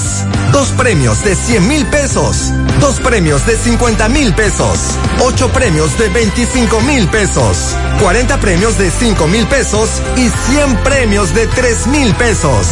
[0.52, 4.78] Dos premios de 100 mil pesos, dos premios de 50 mil pesos,
[5.24, 11.34] ocho premios de 25 mil pesos, 40 premios de 5 mil pesos y 100 premios
[11.34, 12.66] de 3 mil pesos.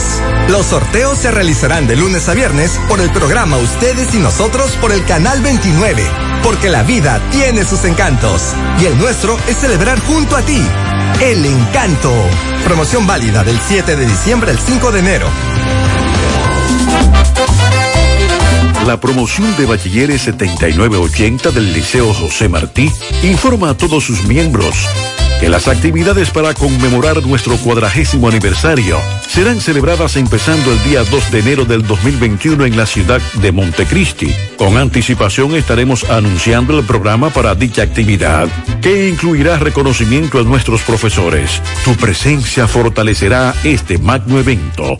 [0.49, 4.93] Los sorteos se realizarán de lunes a viernes por el programa Ustedes y Nosotros por
[4.93, 6.03] el Canal 29,
[6.43, 10.61] porque la vida tiene sus encantos y el nuestro es celebrar junto a ti.
[11.21, 12.13] El encanto.
[12.65, 15.27] Promoción válida del 7 de diciembre al 5 de enero.
[18.87, 22.91] La promoción de bachilleres 7980 del Liceo José Martí
[23.23, 24.75] informa a todos sus miembros
[25.41, 31.39] que las actividades para conmemorar nuestro cuadragésimo aniversario serán celebradas empezando el día 2 de
[31.39, 34.35] enero del 2021 en la ciudad de Montecristi.
[34.59, 38.49] Con anticipación estaremos anunciando el programa para dicha actividad,
[38.83, 41.63] que incluirá reconocimiento a nuestros profesores.
[41.85, 44.99] Tu presencia fortalecerá este magno evento.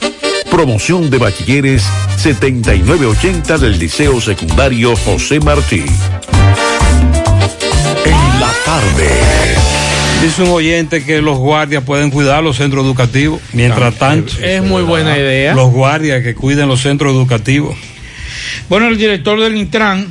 [0.51, 1.85] Promoción de bachilleres
[2.17, 5.85] 7980 del Liceo Secundario José Martí.
[8.05, 9.60] En la tarde.
[10.23, 13.41] Dice un oyente que los guardias pueden cuidar los centros educativos.
[13.55, 15.55] Mientras tanto, Es muy buena idea.
[15.55, 17.75] los guardias que cuiden los centros educativos.
[18.69, 20.07] Bueno, el director del Intran.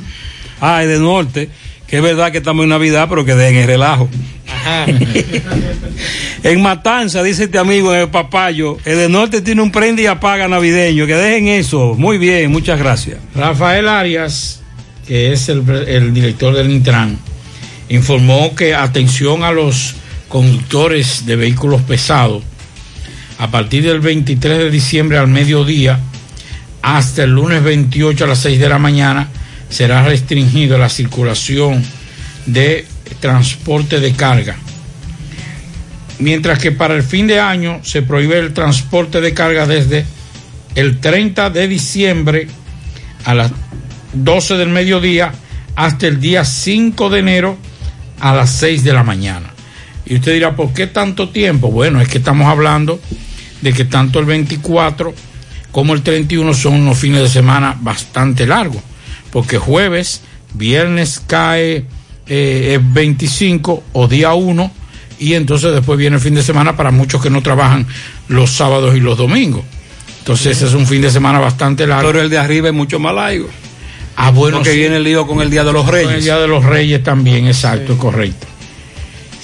[0.60, 1.48] Ah, y de norte,
[1.86, 4.08] que es verdad que estamos en Navidad, pero que dejen el relajo.
[6.42, 10.06] en Matanza, dice este amigo en el papayo, el de norte tiene un prende y
[10.06, 11.06] apaga navideño.
[11.06, 11.94] Que dejen eso.
[11.96, 13.18] Muy bien, muchas gracias.
[13.34, 14.60] Rafael Arias,
[15.06, 17.16] que es el, el director del Intran,
[17.88, 19.94] informó que atención a los
[20.30, 22.42] conductores de vehículos pesados,
[23.38, 25.98] a partir del 23 de diciembre al mediodía
[26.82, 29.28] hasta el lunes 28 a las 6 de la mañana
[29.68, 31.82] será restringido la circulación
[32.46, 32.86] de
[33.18, 34.56] transporte de carga.
[36.20, 40.04] Mientras que para el fin de año se prohíbe el transporte de carga desde
[40.76, 42.46] el 30 de diciembre
[43.24, 43.50] a las
[44.12, 45.32] 12 del mediodía
[45.74, 47.58] hasta el día 5 de enero
[48.20, 49.49] a las 6 de la mañana.
[50.10, 51.70] Y usted dirá, ¿por qué tanto tiempo?
[51.70, 53.00] Bueno, es que estamos hablando
[53.62, 55.14] de que tanto el 24
[55.70, 58.82] como el 31 son unos fines de semana bastante largos,
[59.30, 60.22] porque jueves,
[60.54, 61.84] viernes cae
[62.26, 64.72] eh, es 25 o día 1
[65.20, 67.86] y entonces después viene el fin de semana para muchos que no trabajan
[68.26, 69.62] los sábados y los domingos.
[70.18, 72.08] Entonces es un fin de semana bastante largo.
[72.08, 73.48] Pero el de arriba es mucho más largo.
[74.16, 74.78] Ah, bueno, Porque sí.
[74.78, 76.14] viene el lío con el Día de los Con Reyes.
[76.14, 78.48] El Día de los Reyes también, exacto, correcto.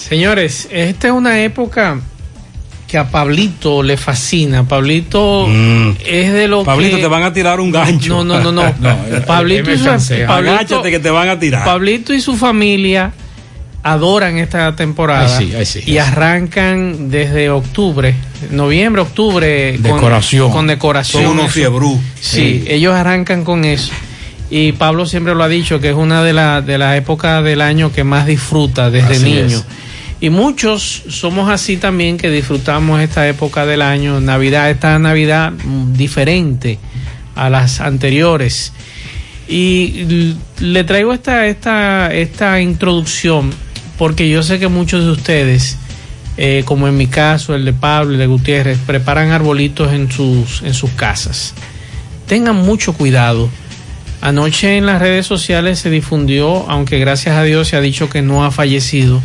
[0.09, 2.01] Señores, esta es una época
[2.87, 4.63] que a Pablito le fascina.
[4.69, 5.49] Pablito
[6.05, 6.67] es de lo Mm.
[6.67, 7.03] Pablito, que...
[7.03, 8.23] te van a tirar un gancho.
[8.23, 8.73] No, no, no, no.
[9.27, 11.65] Pablito, y su, Pablito- Agáchate que te van a tirar.
[11.65, 13.13] Pablito y su familia
[13.83, 18.15] adoran esta temporada Ay, sí, ay, sí, y arrancan desde octubre,
[18.51, 20.45] noviembre, octubre Decoración.
[20.49, 21.23] con, con decoración.
[21.23, 22.01] Son unos fiebrú.
[22.21, 23.93] Sí, ellos arrancan con eso.
[24.51, 27.61] Y Pablo siempre lo ha dicho que es una de las de las épocas del
[27.61, 29.59] año que más disfruta desde Así niño.
[29.59, 29.65] es.
[30.21, 35.53] Y muchos somos así también que disfrutamos esta época del año, Navidad, esta Navidad
[35.93, 36.79] diferente
[37.35, 38.73] a las anteriores.
[39.49, 43.53] Y le traigo esta, esta, esta introducción
[43.99, 45.79] porque yo sé que muchos de ustedes,
[46.37, 50.63] eh, como en mi caso, el de Pablo, el de Gutiérrez, preparan arbolitos en sus,
[50.63, 51.55] en sus casas.
[52.27, 53.49] Tengan mucho cuidado.
[54.21, 58.23] Anoche en las redes sociales se difundió, aunque gracias a Dios se ha dicho que
[58.23, 59.23] no ha fallecido,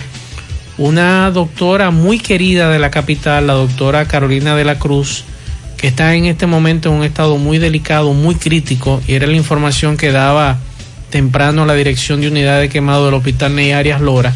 [0.81, 5.25] una doctora muy querida de la capital, la doctora Carolina de la Cruz,
[5.77, 9.35] que está en este momento en un estado muy delicado, muy crítico, y era la
[9.35, 10.57] información que daba
[11.11, 14.33] temprano la dirección de unidad de quemado del hospital Ney Arias Lora.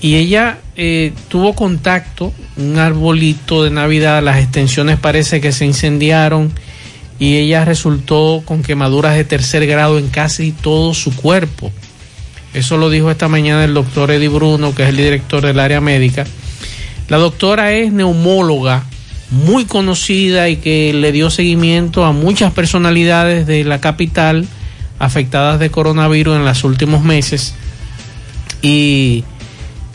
[0.00, 6.52] Y ella eh, tuvo contacto, un arbolito de Navidad, las extensiones parece que se incendiaron
[7.18, 11.72] y ella resultó con quemaduras de tercer grado en casi todo su cuerpo.
[12.52, 15.80] Eso lo dijo esta mañana el doctor Eddie Bruno, que es el director del área
[15.80, 16.24] médica.
[17.08, 18.84] La doctora es neumóloga,
[19.30, 24.46] muy conocida y que le dio seguimiento a muchas personalidades de la capital
[24.98, 27.54] afectadas de coronavirus en los últimos meses.
[28.62, 29.24] Y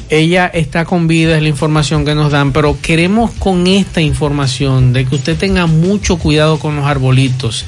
[0.10, 4.94] ella está con vida, es la información que nos dan, pero queremos con esta información
[4.94, 7.65] de que usted tenga mucho cuidado con los arbolitos.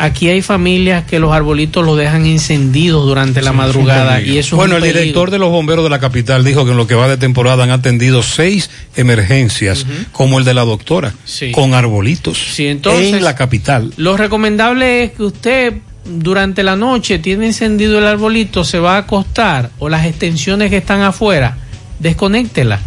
[0.00, 4.76] Aquí hay familias que los arbolitos los dejan encendidos durante la madrugada y eso bueno,
[4.76, 7.08] es el director de los bomberos de la capital dijo que en lo que va
[7.08, 11.50] de temporada han atendido seis emergencias, como el de la doctora, Sí.
[11.50, 13.92] con arbolitos Sí, entonces- en la capital.
[13.96, 18.98] Lo recomendable es que usted durante la noche tiene encendido el arbolito, se va a
[18.98, 21.56] acostar o las extensiones que están afuera,
[21.98, 22.78] desconéctela.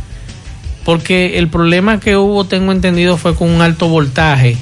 [0.85, 4.57] Porque el problema que hubo, tengo entendido, fue con un alto voltaje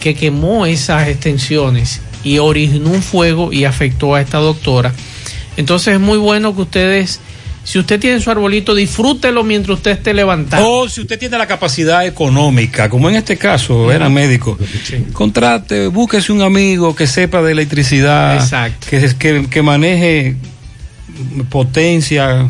[0.00, 4.92] que quemó esas extensiones y originó un fuego y afectó a esta doctora.
[5.56, 7.20] Entonces es muy bueno que ustedes,
[7.64, 10.68] si usted tiene su arbolito, disfrútelo mientras usted esté levantado.
[10.68, 14.58] O si usted tiene la capacidad económica, como en este caso, era médico,
[15.12, 18.86] contrate, búsquese un amigo que sepa de electricidad, Exacto.
[18.90, 20.36] que, que, que maneje
[21.48, 22.48] potencia,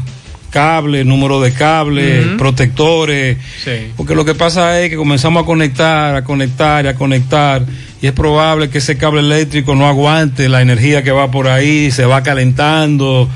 [0.60, 2.36] cable, número de cables, Ujú.
[2.38, 3.92] protectores, Sí.
[3.96, 7.62] porque lo que pasa es que comenzamos a conectar, a conectar y a conectar,
[8.00, 11.90] y es probable que ese cable eléctrico no aguante la energía que va por ahí,
[11.90, 13.28] se va calentando.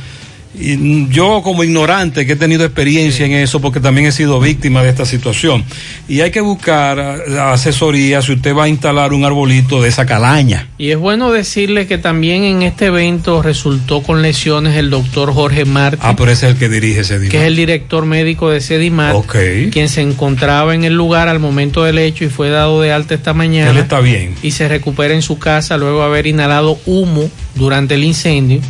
[0.53, 4.83] Y yo como ignorante que he tenido experiencia en eso porque también he sido víctima
[4.83, 5.65] de esta situación
[6.09, 10.07] y hay que buscar ah, asesoría si usted va a instalar un arbolito de esa
[10.07, 10.67] calaña.
[10.77, 15.65] Y es bueno decirle que también en este evento resultó con lesiones el doctor Jorge
[15.67, 17.31] Martí, Ah, pero ese es el que dirige ese día.
[17.31, 19.37] que es el director médico de Sedimar, Ok.
[19.71, 23.15] quien se encontraba en el lugar al momento del hecho y fue dado de alta
[23.15, 23.71] esta mañana.
[23.71, 24.35] Él está bien.
[24.43, 28.61] y se recupera en su casa luego de haber inhalado humo durante el incendio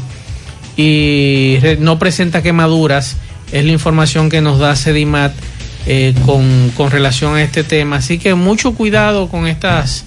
[0.80, 3.16] y re- no presenta quemaduras.
[3.52, 5.32] Es la información que nos da Sedimat
[5.86, 7.96] eh, con, con relación a este tema.
[7.96, 10.04] Así que mucho cuidado con estas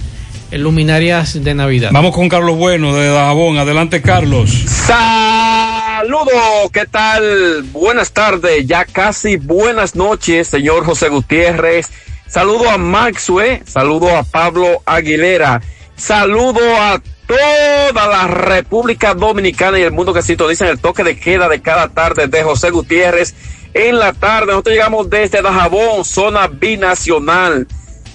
[0.51, 1.89] eh, luminarias de Navidad.
[1.91, 3.57] Vamos con Carlos Bueno de Dajabón.
[3.57, 4.49] Adelante, Carlos.
[4.51, 6.31] Saludos,
[6.71, 7.63] ¿qué tal?
[7.71, 11.89] Buenas tardes, ya casi buenas noches, señor José Gutiérrez.
[12.27, 15.61] Saludo a Maxue, saludo a Pablo Aguilera,
[15.95, 21.47] saludo a toda la República Dominicana y el mundo que sintoniza el toque de queda
[21.49, 23.33] de cada tarde de José Gutiérrez.
[23.73, 27.67] En la tarde, nosotros llegamos desde Dajabón, zona binacional.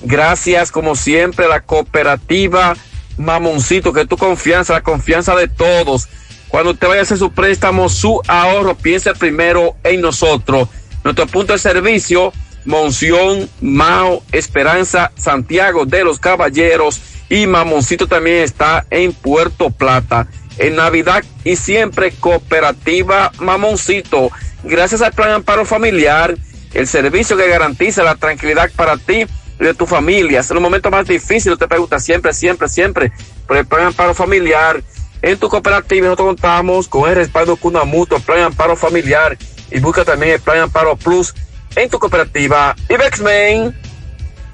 [0.02, 2.76] Gracias, como siempre, a la cooperativa
[3.16, 6.08] Mamoncito, que tu confianza, la confianza de todos.
[6.48, 10.68] Cuando usted vaya a hacer su préstamo, su ahorro, piense primero en nosotros.
[11.04, 12.32] Nuestro punto de servicio,
[12.68, 17.00] Monción, Mao, Esperanza, Santiago de los Caballeros
[17.30, 20.28] y Mamoncito también está en Puerto Plata.
[20.58, 24.30] En Navidad y siempre Cooperativa Mamoncito.
[24.64, 26.36] Gracias al Plan Amparo Familiar,
[26.74, 29.24] el servicio que garantiza la tranquilidad para ti
[29.58, 30.40] y de tu familia.
[30.40, 33.12] Es el momento más difícil, te pregunta siempre, siempre, siempre,
[33.46, 34.82] por el Plan Amparo Familiar.
[35.22, 39.38] En tu cooperativa nosotros contamos con el respaldo Cuna Mutua, Plan Amparo Familiar
[39.70, 41.34] y busca también el Plan Amparo Plus
[41.76, 42.74] en tu cooperativa.
[42.88, 43.74] Ibexmain.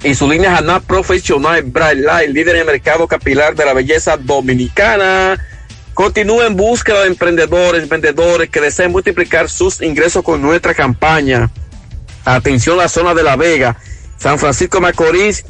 [0.02, 4.18] y su línea Haná Profesional Bright Light, líder en el mercado capilar de la belleza
[4.18, 5.38] dominicana.
[5.94, 11.50] Continúa en búsqueda de emprendedores, vendedores que deseen multiplicar sus ingresos con nuestra campaña.
[12.24, 13.76] Atención a la zona de La Vega,
[14.18, 15.44] San Francisco Macorís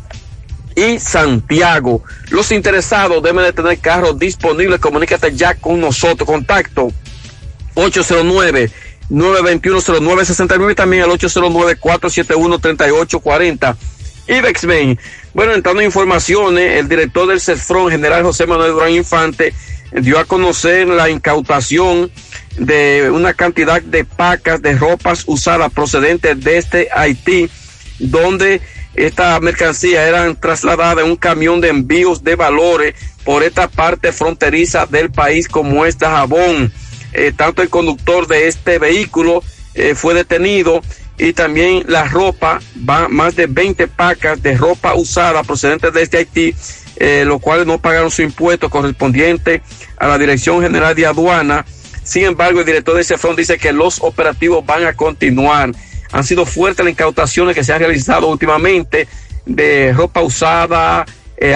[0.76, 2.02] y Santiago.
[2.30, 4.80] Los interesados deben de tener carros disponibles.
[4.80, 6.26] Comunícate ya con nosotros.
[6.26, 6.92] Contacto
[7.74, 8.70] 809
[9.10, 13.76] 921-0969 y también al 809-471-3840.
[14.26, 14.98] Ibex Main.
[15.34, 19.52] Bueno, entrando en informaciones, el director del CESFRON, general José Manuel Durán Infante,
[19.92, 22.10] dio a conocer la incautación
[22.58, 27.50] de una cantidad de pacas de ropas usadas procedentes desde Haití,
[27.98, 28.60] donde
[28.94, 32.94] esta mercancía eran trasladadas en un camión de envíos de valores
[33.24, 36.72] por esta parte fronteriza del país como esta jabón.
[37.14, 39.42] Eh, tanto el conductor de este vehículo
[39.74, 40.82] eh, fue detenido
[41.16, 46.54] y también la ropa, va más de 20 pacas de ropa usada procedentes desde Haití,
[46.96, 49.62] eh, los cuales no pagaron su impuesto correspondiente
[49.96, 51.64] a la Dirección General de Aduana.
[52.02, 55.70] Sin embargo, el director de CEFRON dice que los operativos van a continuar.
[56.10, 59.06] Han sido fuertes las incautaciones que se han realizado últimamente
[59.46, 61.06] de ropa usada,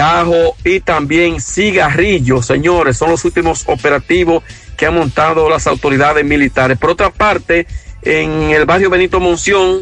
[0.01, 2.97] ajo y también cigarrillos, señores.
[2.97, 4.43] Son los últimos operativos
[4.79, 6.77] que han montado las autoridades militares.
[6.77, 7.67] Por otra parte,
[8.01, 9.81] en el barrio Benito Monción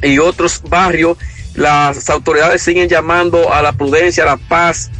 [0.00, 1.18] y otros barrios,
[1.54, 4.92] las autoridades siguen llamando a la prudencia, a la paz,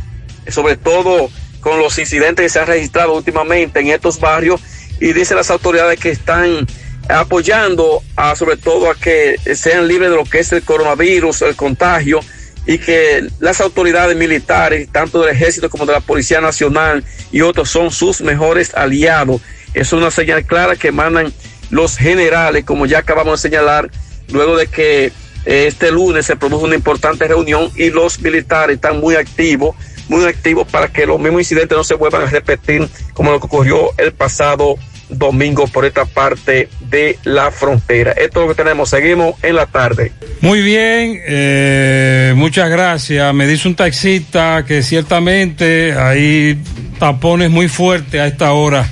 [0.49, 1.31] sobre todo
[1.61, 4.61] con los incidentes que se han registrado últimamente en estos barrios
[5.01, 6.67] y dicen las autoridades que están
[7.09, 11.55] apoyando a sobre todo a que sean libres de lo que es el coronavirus, el
[11.55, 12.19] contagio
[12.67, 17.71] y que las autoridades militares, tanto del ejército como de la Policía Nacional y otros
[17.71, 19.41] son sus mejores aliados.
[19.75, 21.33] Es una señal clara que mandan
[21.71, 23.91] los generales, como ya acabamos de señalar,
[24.29, 29.01] luego de que eh, este lunes se produjo una importante reunión y los militares están
[29.01, 29.75] muy activos,
[30.09, 33.47] muy activos para que los mismos incidentes no se vuelvan a repetir como lo que
[33.47, 34.77] ocurrió el pasado
[35.13, 38.13] domingo por esta parte de la frontera.
[38.13, 38.91] Esto es lo que tenemos.
[38.91, 40.13] Seguimos en la tarde.
[40.41, 43.33] Muy bien, eh, muchas gracias.
[43.35, 46.59] Me dice un taxista que ciertamente hay
[46.99, 48.89] tapones muy fuertes a esta hora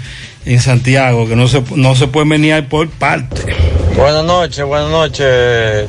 [0.47, 3.55] en Santiago, que no se, no se puede venir por parte.
[3.97, 5.89] Buenas noches, buenas noches.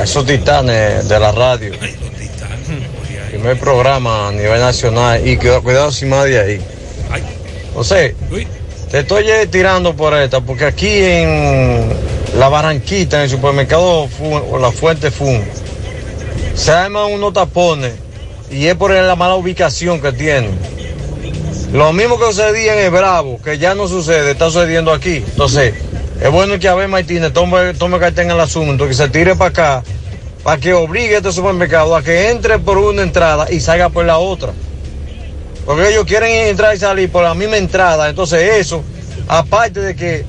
[0.00, 1.72] Esos titanes de la radio.
[3.30, 6.60] Primer programa a nivel nacional y cuidado, cuidado sin más de ahí.
[7.74, 8.14] José,
[9.00, 11.88] estoy eh, tirando por esta, porque aquí en
[12.38, 15.42] la Barranquita, en el supermercado Fun, la Fuente Fun,
[16.54, 17.92] se arman unos tapones
[18.50, 20.58] y es por la mala ubicación que tienen.
[21.72, 25.16] Lo mismo que sucedía en el Bravo, que ya no sucede, está sucediendo aquí.
[25.16, 25.74] Entonces,
[26.20, 29.50] es bueno que Abel Martínez tome, tome carta en el asunto, que se tire para
[29.50, 29.84] acá,
[30.42, 34.06] para que obligue a este supermercado a que entre por una entrada y salga por
[34.06, 34.52] la otra.
[35.66, 38.08] Porque ellos quieren entrar y salir por la misma entrada.
[38.08, 38.82] Entonces eso,
[39.28, 40.24] aparte de que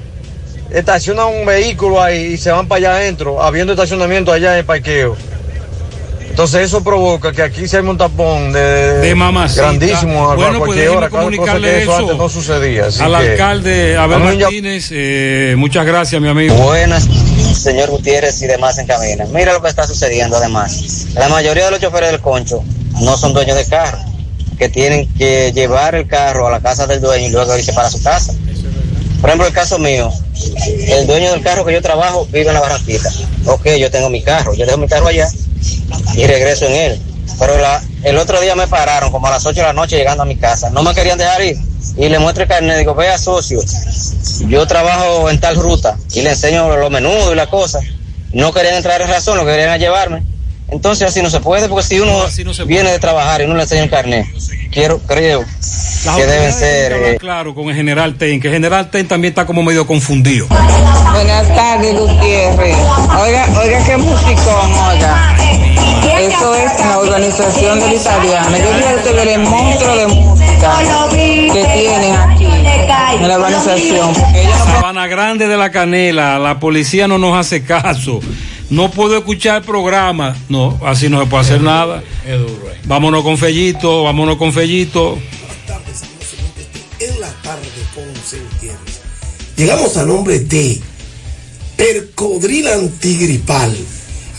[0.72, 4.66] estacionan un vehículo ahí y se van para allá adentro, habiendo estacionamiento allá en el
[4.66, 5.16] parqueo.
[6.30, 8.60] Entonces eso provoca que aquí se hay un tapón de,
[9.00, 9.62] de mamacita.
[9.64, 12.86] grandísimo a bueno, pues cualquier hora, déjeme cosa comunicarle que eso eso antes no sucedía.
[12.88, 14.90] Así al que- alcalde Abel Martínez.
[14.92, 16.54] eh, muchas gracias, mi amigo.
[16.56, 17.08] Buenas,
[17.56, 19.26] señor Gutiérrez y demás en cabina.
[19.34, 21.08] Mira lo que está sucediendo además.
[21.16, 22.64] La mayoría de los choferes del concho
[23.02, 23.98] no son dueños de carro,
[24.58, 27.90] que tienen que llevar el carro a la casa del dueño y luego irse para
[27.90, 28.34] su casa.
[29.22, 30.12] Por ejemplo, el caso mío,
[30.88, 33.10] el dueño del carro que yo trabajo vive en la Barranquita.
[33.46, 35.28] Ok, yo tengo mi carro, yo dejo mi carro allá
[36.16, 37.02] y regreso en él.
[37.40, 40.24] Pero la- el otro día me pararon como a las 8 de la noche llegando
[40.24, 40.70] a mi casa.
[40.70, 41.58] No me querían dejar ir.
[41.98, 43.60] Y le muestro el carnet, digo, vea socio,
[44.48, 47.84] yo trabajo en tal ruta y le enseño los menudos y las cosas.
[48.34, 50.24] No querían entrar en razón, lo que querían llevarme.
[50.70, 52.26] Entonces así no se puede, porque si uno
[52.66, 54.26] viene de trabajar y uno le enseña el carnet,
[54.72, 55.46] quiero, creo
[56.06, 56.92] Las que deben ser...
[56.92, 60.48] eh, claro con el general Ten, que el general Ten también está como medio confundido.
[60.48, 62.76] Buenas tardes, Gutiérrez.
[63.22, 65.38] Oiga, oiga qué musicón, oiga.
[66.20, 68.58] Eso es la organización del italiano.
[68.58, 70.76] Yo quiero que ver el monstruo de música
[71.54, 74.14] que tienen aquí en la organización.
[74.14, 78.20] No Sabana Grande de la Canela, la policía no nos hace caso.
[78.70, 80.36] No puedo escuchar programa.
[80.50, 82.04] No, así no se puede hacer nada.
[82.86, 85.18] Vámonos con Fellito, vámonos con Fellito.
[87.00, 89.02] en la tarde con Gutiérrez.
[89.56, 90.82] Llegamos a nombre de
[91.78, 93.76] Percodril Antigripal.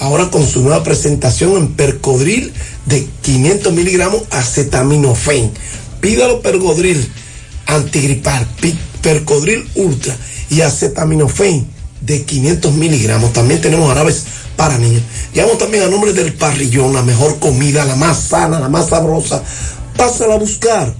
[0.01, 2.53] Ahora con su nueva presentación en Percodril
[2.85, 5.51] de 500 miligramos acetaminofén.
[6.01, 7.09] Pídalo Percodril
[7.67, 8.47] Antigripal,
[9.03, 10.17] Percodril Ultra
[10.51, 13.33] y acetaminofén de 500 miligramos.
[13.33, 14.25] También tenemos jarabes
[14.57, 15.03] para niños.
[15.35, 19.43] Llamamos también a nombre del parrillón, la mejor comida, la más sana, la más sabrosa.
[19.97, 20.95] Pásala a buscar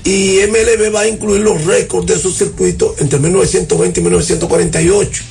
[0.05, 5.23] y MLB va a incluir los récords de esos circuitos entre 1920 y 1948.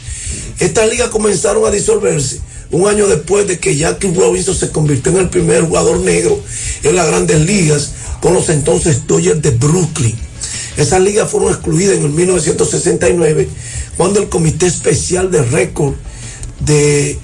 [0.59, 5.19] Estas ligas comenzaron a disolverse un año después de que Jackie Robinson se convirtió en
[5.19, 6.43] el primer jugador negro
[6.81, 10.15] en las grandes ligas con los entonces Dodgers de Brooklyn.
[10.75, 13.47] Esas ligas fueron excluidas en el 1969
[13.95, 15.93] cuando el Comité Especial de Récord
[16.61, 17.19] de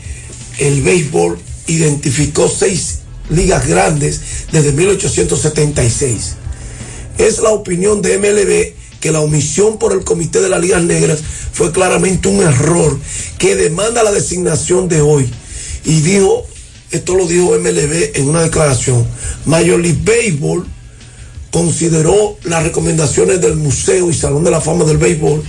[0.60, 3.00] el béisbol identificó seis
[3.30, 4.22] ligas grandes
[4.52, 6.36] desde 1876.
[7.18, 11.20] Es la opinión de MLB que la omisión por el Comité de las Ligas Negras
[11.52, 12.98] fue claramente un error
[13.38, 15.30] que demanda la designación de hoy.
[15.86, 16.46] Y dijo,
[16.92, 19.06] esto lo dijo MLB en una declaración,
[19.46, 20.66] Major League Baseball
[21.52, 25.42] consideró las recomendaciones del Museo y Salón de la Fama del Béisbol,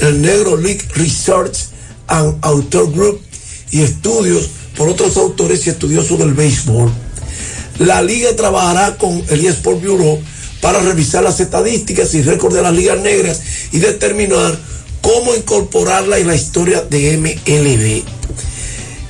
[0.00, 1.68] el Negro League Research
[2.06, 3.20] and Author Group
[3.70, 6.90] y estudios por otros autores y estudiosos del béisbol.
[7.78, 10.18] La liga trabajará con el eSport Bureau
[10.60, 13.40] para revisar las estadísticas y récords de las ligas negras
[13.72, 14.58] y determinar
[15.00, 18.02] cómo incorporarla en la historia de MLB.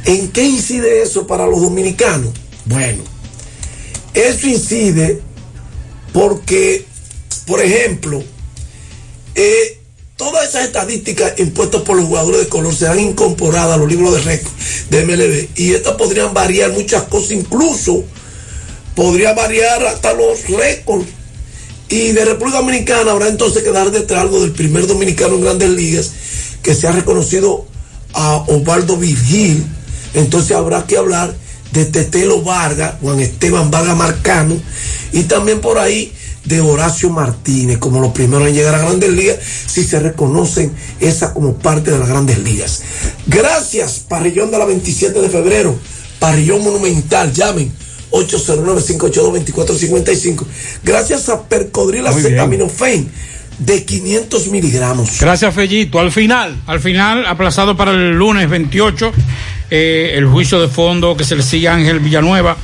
[0.04, 2.30] ¿En qué incide eso para los dominicanos?
[2.64, 3.02] Bueno,
[4.14, 5.20] eso incide
[6.12, 6.84] porque,
[7.46, 8.22] por ejemplo,
[9.34, 9.78] eh,
[10.16, 14.22] todas esas estadísticas impuestas por los jugadores de color serán incorporadas a los libros de
[14.22, 14.52] récord
[14.90, 18.04] de MLB y estas podrían variar muchas cosas, incluso
[18.94, 21.06] podría variar hasta los récords.
[21.88, 25.70] Y de República Dominicana habrá entonces que dar detrás algo del primer dominicano en grandes
[25.70, 26.10] ligas
[26.62, 27.66] que se ha reconocido
[28.12, 29.64] a Osvaldo Virgil.
[30.14, 31.34] Entonces habrá que hablar
[31.72, 34.56] de Tetelo Vargas, Juan Esteban Vargas Marcano,
[35.12, 36.12] y también por ahí
[36.44, 39.36] de Horacio Martínez, como los primeros en llegar a grandes ligas,
[39.66, 42.82] si se reconocen esa como parte de las grandes ligas.
[43.26, 45.78] Gracias, Parrillón de la 27 de febrero,
[46.18, 47.70] Parrillón Monumental, llamen
[48.10, 50.44] 809-582-2455.
[50.82, 53.10] Gracias a Percodril Acetaminofén
[53.58, 55.20] de 500 miligramos.
[55.20, 56.00] Gracias, Fellito.
[56.00, 59.12] Al final, al final, aplazado para el lunes 28,
[59.70, 62.56] eh, el juicio de fondo que se le sigue a Ángel Villanueva,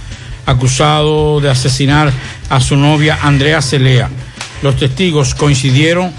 [0.47, 2.13] acusado de asesinar
[2.49, 4.09] a su novia Andrea Celea.
[4.63, 6.13] Los testigos coincidieron,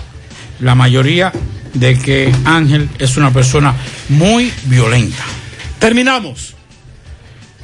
[0.59, 1.31] la mayoría,
[1.73, 3.75] de que Ángel es una persona
[4.09, 5.23] muy violenta.
[5.79, 6.54] Terminamos.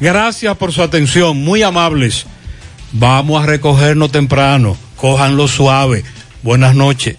[0.02, 2.26] Gracias por su atención, muy amables.
[2.91, 6.03] Vamos a recogernos temprano, cójanlo suave.
[6.41, 7.18] Buenas noches.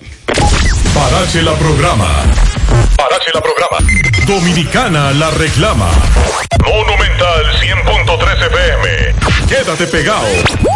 [0.93, 2.09] Parache la programa.
[2.97, 3.79] Parache la programa.
[4.27, 5.91] Dominicana la reclama.
[6.67, 9.15] Monumental 100.13 FM.
[9.49, 10.27] Quédate pegado.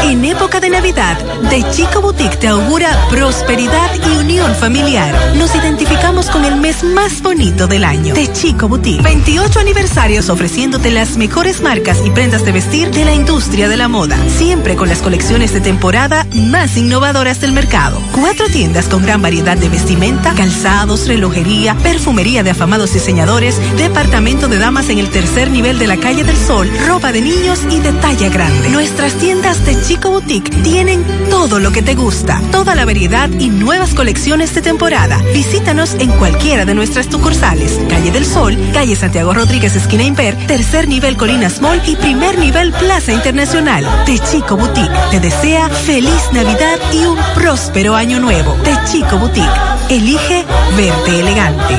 [0.03, 1.17] En época de Navidad,
[1.49, 5.13] De Chico Boutique te augura prosperidad y unión familiar.
[5.35, 8.13] Nos identificamos con el mes más bonito del año.
[8.15, 9.03] De Chico Boutique.
[9.03, 13.87] 28 aniversarios ofreciéndote las mejores marcas y prendas de vestir de la industria de la
[13.87, 14.17] moda.
[14.27, 18.01] Siempre con las colecciones de temporada más innovadoras del mercado.
[18.11, 24.57] Cuatro tiendas con gran variedad de vestimenta, calzados, relojería, perfumería de afamados diseñadores, departamento de
[24.57, 27.93] damas en el tercer nivel de la calle del Sol, ropa de niños y de
[27.93, 28.69] talla grande.
[28.69, 33.49] Nuestras tiendas de Chico Boutique tienen todo lo que te gusta, toda la variedad y
[33.49, 35.21] nuevas colecciones de temporada.
[35.33, 37.77] Visítanos en cualquiera de nuestras sucursales.
[37.89, 42.71] Calle del Sol, calle Santiago Rodríguez, esquina Imper, tercer nivel Colinas Mall y primer nivel
[42.73, 43.85] Plaza Internacional.
[44.05, 48.55] De Chico Boutique te desea feliz Navidad y un próspero año nuevo.
[48.63, 49.47] De Chico Boutique.
[49.89, 50.45] Elige
[50.77, 51.75] verte elegante.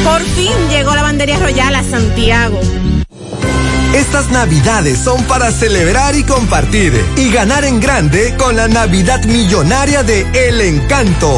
[0.06, 2.62] Por fin llegó la bandería royal a Santiago.
[3.94, 10.04] Estas navidades son para celebrar y compartir y ganar en grande con la Navidad Millonaria
[10.04, 11.38] de El Encanto.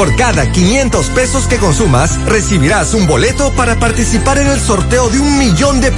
[0.00, 5.20] Por cada 500 pesos que consumas, recibirás un boleto para participar en el sorteo de
[5.20, 5.88] un millón de